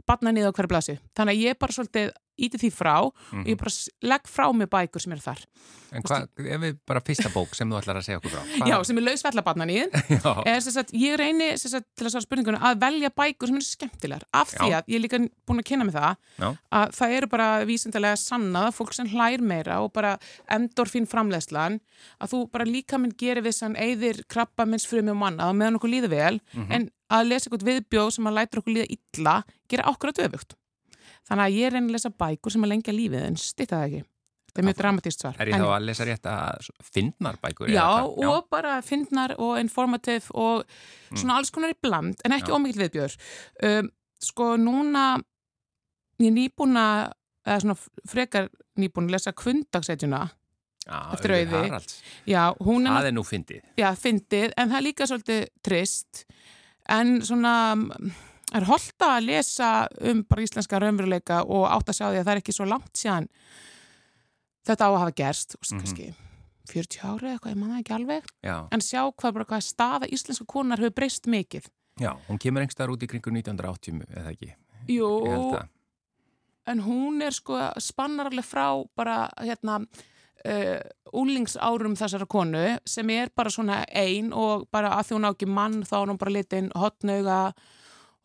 batna 0.10 0.34
nýða 0.34 0.50
á 0.50 0.56
hverju 0.58 0.72
blasi 0.72 0.96
þannig 1.18 1.36
að 1.36 1.44
ég 1.46 1.60
bara 1.62 1.76
svolítið 1.76 2.10
íti 2.48 2.58
því 2.62 2.70
frá 2.74 2.96
og 3.04 3.14
ég 3.46 3.58
bara 3.60 3.70
s- 3.74 3.90
legg 4.02 4.24
frá 4.30 4.48
mig 4.56 4.70
bækur 4.70 5.02
sem 5.04 5.12
eru 5.16 5.22
þar 5.26 5.44
En 5.92 6.04
hvað, 6.06 6.28
ef 6.38 6.60
við 6.62 6.76
bara 6.86 7.02
fyrsta 7.02 7.32
bók 7.34 7.56
sem 7.58 7.66
þú 7.72 7.80
ætlar 7.80 7.98
að 7.98 8.04
segja 8.06 8.20
okkur 8.20 8.30
frá? 8.36 8.42
Hvað- 8.46 8.68
já, 8.70 8.76
sem 8.86 8.98
er 9.00 9.04
lausvella 9.08 9.42
batna 9.42 9.66
nýðin 9.66 9.90
Já. 10.22 10.34
er 10.46 10.60
sem 10.62 10.74
sagt, 10.76 10.92
ég 10.94 11.16
reyni 11.18 11.48
sagt, 11.58 11.88
til 11.98 12.06
að 12.06 12.12
svara 12.14 12.26
spurningunum 12.28 12.62
að 12.62 12.78
velja 12.84 13.10
bækur 13.10 13.50
sem 13.50 13.58
eru 13.58 13.66
skemmtilegar 13.66 14.24
af 14.38 14.52
því 14.54 14.70
að 14.78 14.84
ég 14.94 15.00
er 15.00 15.04
líka 15.08 15.20
búin 15.50 15.64
að 15.64 15.68
kynna 15.72 15.88
mig 15.90 15.96
það 15.98 16.14
Já. 16.44 16.50
að 16.78 16.94
það 17.00 17.16
eru 17.18 17.28
bara 17.34 17.48
vísindalega 17.66 18.20
sannað 18.22 18.70
fólk 18.78 18.94
sem 19.00 19.10
hlær 19.10 19.42
meira 19.42 19.80
og 19.82 19.90
bara 19.98 20.14
endorfín 20.54 21.10
framlegslan 21.10 21.80
að 22.22 22.36
þú 22.36 22.44
bara 22.54 22.70
líka 22.70 23.02
minn 23.02 23.16
gerir 23.18 23.42
við 23.50 23.58
sann 23.58 23.76
eyðir 23.76 24.22
krabba 24.30 24.68
minns 24.70 24.86
frumi 24.86 25.10
og 25.10 25.18
manna 25.26 25.50
að 25.50 25.58
meðan 25.58 25.80
okkur 25.82 25.90
líður 25.96 26.14
vel 26.14 26.40
Mhm. 26.54 26.72
en 26.72 26.90
að 27.10 27.28
lesa 27.34 27.50
eitthvað 27.50 27.66
viðbjóð 27.66 28.12
sem 28.14 28.26
að 28.30 28.38
lætur 28.38 28.62
okkur 28.62 28.76
líða 28.78 28.90
illa 28.94 29.36
gera 29.68 29.90
okkur 29.90 30.12
að 30.14 30.22
döfugt 30.22 30.54
þannig 31.30 31.44
að 31.46 31.58
ég 31.60 31.74
reyni 31.74 31.88
að 31.90 31.96
lesa 31.98 32.10
bækur 32.24 32.52
sem 32.56 32.64
að 32.68 32.72
lengja 32.74 32.94
lífið 32.96 33.26
en 33.28 33.36
stýtta 33.38 33.76
það 33.80 33.86
ekki 33.90 34.02
þetta 34.50 34.62
er 34.64 34.66
mjög 34.70 34.78
dramatíst 34.82 35.22
svar 35.24 35.36
Er 35.40 35.48
ég 35.52 35.54
En- 35.56 35.62
þá 35.62 35.68
að 35.76 35.86
lesa 35.86 36.06
rétt 36.10 36.26
að 36.32 36.70
finnar 36.94 37.36
bækur? 37.44 37.70
Já, 37.70 37.86
hvað? 37.86 38.30
og 38.34 38.48
bara 38.50 38.78
fyndnar 38.82 39.36
og 39.38 39.60
informativ 39.62 40.32
og 40.34 40.64
svona 41.14 41.38
alls 41.38 41.52
konar 41.54 41.70
í 41.70 41.78
bland, 41.82 42.16
en 42.26 42.32
ekki 42.34 42.50
Já. 42.50 42.56
ómikið 42.58 42.82
viðbjör. 42.84 43.18
Um, 43.64 43.90
sko, 44.20 44.56
núna 44.58 45.04
ég 46.20 46.28
er 46.28 46.36
nýbúna, 46.36 46.86
eða 47.46 47.62
svona 47.64 47.78
frekar 48.10 48.50
nýbúna 48.80 49.08
að 49.08 49.16
lesa 49.16 49.32
kvundagsætjuna. 49.34 50.24
Já, 50.90 50.98
eftir 51.14 51.32
Auði. 51.36 51.80
Já, 52.26 52.44
hún 52.66 52.88
er, 52.90 52.96
Það 52.98 53.08
er 53.08 53.14
nú 53.14 53.24
fyndið. 53.28 53.62
já, 53.78 53.90
fyndið, 53.96 54.54
en 54.58 54.70
það 54.72 54.78
er 54.80 54.86
líka 54.88 55.06
svolítið 55.08 55.46
trist, 55.64 56.26
en 56.90 57.20
svona 57.22 57.54
mm, 57.76 58.12
er 58.56 58.66
holta 58.66 59.10
að 59.18 59.26
lesa 59.28 59.88
um 60.02 60.24
bara 60.30 60.42
íslenska 60.46 60.80
raunveruleika 60.82 61.44
og 61.46 61.68
átt 61.70 61.92
að 61.92 61.98
sjá 62.00 62.06
því 62.10 62.20
að 62.22 62.26
það 62.26 62.34
er 62.36 62.42
ekki 62.42 62.56
svo 62.56 62.66
langt 62.70 62.94
síðan 62.98 63.28
þetta 64.70 64.86
á 64.86 64.90
að 64.90 65.00
hafa 65.04 65.16
gerst, 65.22 65.56
mm 65.60 65.70
Mhm. 65.70 65.80
kannski 65.84 66.14
40 66.70 67.00
ári 67.02 67.26
eða 67.26 67.34
eitthvað, 67.40 67.52
ég 67.52 67.58
manna 67.58 67.80
ekki 67.82 67.94
alveg 67.96 68.24
Já, 68.46 68.68
en 68.72 68.80
sjá 68.86 69.02
hvað, 69.12 69.34
bara, 69.34 69.46
hvað 69.46 69.64
staða 69.66 70.10
íslenska 70.14 70.46
konar 70.46 70.78
hefur 70.78 70.94
breyst 70.94 71.26
mikið. 71.26 71.66
já, 72.00 72.12
hún 72.30 72.38
kemur 72.40 72.62
einhverstaðar 72.62 72.94
út 72.94 73.04
í 73.04 73.08
kringu 73.10 73.32
1980, 73.32 74.06
eða 74.14 74.32
ekki? 74.34 74.54
Jú, 74.88 75.60
en 76.68 76.80
hún 76.86 77.22
er 77.26 77.32
sko 77.34 77.58
spannar 77.82 78.30
alveg 78.30 78.46
frá 78.46 78.86
bara 78.96 79.30
hérna 79.42 79.80
uh, 80.46 80.80
úlingsárum 81.14 81.96
þessara 81.98 82.28
konu 82.30 82.78
sem 82.86 83.10
er 83.10 83.30
bara 83.36 83.50
svona 83.50 83.84
ein 83.90 84.32
og 84.34 84.68
bara 84.72 84.92
að 85.00 85.08
því 85.10 85.16
hún 85.18 85.26
á 85.26 85.32
ekki 85.34 85.48
mann 85.50 85.82
þá 85.84 85.96
er 86.04 86.08
hún 86.14 86.20
bara 86.22 86.32
litin 86.36 86.70
hotnauga 86.76 87.40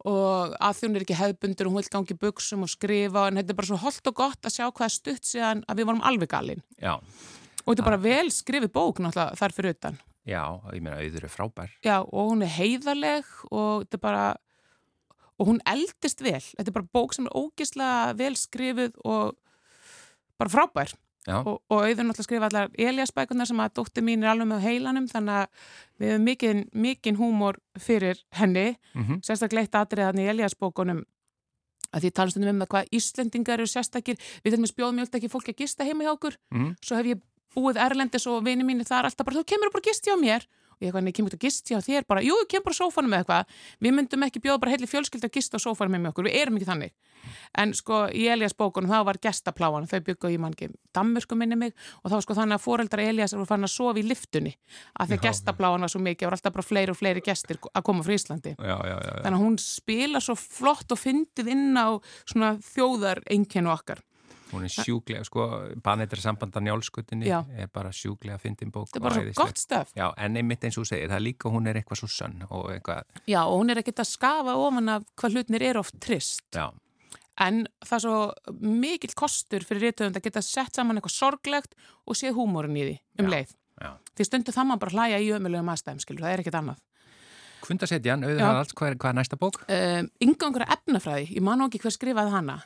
og 0.04 0.56
að 0.60 0.78
því 0.78 0.88
hún 0.88 0.96
er 0.98 1.04
ekki 1.06 1.20
hefðbundur 1.20 1.68
og 1.68 1.74
hún 1.74 1.82
vil 1.82 1.92
gangi 1.96 2.18
buksum 2.20 2.64
og 2.66 2.72
skrifa 2.72 3.28
en 3.28 3.40
þetta 3.40 3.54
er 3.54 3.60
bara 3.60 3.70
svo 3.70 3.82
holdt 3.84 4.10
og 4.10 4.18
gott 4.18 4.48
að 4.48 4.56
sjá 4.58 4.66
hvað 4.68 4.96
stutt 4.96 5.28
síðan 5.28 5.62
að 5.68 5.80
við 5.80 5.90
vorum 5.90 6.04
alveg 6.04 6.32
galin 6.34 6.64
Já, 6.76 6.98
og 6.98 7.70
þetta 7.70 7.80
er 7.80 7.88
bara 7.88 8.02
vel 8.04 8.26
skrifið 8.34 8.74
bók 8.74 9.00
náttúrulega 9.00 9.40
þar 9.40 9.56
fyrir 9.56 9.78
utan 9.78 10.02
já, 10.24 10.42
ég 10.72 10.82
meina 10.82 11.00
auður 11.00 11.26
er 11.26 11.32
frábær. 11.32 11.72
Já, 11.84 11.98
og 12.00 12.32
hún 12.32 12.44
er 12.44 12.52
heiðarleg 12.56 13.30
og 13.50 13.84
þetta 13.84 13.98
er 13.98 14.04
bara 14.04 14.26
og 15.34 15.48
hún 15.50 15.62
eldist 15.68 16.22
vel. 16.22 16.40
Þetta 16.40 16.70
er 16.70 16.76
bara 16.76 16.92
bók 16.94 17.14
sem 17.16 17.28
er 17.28 17.36
ógislega 17.38 18.14
vel 18.18 18.36
skrifuð 18.38 19.00
og 19.04 19.34
bara 20.40 20.52
frábær. 20.52 20.94
Og, 21.26 21.62
og 21.72 21.78
auður 21.86 22.04
náttúrulega 22.04 22.26
skrifa 22.26 22.48
allar 22.50 22.68
Eliasbækunar 22.76 23.46
sem 23.48 23.60
að 23.64 23.72
dóttir 23.78 24.04
mín 24.04 24.22
er 24.24 24.28
alveg 24.34 24.48
með 24.50 24.60
heilanum 24.66 25.06
þannig 25.08 25.38
að 25.40 25.46
við 26.02 26.10
hefum 26.12 26.24
mikinn 26.28 26.60
mikinn 26.74 27.16
húmor 27.16 27.56
fyrir 27.80 28.20
henni 28.36 28.76
Mhm. 28.94 29.22
sérstaklega 29.24 29.64
eitt 29.64 29.74
atriðan 29.80 30.20
í 30.20 30.28
Eliasbókunum 30.28 31.04
að 31.94 32.02
því 32.04 32.10
talast 32.12 32.36
um 32.36 32.42
það 32.42 32.68
hvað 32.68 32.88
Íslendingar 32.92 33.54
eru 33.60 33.66
sérstakir, 33.70 34.16
við 34.44 34.52
þessum 34.52 34.66
spjóðum 34.72 34.98
mjög 35.00 35.14
ekki 35.14 35.30
fólki 35.30 35.54
að 35.54 35.60
gista 35.62 35.84
heima 35.84 36.04
hjá 36.04 36.12
okkur, 36.12 36.36
Mhm. 36.52 36.76
svo 36.82 36.96
hef 36.96 37.06
ég 37.06 37.20
búið 37.56 37.76
erlendis 37.78 38.26
og 38.26 38.42
vini 38.44 38.64
mínu 38.64 38.84
þar 38.84 39.04
alltaf 39.06 39.24
bara, 39.24 39.36
þú 39.36 39.44
kemur 39.46 39.70
bara 39.72 39.80
að 39.80 39.88
gista 39.88 40.10
hjá 40.10 40.18
mér 40.20 40.42
og 40.74 40.82
ég 40.82 40.90
eitthvað, 40.90 41.06
nei, 41.06 41.14
kemur 41.16 41.34
þú 41.34 41.38
að 41.38 41.46
gista 41.46 41.74
hjá 41.74 41.80
þér? 41.84 42.06
Bara, 42.10 42.22
jú, 42.24 42.36
ég 42.42 42.50
kemur 42.50 42.68
bara 42.68 42.78
sófanum 42.78 43.14
með 43.14 43.24
eitthvað. 43.24 43.58
Við 43.84 43.96
myndum 43.96 44.26
ekki 44.26 44.42
bjóða 44.44 44.60
bara 44.64 44.74
heitli 44.74 44.90
fjölskyld 44.90 45.26
að 45.26 45.34
gista 45.38 45.60
sófanum 45.62 45.96
með 45.96 46.12
okkur, 46.12 46.28
við 46.28 46.38
erum 46.42 46.58
ekki 46.58 46.68
þannig. 46.68 46.94
En 47.56 47.72
sko, 47.76 48.04
í 48.12 48.26
Elias 48.28 48.56
bókunum, 48.58 48.90
þá 48.90 49.06
var 49.08 49.18
gestapláan 49.22 49.88
þau 49.88 50.00
byggu 50.04 50.32
í 50.34 50.38
mangi, 50.42 50.68
Danmörku 50.94 51.38
minni 51.38 51.56
mig. 51.56 51.74
Og 52.02 52.12
þá 52.12 52.18
sko 52.24 52.36
þannig 52.36 52.58
að 52.58 52.64
foreldra 52.66 53.06
Elias 53.08 53.32
voru 53.36 53.48
fann 53.48 53.64
að 53.64 53.72
sofa 53.72 54.02
í 54.02 54.04
liftunni, 54.04 54.52
af 55.00 55.08
því 55.08 55.18
að 55.18 55.26
gestapláan 55.28 55.86
var 55.86 55.92
svo 55.92 56.02
mikið, 56.04 56.26
það 56.26 56.30
var 56.30 56.38
alltaf 56.38 56.56
bara 56.58 56.68
fleiri 56.68 56.92
og 56.94 57.00
fleiri 57.00 57.24
gestir 57.24 57.60
að 57.72 57.86
koma 57.86 58.04
frá 58.04 58.16
Íslandi. 58.18 58.56
Já, 58.58 58.76
já, 58.76 58.96
já, 58.98 59.12
þannig 59.24 59.38
að 59.38 59.44
hún 59.46 59.60
spila 59.62 60.24
svo 60.24 60.36
flott 60.40 60.92
og 60.92 61.00
fyndið 61.00 61.52
inn 61.54 61.78
á 61.80 61.96
svona 62.26 62.56
þjóðar. 62.74 63.24
Hún 64.54 64.64
er 64.68 64.70
sjúklega, 64.72 65.24
sko, 65.26 65.44
Banetri 65.82 66.20
sambanda 66.22 66.60
njálskutinni 66.62 67.26
Já. 67.26 67.40
er 67.58 67.66
bara 67.74 67.90
sjúklega 67.90 68.38
fyndin 68.38 68.70
bók. 68.72 68.86
Þetta 68.88 69.00
er 69.00 69.04
bara 69.08 69.14
svo 69.18 69.24
æðisleg. 69.24 69.40
gott 69.42 69.58
stöf. 69.58 69.90
Já, 69.98 70.06
en 70.16 70.36
einmitt 70.40 70.64
eins 70.64 70.78
og 70.78 70.84
þú 70.86 70.90
segir, 70.92 71.10
það 71.10 71.24
líka 71.26 71.50
hún 71.50 71.66
er 71.68 71.80
eitthvað 71.82 72.00
svo 72.04 72.08
sönn 72.14 72.46
og 72.50 72.70
eitthvað, 72.70 73.02
Já, 73.26 73.40
og 73.44 73.58
hún 73.60 73.70
er 73.74 73.82
ekkert 73.82 74.00
að 74.04 74.10
skafa 74.12 74.54
ofan 74.56 74.88
af 74.88 75.04
hvað 75.16 75.34
hlutnir 75.38 75.62
er 75.62 75.76
oft 75.82 75.98
trist. 76.00 76.42
já, 76.54 76.70
En 77.36 77.66
það 77.82 77.96
er 77.96 78.02
svo 78.04 78.18
mikill 78.62 79.14
kostur 79.18 79.64
fyrir 79.66 79.88
reytöfund 79.90 80.14
að 80.16 80.22
geta 80.22 80.40
sett 80.42 80.72
saman 80.76 80.96
eitthvað 81.00 81.16
sorglegt 81.18 81.74
og 82.06 82.14
séð 82.14 82.36
húmórin 82.38 82.76
í 82.78 82.84
því 82.86 82.98
um 83.18 83.26
Já. 83.26 83.30
leið. 83.34 83.54
já. 83.82 83.90
Því 84.14 84.24
stundu 84.28 84.52
það 84.54 84.66
maður 84.70 84.78
bara 84.84 84.90
að 84.90 84.94
hlæja 84.94 85.18
í 85.18 85.32
ömulegum 85.34 85.72
aðstæðum, 85.74 86.00
skilur, 86.04 86.22
það 86.22 86.32
er 86.36 86.42
ekkert 86.44 86.58
annað. 86.60 86.78
Kundasetjan, 87.64 88.22
auðvitað 88.26 88.44
Já. 88.44 88.58
alls, 88.60 88.72
hvað 88.76 88.90
er, 88.90 88.96
hvað 89.00 89.10
er 89.10 89.16
næsta 89.18 89.36
bók? 89.40 89.58
Um, 89.72 90.08
Yngangur 90.22 90.64
efnafræði, 90.68 91.30
ég 91.34 91.42
man 91.42 91.58
nú 91.58 91.66
ekki 91.70 91.80
hver 91.80 91.94
skrifaði 91.96 92.30
hana. 92.34 92.58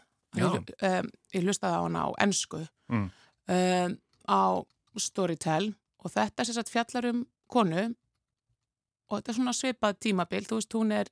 Um, 0.82 1.10
ég 1.34 1.42
hlustaði 1.46 1.78
á 1.78 1.82
hana 1.84 2.04
á 2.06 2.08
ennsku. 2.24 2.62
Mm. 2.88 3.10
um, 3.48 3.96
á 4.28 4.42
Storytel 4.98 5.74
og 6.04 6.10
þetta 6.14 6.42
er 6.42 6.48
sér 6.48 6.54
satt 6.60 6.70
fjallar 6.72 7.10
um 7.12 7.26
konu 7.48 7.94
og 9.08 9.18
þetta 9.20 9.30
er 9.32 9.36
svona 9.38 9.54
svipað 9.56 9.98
tímabil, 10.04 10.44
þú 10.48 10.58
veist, 10.58 10.74
hún 10.76 10.92
er 10.92 11.08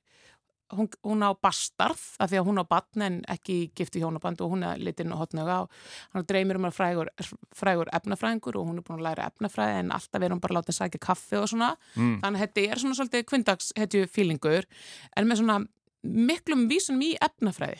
hún, 0.75 0.89
hún 1.07 1.23
á 1.23 1.31
bastarð 1.39 2.01
af 2.19 2.29
því 2.29 2.37
að 2.41 2.45
hún 2.49 2.59
á 2.61 2.65
batn 2.67 3.01
en 3.05 3.15
ekki 3.31 3.71
gifti 3.77 4.01
hjónaband 4.03 4.41
og 4.43 4.51
hún 4.51 4.65
er 4.67 4.77
litinn 4.83 5.13
og 5.15 5.21
hotnöga 5.23 5.61
og 5.63 5.71
hann 6.13 6.25
dreymir 6.27 6.59
um 6.59 6.67
að 6.67 6.75
frægur, 6.75 7.09
frægur 7.55 7.87
efnafræðingur 7.95 8.57
og 8.59 8.67
hún 8.67 8.81
er 8.81 8.85
búin 8.85 8.99
að 8.99 9.05
læra 9.07 9.29
efnafræði 9.31 9.79
en 9.85 9.91
alltaf 9.95 10.21
er 10.27 10.35
hún 10.35 10.41
bara 10.43 10.57
látið 10.59 10.73
að 10.75 10.79
sækja 10.81 10.99
kaffi 11.07 11.39
og 11.39 11.47
svona 11.53 11.69
Mm. 11.95 12.19
þannig 12.21 12.41
að 12.41 12.43
þetta 12.45 12.65
er 12.71 12.79
svona 12.83 12.95
svolítið 12.99 13.25
kvindags 13.31 13.71
hetju 13.77 14.07
fílingur 14.11 14.67
en 15.15 15.27
með 15.27 15.39
svona 15.41 15.57
miklum 16.03 16.67
vísunum 16.69 17.01
í 17.01 17.15
efnafræði 17.21 17.79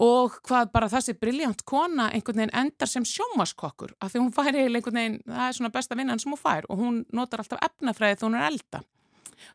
og 0.00 0.32
hvað 0.48 0.72
bara 0.72 0.88
þessi 0.90 1.14
briljant 1.20 1.62
kona 1.64 2.08
einhvern 2.10 2.40
veginn 2.42 2.54
endar 2.64 2.88
sem 2.90 3.04
sjómaskokkur 3.06 3.92
af 4.02 4.10
því 4.12 4.20
hún 4.24 4.32
fær 4.34 4.48
eiginlega 4.50 4.80
einhvern 4.80 4.98
veginn 4.98 5.20
það 5.28 5.48
er 5.48 5.52
svona 5.58 5.70
besta 5.76 5.94
vinnan 5.98 6.18
sem 6.18 6.32
hún 6.34 6.40
fær 6.40 6.66
og 6.68 6.78
hún 6.82 7.04
notar 7.12 7.44
alltaf 7.44 7.62
efnafræði 7.62 8.16
þegar 8.18 8.28
hún 8.30 8.38
er 8.40 8.46
elda. 8.50 8.82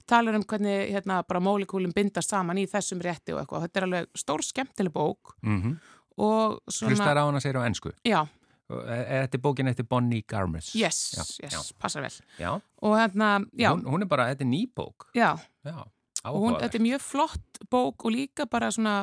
Talar 0.05 0.35
um 0.35 0.43
hvernig 0.43 0.89
hérna 0.93 1.21
bara 1.27 1.39
mólekúlum 1.43 1.91
bindast 1.95 2.29
saman 2.29 2.57
í 2.61 2.65
þessum 2.67 2.99
rétti 3.01 3.33
og 3.33 3.39
eitthvað. 3.41 3.63
Þetta 3.67 3.79
er 3.79 3.85
alveg 3.87 4.09
stór 4.15 4.43
skemmtileg 4.43 4.93
bók 4.93 5.35
Mm 5.43 5.77
og 6.19 6.57
svona 6.67 6.91
Hlustar 6.91 7.15
á 7.15 7.23
hana, 7.23 7.39
segir 7.39 7.55
á 7.55 7.63
ennsku. 7.63 7.93
já, 8.03 8.25
Og 8.69 8.81
Er, 8.85 9.05
er 9.07 9.21
þetta 9.27 9.39
bókin 9.41 9.67
eftir 9.71 9.85
Bonnie 9.87 10.21
Garmus? 10.27 10.73
yes, 10.75 11.13
Já, 11.15 11.23
yes, 11.43 11.53
já. 11.53 11.73
passar 11.79 12.01
vel. 12.03 12.11
Já, 12.37 12.61
og 12.81 12.95
hérna, 12.99 13.39
já, 13.57 13.71
Hún, 13.71 13.85
hún 13.87 14.01
er 14.03 14.05
bara, 14.05 14.25
þetta 14.35 14.41
er 14.43 14.49
ný 14.51 14.67
bók. 14.75 15.07
já. 15.15 15.37
Já, 15.65 15.85
og 16.27 16.41
hún, 16.43 16.57
þetta 16.59 16.79
er 16.79 16.83
mjög 16.83 17.03
flott 17.05 17.61
bók 17.71 18.05
og 18.05 18.15
líka 18.15 18.47
bara 18.49 18.71
svona 18.75 18.95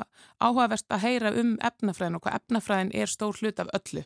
áhugaverst 0.43 0.91
að 0.93 1.07
heyra 1.07 1.33
um 1.41 1.55
efnafræðin 1.65 2.19
og 2.19 2.27
hvað 2.27 2.41
efnafræðin 2.41 2.93
er 2.95 3.13
stór 3.13 3.39
hlut 3.41 3.63
af 3.63 3.73
öllu 3.79 4.05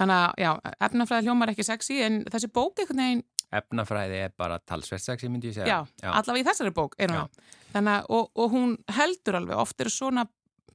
þannig 0.00 0.16
að, 0.16 0.30
já, 0.40 0.50
efnafræði 0.88 1.28
hljómar 1.28 1.52
ekki 1.52 1.66
sexy 1.66 2.00
en 2.06 2.24
þessi 2.30 2.50
bók 2.52 2.82
einhvern 2.82 3.04
veginn 3.04 3.26
Efnafræði 3.50 4.18
er 4.28 4.34
bara 4.38 4.60
talsverðsexi, 4.62 5.26
myndi 5.26 5.48
ég 5.50 5.56
segja. 5.56 5.80
Já, 5.98 6.10
allavega 6.12 6.44
í 6.44 6.46
þessari 6.46 6.70
bók 6.70 6.92
er 7.02 7.10
hún 7.10 7.24
Já. 7.74 7.96
og, 8.06 8.28
og 8.38 8.52
hún 8.52 8.76
heldur 8.94 9.40
alveg, 9.40 9.58
oft 9.58 9.82
eru 9.82 9.90
svona 9.90 10.22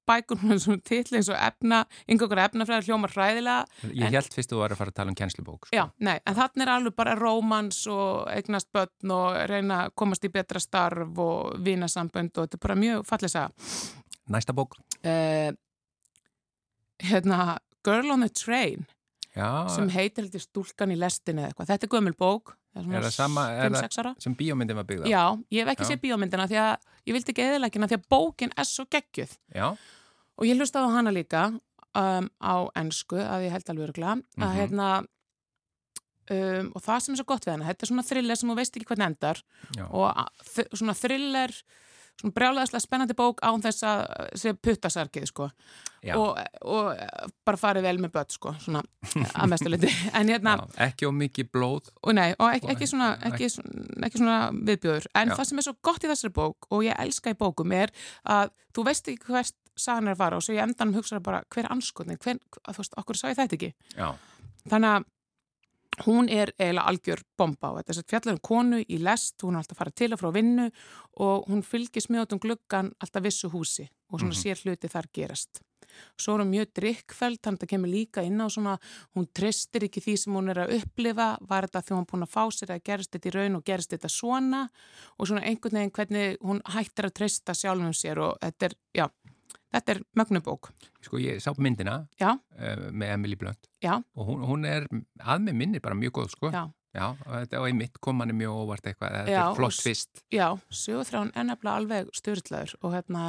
bækur 0.07 0.37
hún 0.43 0.59
svona 0.61 0.81
titli 0.85 1.17
eins 1.19 1.29
og 1.29 1.37
efna, 1.39 1.83
yngur 2.09 2.29
efnafræði 2.45 2.87
hljómar 2.89 3.13
hræðilega. 3.15 3.65
Ég 3.91 4.05
en- 4.07 4.13
held 4.13 4.31
fyrst 4.33 4.51
þú 4.51 4.57
var 4.61 4.69
að 4.75 4.77
fara 4.77 4.91
að 4.91 4.95
tala 5.01 5.09
um 5.13 5.15
kennslubók. 5.15 5.67
Sko. 5.67 5.75
Já, 5.75 5.85
nei, 5.99 6.19
en 6.25 6.35
þannig 6.35 6.61
er 6.67 6.73
alveg 6.75 6.95
bara 6.95 7.15
rómans 7.15 7.87
og 7.87 8.27
eignast 8.29 8.71
börn 8.73 9.11
og 9.11 9.37
reyna 9.49 9.85
að 9.87 9.93
komast 9.95 10.23
í 10.25 10.31
betra 10.31 10.59
starf 10.59 11.17
og 11.17 11.55
vinasambönd 11.65 12.37
og 12.37 12.47
þetta 12.47 12.59
er 12.59 12.65
bara 12.67 12.75
mjög 12.75 13.05
fallið 13.05 13.29
saga. 13.29 13.51
Næsta 14.29 14.53
bók. 14.57 14.73
Uh, 15.05 15.51
hérna, 17.03 17.57
Girl 17.83 18.11
on 18.11 18.23
a 18.23 18.29
Train 18.29 18.85
Já, 19.35 19.67
sem 19.69 19.89
heitir 19.91 20.23
heldur 20.23 20.39
stúlkan 20.39 20.93
í 20.93 20.95
lestinni 20.95 21.43
eða 21.43 21.49
eitthvað. 21.51 21.67
Þetta 21.73 21.83
er 21.83 21.91
gömul 21.91 22.13
bók. 22.15 22.53
Er 22.75 22.83
það 22.87 23.11
sama- 23.11 23.49
er 23.51 23.69
það- 23.69 23.81
5-6 23.83 23.97
ára. 23.99 24.15
sem 24.19 24.35
bíómyndin 24.35 24.75
var 24.75 24.83
byggða. 24.85 25.05
Já, 25.07 25.43
ég 25.51 25.65
hef 25.65 25.75
ekki 25.77 25.85
séð 25.89 25.99
bíómyndina 26.01 26.47
því 26.47 26.57
að 26.59 26.77
ég 27.05 27.13
vildi 27.13 27.31
ekki 27.33 27.43
eðilegina 27.43 27.87
því 27.87 27.97
að 27.99 28.07
bókin 28.09 28.51
er 28.57 28.63
svo 28.63 28.85
geggjuð 28.85 29.37
Já, 29.53 29.77
og 30.37 30.45
ég 30.49 30.57
hlustaði 30.59 30.91
á 30.91 30.95
hana 30.97 31.11
líka 31.15 31.43
um, 31.95 32.29
á 32.43 32.55
ennsku 32.75 33.17
að 33.21 33.45
ég 33.47 33.55
held 33.55 33.69
alveg 33.73 33.89
örgla 33.89 34.15
að 34.17 34.23
Mhm. 34.37 34.55
hérna 34.59 34.89
um, 36.31 36.71
og 36.75 36.81
það 36.85 36.99
sem 37.05 37.15
er 37.15 37.21
svo 37.21 37.29
gott 37.29 37.45
við 37.47 37.55
hana 37.55 37.69
þetta 37.71 37.85
er 37.87 37.91
svona 37.93 38.05
thriller 38.07 38.39
sem 38.39 38.49
þú 38.51 38.55
veist 38.59 38.77
ekki 38.79 38.89
hvernig 38.91 39.09
endar 39.11 39.41
já. 39.77 39.85
og 39.89 40.09
svona 40.75 40.95
thriller 40.97 41.53
svona 42.15 42.31
brjálæðislega 42.37 42.79
spennandi 42.85 43.13
bók 43.19 43.41
án 43.43 43.59
þess 43.63 43.83
að 43.83 44.03
sé 44.39 44.53
puttasarkið 44.55 45.25
sko 45.27 45.49
og, 46.15 46.37
og 46.63 46.93
bara 47.45 47.57
farið 47.59 47.83
vel 47.83 47.97
með 48.05 48.13
börn 48.15 48.31
sko 48.31 48.53
svona 48.63 48.81
að 49.35 49.49
mestu 49.51 49.71
liti 49.73 49.89
en 50.17 50.31
hérna 50.31 50.53
Já, 50.61 50.65
ekki 50.87 51.09
á 51.09 51.11
mikið 51.11 51.49
blóð. 51.51 51.91
og 52.03 52.15
nei, 52.15 52.29
og 52.39 52.47
ekki, 52.53 52.69
Og 52.69 52.71
ekki, 52.75 52.87
svona, 52.93 53.09
ekki, 53.27 53.49
ekki 54.07 54.21
svona 54.23 54.39
viðbjöður 54.55 55.09
en 55.11 55.33
Já. 55.33 55.35
það 55.35 55.49
sem 55.51 55.59
er 55.61 55.67
svo 55.67 55.75
gott 55.89 56.07
í 56.07 56.11
þessari 56.13 56.33
bók 56.39 56.69
og 56.71 56.85
ég 56.87 56.95
elska 57.03 57.35
í 57.35 57.39
bókum 57.43 57.75
er 57.75 57.91
að 58.23 58.53
þú 58.73 58.87
veist 58.87 59.11
ekki 59.11 59.27
hvert 59.35 59.53
sagan 59.77 60.07
er 60.07 60.15
að 60.15 60.17
fara 60.23 60.37
og 60.37 60.43
svo 60.43 60.53
ég 60.55 60.63
endanum 60.63 60.95
hugsaði 60.99 61.23
bara 61.23 61.43
hver 61.53 61.67
anskotin, 61.71 62.17
hver, 62.17 62.39
þú 62.69 62.77
veist, 62.77 62.93
okkur 62.97 63.15
sá 63.19 63.27
ég 63.31 63.35
þetta 63.39 63.55
ekki 63.59 63.73
Já, 63.97 64.13
þannig 64.69 64.95
að 64.95 65.11
hún 66.05 66.27
er 66.27 66.49
eiginlega 66.59 66.89
algjör 66.91 67.21
bomba 67.39 67.69
og 67.71 67.77
þetta 67.79 67.93
er 68.01 68.07
fjallar 68.11 68.33
um 68.35 68.41
konu 68.43 68.81
í 68.83 68.97
lest, 68.99 69.37
hún 69.43 69.55
er 69.55 69.61
alltaf 69.63 69.77
að 69.77 69.79
fara 69.83 69.91
til 69.95 70.11
og 70.13 70.19
frá 70.19 70.31
vinnu 70.35 70.65
og 71.23 71.45
hún 71.47 71.61
fylgist 71.63 72.09
mjög 72.11 72.33
um 72.35 72.39
gluggan 72.43 72.89
alltaf 72.99 73.23
vissu 73.23 73.47
húsi 73.53 73.87
og 74.11 74.19
svona 74.19 74.33
Mhm. 74.35 74.41
sér 74.43 74.59
hluti 74.65 74.87
þar 74.91 75.07
gerast. 75.13 75.61
Svo 76.19 76.35
er 76.35 76.43
hún 76.43 76.51
mjög 76.51 76.73
drikkfæld, 76.75 77.39
þannig 77.39 77.57
að 77.57 77.63
það 77.63 77.69
kemur 77.71 77.87
líka 77.89 78.23
inn 78.25 78.41
á 78.43 78.47
svona, 78.51 78.77
hún 79.15 79.27
tristir 79.33 79.83
ekki 79.87 80.01
því 80.03 80.17
sem 80.19 80.33
hún 80.33 80.49
er 80.51 80.59
að 80.65 80.73
upplifa, 80.81 81.37
var 81.47 81.63
þetta 81.63 81.81
þegar 81.85 81.97
hún 81.97 82.07
búin 82.11 82.23
að 82.27 82.33
fá 82.35 82.43
sér 82.51 82.75
að 82.75 82.83
gerist 82.83 83.11
þetta 83.15 83.29
í 83.29 83.33
raun 83.35 83.55
og 83.55 83.63
gerist 83.63 83.89
þetta 83.95 84.09
svona 84.11 84.69
og 85.17 85.27
svona 85.27 85.43
einhvern 85.47 85.71
veginn 85.79 85.91
hvernig 85.95 86.37
hún 86.43 86.61
hættir 86.65 87.05
að 87.07 87.13
trista 87.13 87.53
sjálfum 87.55 87.93
sér 87.95 88.19
og 88.19 88.37
þetta 88.41 88.65
er, 88.65 88.73
já, 88.93 89.07
þetta 89.75 89.95
er 89.95 90.01
mögnubók. 90.17 90.71
sko 91.05 91.19
ég 91.21 91.41
sá 91.43 91.51
myndina 91.57 91.99
Já, 92.21 92.31
uh, 92.33 92.87
með 92.91 93.13
Emily 93.19 93.37
Blunt 93.39 93.69
já, 93.83 93.99
og 94.15 94.31
hún, 94.31 94.41
hún 94.47 94.65
er 94.69 94.87
að 95.21 95.45
með 95.49 95.59
minni 95.61 95.83
bara 95.83 95.95
mjög 95.99 96.17
góð 96.21 96.33
sko. 96.37 96.51
já. 96.55 96.65
Já, 96.95 97.09
og 97.11 97.31
þetta 97.35 97.59
var 97.59 97.67
einmitt 97.67 97.97
kom 97.99 98.21
hann 98.23 98.31
mjög 98.39 98.53
óvart 98.55 98.85
eitthvað, 98.87 99.15
þetta 99.17 99.31
Já, 99.33 99.41
er 99.49 99.55
flott 99.57 99.81
fyrst. 99.83 100.21
Já, 100.31 100.45
sögurþrán 100.71 101.33
er 101.35 101.43
nefnilega 101.49 101.81
alveg 101.81 102.11
styrlaður 102.15 102.75
og 102.79 102.93
hérna 102.95 103.23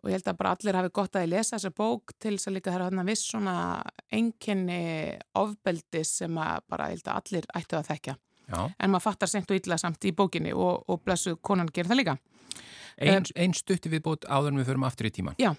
og 0.00 0.08
ég 0.10 0.16
held 0.18 0.28
að 0.32 0.36
bara 0.40 0.52
allir 0.56 0.76
hafi 0.76 0.90
gott 0.96 1.16
að 1.16 1.30
lesa 1.32 1.56
þessa 1.56 1.70
bók 1.76 2.12
til 2.20 2.34
þess 2.36 2.48
að 2.50 2.54
líka 2.56 2.72
það 2.72 2.76
er 2.80 2.84
hérna 2.86 3.04
viss 3.08 3.24
svona 3.30 3.54
enginni 4.16 4.82
ofbeldi 5.40 6.02
sem 6.08 6.38
að 6.40 6.60
bara 6.72 6.88
ég 6.90 6.98
held 6.98 7.08
að 7.12 7.20
allir 7.22 7.48
ættu 7.60 7.78
að 7.80 7.90
þekkja 7.94 8.14
Já, 8.50 8.60
en 8.82 8.90
maður 8.90 9.04
fattar 9.06 9.30
sent 9.30 9.50
og 9.54 9.60
illa 9.60 9.76
samt 9.78 10.04
í 10.08 10.12
bókinni 10.16 10.52
og, 10.56 10.84
og 10.90 11.02
blessu 11.06 11.36
konan 11.40 11.68
gerir 11.72 11.92
það 11.92 12.00
líka 12.02 12.16
ein, 13.00 13.26
ein 13.36 13.56
stutti 13.56 13.90
viðbútt 13.92 14.28
áður 14.28 14.54
en 14.54 14.60
við 14.62 14.70
förum 14.72 14.86
aftur 14.88 15.08
í 15.08 15.14
tíman. 15.16 15.38
Já, 15.40 15.54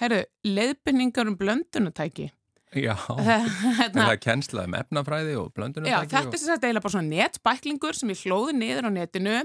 herru, 0.00 0.24
leiðbynningar 0.46 1.30
um 1.30 1.38
blöndunatæki 1.40 2.30
Já, 2.76 2.96
hérna, 3.78 3.94
það 3.94 4.10
er 4.10 4.18
kennsla 4.20 4.64
um 4.66 4.74
efnafræði 4.76 5.36
og 5.38 5.52
blöndunum 5.56 5.86
Já, 5.88 6.00
þetta 6.02 6.34
er 6.34 6.40
sem 6.42 6.50
sagt 6.50 6.64
eiginlega 6.66 6.84
bara 6.84 6.94
svona 6.96 7.12
netbæklingur 7.12 7.96
sem 7.96 8.10
ég 8.12 8.24
hlóði 8.26 8.56
niður 8.58 8.88
á 8.88 8.90
netinu 8.92 9.36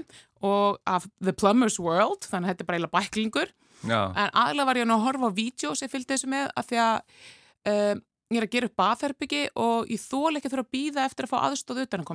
og 0.42 0.80
af 0.90 1.06
The 1.22 1.32
Plumber's 1.38 1.78
World, 1.80 2.26
þannig 2.26 2.50
að 2.50 2.52
þetta 2.52 2.64
er 2.64 2.68
bara 2.68 2.80
eiginlega 2.80 2.98
bæklingur. 2.98 3.52
Já, 3.86 4.00
En 4.10 4.34
aðlega 4.42 4.66
var 4.68 4.80
ég 4.82 4.88
nú 4.90 4.96
að 4.98 5.06
horfa 5.06 5.30
á 5.30 5.38
vídeo 5.38 5.72
sem 5.78 5.90
fylgdi 5.90 6.16
þessu 6.16 6.32
með 6.34 6.50
að 6.58 6.68
því 6.72 6.80
að 6.82 6.98
um, 7.72 8.02
ég 8.32 8.40
er 8.40 8.46
að 8.46 8.52
gera 8.54 8.68
upp 8.68 8.76
baðherbyggi 8.82 9.42
og 9.62 9.90
ég 9.92 10.02
þól 10.02 10.38
ekki 10.38 10.48
að 10.48 10.54
þurfa 10.54 10.64
að 10.66 10.76
býða 10.76 11.06
eftir 11.08 11.26
að 11.26 11.32
fá 11.32 11.38
aðstóð 11.48 11.82
utan 11.84 12.04
að 12.04 12.08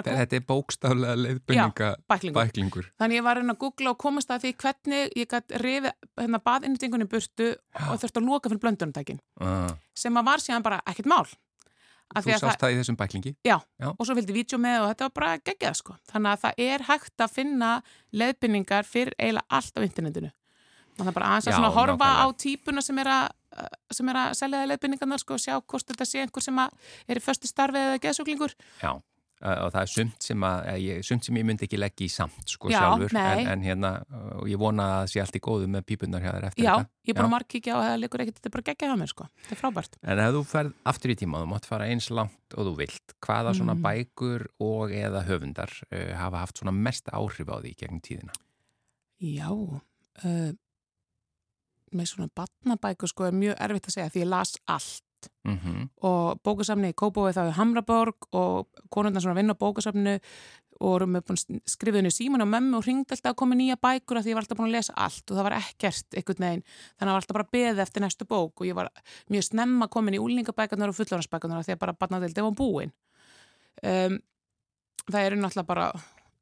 að, 0.00 0.20
þetta 0.20 0.38
er 0.38 0.46
bókstaflega 0.48 1.18
leiðbynninga 1.20 1.90
bæklingur. 2.10 2.40
bæklingur. 2.40 2.88
Þannig 3.00 3.20
ég 3.20 3.26
var 3.26 3.42
að 3.42 3.52
að 3.54 3.60
googla 3.64 3.92
og 3.94 4.00
komast 4.00 4.32
að 4.34 4.46
því 4.46 4.54
hvernig 4.64 5.14
ég 5.20 5.30
gætt 5.30 5.54
rifið 5.64 5.92
hérna 6.20 6.42
baðinnitingunni 6.50 7.10
burtu 7.10 7.52
og 7.86 8.02
þurfti 8.02 8.20
að 8.22 8.26
loka 8.26 8.52
fyrir 8.52 8.64
blöndunumtækin. 8.64 9.22
Uh, 9.40 9.70
Sem 9.94 10.18
að 10.18 10.28
var 10.32 10.44
síðan 10.44 10.66
bara 10.66 10.82
ekkert 10.90 11.10
mál. 11.10 11.24
Af 12.10 12.26
þú 12.26 12.32
að 12.34 12.40
sást 12.42 12.58
það 12.58 12.72
í 12.74 12.78
þessum 12.80 12.96
bæklingi. 12.98 13.30
Já, 13.46 13.56
Já. 13.78 13.88
og 13.92 14.02
svo 14.02 14.16
fylgdi 14.18 14.34
vídeo 14.34 14.58
með 14.58 14.80
og 14.82 14.88
þetta 14.90 15.06
var 15.06 15.12
bara 15.14 15.34
geggjað 15.46 15.76
sko. 15.78 15.94
Þannig 16.10 16.32
að 16.32 16.40
það 16.42 16.62
er 16.66 16.84
hægt 16.88 17.22
að 17.22 17.34
finna 17.36 17.68
leiðbynningar 18.10 18.88
fyrir 18.88 19.14
eiginlega 19.14 19.46
allt 19.60 19.78
á 19.78 19.80
internetinu. 19.86 20.32
Það 20.98 21.10
er 21.12 21.16
bara 21.16 21.28
aðeins 21.36 21.54
að 21.54 21.68
horfa 21.76 21.94
nákvæmlega. 21.94 22.24
á 22.26 22.26
típuna 22.42 22.82
sem 22.84 22.98
er 23.00 23.10
að, 23.14 23.28
sem 23.90 24.08
er 24.12 24.14
að 24.16 24.34
selja 24.38 24.62
það 24.62 24.68
leiðbynningarnar 24.72 25.18
sko 25.22 25.34
og 25.34 25.40
sjá 25.42 25.54
hvort 25.60 25.86
þetta 25.90 26.06
sé 26.06 26.20
einhver 26.24 26.42
sem 26.44 26.58
er 26.64 27.16
í 27.18 27.24
föstu 27.24 27.50
starfi 27.50 27.78
eða 27.82 27.98
geðsuglingur. 28.04 28.54
Já, 28.82 28.92
uh, 28.94 29.56
og 29.64 29.72
það 29.74 29.80
er 29.82 29.90
sumt 29.94 30.22
sem, 30.22 30.44
að, 30.46 30.66
eh, 30.70 30.78
ég, 30.84 31.04
sumt 31.08 31.24
sem 31.24 31.34
ég 31.40 31.46
myndi 31.48 31.64
ekki 31.66 31.78
leggja 31.80 32.06
í 32.06 32.10
samt 32.12 32.46
sko 32.54 32.70
Já, 32.70 32.78
sjálfur, 32.78 33.16
en, 33.16 33.46
en 33.54 33.62
hérna, 33.66 33.90
ég 34.46 34.60
vona 34.60 34.84
að 34.86 34.94
það 35.00 35.10
sé 35.14 35.22
allt 35.24 35.38
í 35.40 35.42
góðu 35.48 35.66
með 35.72 35.86
pípunar 35.90 36.22
hjá 36.22 36.30
þér 36.36 36.46
eftir 36.50 36.64
Já, 36.68 36.72
þetta. 36.76 36.90
ég 37.10 37.16
er 37.16 37.24
Já. 37.26 37.30
markíkja 37.34 37.74
og 37.78 37.82
það 37.88 37.98
leikur 38.04 38.20
ekkert, 38.26 38.38
þetta 38.40 38.50
er 38.52 38.54
bara 38.58 38.66
geggjað 38.70 38.92
hjá 38.92 38.98
mér 39.02 39.12
sko. 39.14 39.28
Þetta 39.42 39.56
er 39.56 39.60
frábært. 39.64 39.98
En 40.04 40.22
ef 40.26 40.32
þú 40.36 40.44
ferð 40.52 40.72
aftur 40.94 41.10
í 41.10 41.18
tíma, 41.24 41.42
þú 41.42 41.50
mátt 41.54 41.66
fara 41.72 41.88
eins 41.90 42.10
langt 42.14 42.54
og 42.56 42.68
þú 42.70 42.76
vilt, 42.84 43.16
hvaða 43.26 43.56
svona 43.58 43.74
Mm. 43.74 43.82
bækur 43.88 44.46
og 44.60 44.90
eða 44.94 45.24
höfundar 45.26 45.72
uh, 45.90 46.14
hafa 46.20 46.44
haft 46.44 46.60
svona 46.62 46.72
mest 46.76 47.08
áhrif 47.10 47.48
á 47.50 47.56
því 47.64 47.74
gegnum 47.80 48.00
tíðina? 48.04 48.32
Já, 49.20 49.48
uh, 49.50 50.52
með 51.96 52.12
svona 52.12 52.32
batnabækur 52.36 53.10
sko 53.10 53.28
er 53.28 53.36
mjög 53.36 53.56
erfitt 53.66 53.88
að 53.90 53.96
segja 53.96 54.12
því 54.14 54.24
ég 54.24 54.30
las 54.30 54.56
allt. 54.66 55.04
Mm 55.44 55.88
og 56.00 56.40
bókasafni 56.40 56.94
í 56.94 56.96
Kópói 56.96 57.34
þá 57.36 57.50
í 57.50 57.56
Hamraborg 57.58 58.30
og 58.32 58.68
konundar 58.88 59.20
svona 59.20 59.36
vinn 59.36 59.52
á 59.52 59.56
bókasafninu 59.58 60.14
og 60.80 60.94
erum 60.96 61.18
við 61.18 61.24
búin 61.28 61.40
að 61.92 61.98
henni 61.98 62.12
síman 62.12 62.40
á 62.40 62.48
mömmu 62.48 62.78
og 62.78 62.86
ringd 62.86 63.12
alltaf 63.12 63.34
að 63.34 63.38
koma 63.42 63.56
nýja 63.58 63.76
bækur 63.76 64.16
af 64.16 64.24
því 64.24 64.32
ég 64.32 64.38
var 64.38 64.46
alltaf 64.46 64.58
búin 64.58 64.70
að 64.70 64.76
lesa 64.78 64.94
allt 64.96 65.30
og 65.30 65.36
það 65.36 65.46
var 65.48 65.56
ekkert 65.58 66.16
einhvern 66.16 66.46
veginn, 66.46 66.62
þannig 66.64 67.00
að 67.00 67.04
það 67.04 67.12
var 67.12 67.20
alltaf 67.20 67.36
bara 67.36 67.52
beðið 67.56 67.82
eftir 67.84 68.04
næstu 68.04 68.28
bók 68.30 68.62
og 68.62 68.70
ég 68.70 68.78
var 68.78 68.88
mjög 69.28 69.44
snemma 69.44 69.88
komin 69.92 70.16
í 70.16 70.22
úlingabækarnar 70.24 70.92
og 70.92 70.96
fullorðansbækarnar 70.96 71.60
af 71.60 71.68
því 71.68 71.76
að 71.76 71.82
bara 71.84 71.96
barnadeildi 72.00 72.46
var 72.46 72.56
búin. 72.56 72.94
Um, 73.84 74.16
það 75.10 75.26
eru 75.26 75.40
náttúrulega 75.42 75.68
bara 75.68 75.90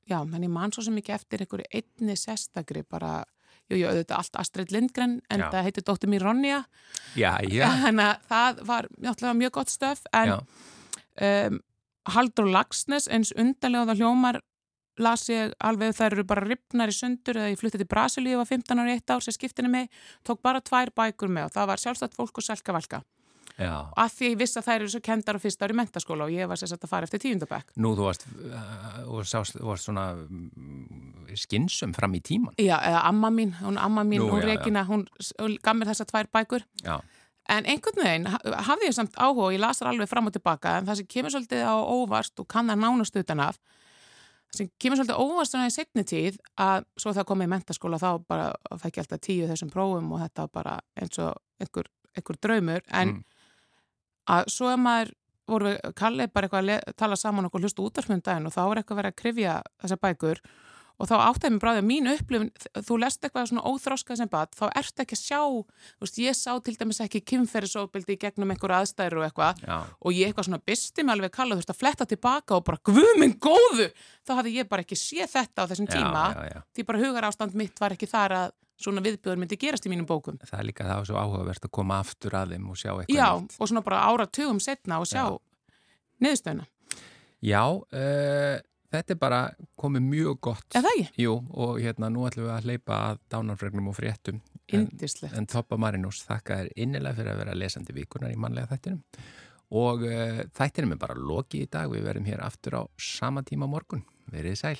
já, 0.07 0.19
menn 0.25 0.47
ég 0.47 0.55
man 0.55 0.73
svo 0.75 0.87
sem 0.87 1.03
ekki 1.03 1.17
eftir 1.17 1.43
einhverju 1.43 1.67
einni 1.75 2.17
sérstakri 2.19 2.85
bara 2.87 3.25
Jú, 3.69 3.77
jú, 3.77 3.87
auðvitað 3.91 4.17
allt 4.17 4.39
Astrid 4.41 4.73
Lindgren 4.73 5.19
en 5.29 5.45
Já. 5.45 5.49
það 5.53 5.67
heitir 5.67 5.85
dóttir 5.85 6.13
mér 6.13 6.25
Ronja. 6.25 6.63
Þannig 7.85 8.31
að 8.33 8.63
það 8.63 8.63
var 8.71 9.41
mjög 9.43 9.57
gott 9.59 9.73
stöf 9.73 10.05
en 10.17 10.39
um, 10.39 11.59
Haldur 12.09 12.49
Lagsnes 12.49 13.09
eins 13.13 13.35
undarlega 13.37 13.85
og 13.85 13.91
það 13.91 14.01
hljómar 14.03 14.41
las 14.99 15.29
ég 15.31 15.53
alveg 15.63 15.95
þær 15.95 16.17
eru 16.17 16.25
bara 16.27 16.47
ripnar 16.47 16.91
í 16.91 16.97
sundur 16.97 17.39
eða 17.39 17.53
ég 17.53 17.61
flutti 17.61 17.81
til 17.81 17.89
Brasilíu 17.91 18.41
var 18.41 18.49
15 18.49 18.81
ára 18.83 18.91
í 18.91 18.97
eitt 18.97 19.13
ár 19.13 19.23
sem 19.23 19.37
skiptinni 19.37 19.71
mig 19.71 19.93
tók 20.27 20.41
bara 20.43 20.63
tvær 20.65 20.91
bækur 20.97 21.31
með 21.31 21.49
og 21.49 21.55
það 21.55 21.71
var 21.71 21.83
sjálfstætt 21.85 22.17
fólk 22.19 22.41
og 22.41 22.47
selka 22.49 22.75
valka 22.75 23.03
já. 23.59 23.73
og 23.91 23.99
að 23.99 24.13
því 24.17 24.31
ég 24.33 24.39
vissi 24.39 24.59
að 24.61 24.67
þær 24.69 24.77
eru 24.81 24.89
svo 24.95 25.01
kendar 25.05 25.37
á 25.37 25.41
fyrsta 25.43 25.67
ári 25.67 25.77
mentaskóla 25.79 26.25
og 26.29 26.31
ég 26.35 26.49
var 26.49 26.57
sér 26.61 26.71
satt 26.73 26.85
að 26.87 26.93
fara 26.93 27.09
eftir 27.09 27.23
tíundabæk 27.25 27.75
Nú, 27.77 27.93
þú 27.99 28.07
varst, 28.09 28.27
uh, 28.31 29.05
og 29.13 29.27
sást, 29.27 29.59
varst 29.61 29.89
svona 29.89 30.07
mm, 30.15 31.35
skinsum 31.37 31.93
fram 31.95 32.15
í 32.15 32.21
tíman. 32.25 32.55
Já, 32.59 32.77
eða 32.81 33.03
amma 33.11 33.31
mín, 33.35 33.53
hún 33.61 33.79
amma 33.79 34.05
mín, 34.05 34.23
Nú, 34.23 34.31
hún 34.33 34.43
já, 34.43 34.47
já. 34.49 34.57
Regina, 34.57 34.87
s- 35.21 35.35
hún 35.39 35.59
gaf 35.63 35.77
mér 35.77 35.91
þessar 35.93 36.07
tvær 36.13 36.31
bækur 36.33 36.65
Já, 36.85 37.01
En 37.49 37.65
einhvern 37.65 37.97
veginn 38.05 38.27
ha- 38.29 38.61
hafði 38.67 38.91
ég 38.91 38.93
samt 38.95 39.15
áhuga 39.17 39.47
og 39.47 39.53
ég 39.55 39.61
las 39.63 39.79
þar 39.81 39.89
alveg 39.95 40.09
fram 40.11 40.27
og 40.29 40.33
tilbaka 40.35 40.77
en 40.79 40.87
það 40.87 40.97
sem 41.01 41.07
kemur 41.09 41.33
svolítið 41.33 41.63
á 41.65 41.75
óvart 41.81 42.41
og 42.43 42.47
kann 42.49 42.69
það 42.69 42.83
nánast 42.83 43.17
utan 43.17 43.41
af 43.41 43.57
sem 44.53 44.69
kemur 44.81 44.97
svolítið 45.01 45.17
óvart 45.23 45.49
svona 45.49 45.69
í 45.71 45.73
setni 45.73 46.05
tíð 46.05 46.37
að 46.61 46.85
svo 47.01 47.15
það 47.17 47.25
komið 47.31 47.49
í 47.49 47.53
mentaskóla 47.55 47.99
þá 48.01 48.11
bara 48.29 48.51
ég 48.85 49.01
alltaf 49.01 49.21
tíu 49.25 49.49
þessum 49.49 49.71
prófum 49.73 50.13
og 50.13 50.21
þetta 50.27 50.47
bara 50.53 50.77
eins 51.01 51.19
og 51.25 51.41
einhver, 51.61 51.89
einhver 52.17 52.37
draumur 52.45 52.83
en 52.93 53.09
Mm. 53.09 53.25
Að 54.29 54.53
svo 54.53 54.71
er 54.73 54.81
maður 54.83 55.15
voru 55.49 55.73
við 55.73 55.93
kallið 55.97 56.33
bara 56.35 56.49
eitthvað 56.49 56.73
að 56.77 56.97
tala 57.01 57.17
saman 57.17 57.49
okkur 57.49 57.65
hlustu 57.65 57.85
útarfmyndaginn 57.89 58.49
og 58.49 58.55
þá 58.55 58.63
er 58.65 58.81
eitthvað 58.83 59.01
verið 59.03 59.15
að 59.15 59.21
krifja 59.23 59.61
þessar 59.81 60.03
bækur 60.05 60.43
og 60.99 61.07
þá 61.07 61.15
áttaði 61.29 61.55
mér 61.55 61.63
bráðið 61.63 61.81
að 61.81 61.87
mín 61.87 62.11
upplifin 62.11 62.49
þú 62.89 62.97
lest 62.99 63.23
eitthvað 63.25 63.49
svona 63.53 63.71
óþróskað 63.71 64.19
sem 64.21 64.31
bad 64.33 64.55
þá 64.59 64.65
ertu 64.81 65.05
ekki 65.05 65.15
að 65.15 65.21
sjá, 65.23 65.41
þú 65.47 66.05
veist, 66.07 66.19
ég 66.25 66.37
sá 66.37 66.51
til 66.67 66.75
dæmis 66.81 67.01
ekki 67.05 67.23
kynferðisofbildi 67.33 68.17
í 68.17 68.21
gegnum 68.25 68.53
einhverju 68.55 68.79
aðstæður 68.81 69.21
og 69.21 69.27
eitthvað 69.29 69.63
og 69.71 70.17
ég 70.17 70.33
eitthvað 70.33 70.49
svona 70.49 70.63
bysti 70.71 71.07
mig 71.07 71.15
alveg 71.15 71.35
kalla 71.39 71.55
þú 71.55 71.63
veist 71.63 71.75
að 71.75 71.81
fletta 71.85 72.09
tilbaka 72.11 72.59
og 72.59 72.67
bara 72.67 72.83
guð 72.91 73.13
minn 73.23 73.37
góðu 73.39 73.91
þá 74.27 74.35
hafði 74.41 74.57
ég 74.59 74.71
bara 74.71 74.87
ekki 74.87 74.99
séð 74.99 75.31
þetta 75.37 75.65
á 75.65 75.71
þessum 75.71 75.91
tíma 75.93 76.25
já, 76.35 76.41
já, 76.43 76.57
já. 76.57 76.65
því 76.75 76.89
bara 76.91 77.05
hugar 77.05 77.29
ástand 77.31 77.55
mitt 77.59 77.79
var 77.79 77.95
ekki 77.95 78.11
þar 78.11 78.39
að 78.43 78.57
svona 78.79 79.03
viðbjöður 79.05 79.41
myndi 79.43 79.59
gerast 79.61 79.87
í 79.87 79.91
mínum 79.93 80.07
bókum 80.09 80.39
Það 80.45 80.59
er 80.61 80.67
líka 80.71 80.87
það 80.87 81.05
svo 81.11 81.19
áhugavert 81.19 81.67
að 81.69 81.73
koma 81.79 81.99
aftur 82.05 82.37
að 82.39 82.55
þeim 82.55 82.71
og 82.71 82.79
sjá 82.79 82.91
eitthvað 82.95 83.17
Já, 83.19 83.29
nýtt. 83.43 83.57
og 83.59 83.71
svona 83.73 83.83
bara 83.87 84.03
áratugum 84.09 84.61
setna 84.63 85.01
og 85.03 85.07
sjá 85.11 85.23
Já. 85.25 85.39
niðurstöðuna. 86.23 86.67
Já, 87.47 87.63
uh, 87.71 88.61
þetta 88.91 89.15
er 89.15 89.19
bara 89.21 89.41
komið 89.79 90.07
mjög 90.11 90.39
gott. 90.49 90.67
Er 90.75 90.83
það 90.87 90.97
ekki? 90.97 91.23
Jú, 91.23 91.35
og 91.55 91.77
hérna 91.83 92.09
nú 92.11 92.25
ætlum 92.27 92.49
við 92.49 92.55
að 92.57 92.67
hleypa 92.71 93.01
að 93.13 93.21
dánarfregnum 93.35 93.91
og 93.93 93.99
fréttum. 93.99 94.41
En, 94.69 94.87
Indislegt. 94.89 95.35
en 95.39 95.47
Toppa 95.49 95.79
Marinús 95.81 96.25
þakka 96.27 96.59
þér 96.63 96.73
innilega 96.83 97.15
fyrir 97.21 97.33
að 97.35 97.39
vera 97.45 97.55
lesandi 97.57 97.95
vikunar 97.97 98.35
í 98.35 98.41
mannlega 98.41 98.73
þættinum. 98.75 99.03
Og 99.79 100.03
uh, 100.09 100.43
þættinum 100.59 100.97
er 100.97 101.01
bara 101.05 101.15
lokið 101.19 101.63
í 101.67 101.71
dag. 101.71 101.91
Við 101.93 102.07
verðum 102.09 102.27
hér 102.31 102.43
aftur 102.45 102.79
á 102.81 102.83
sama 102.99 103.43
tíma 103.47 103.69
morgun. 103.71 104.03
Verið 104.33 104.59
sæl. 104.61 104.79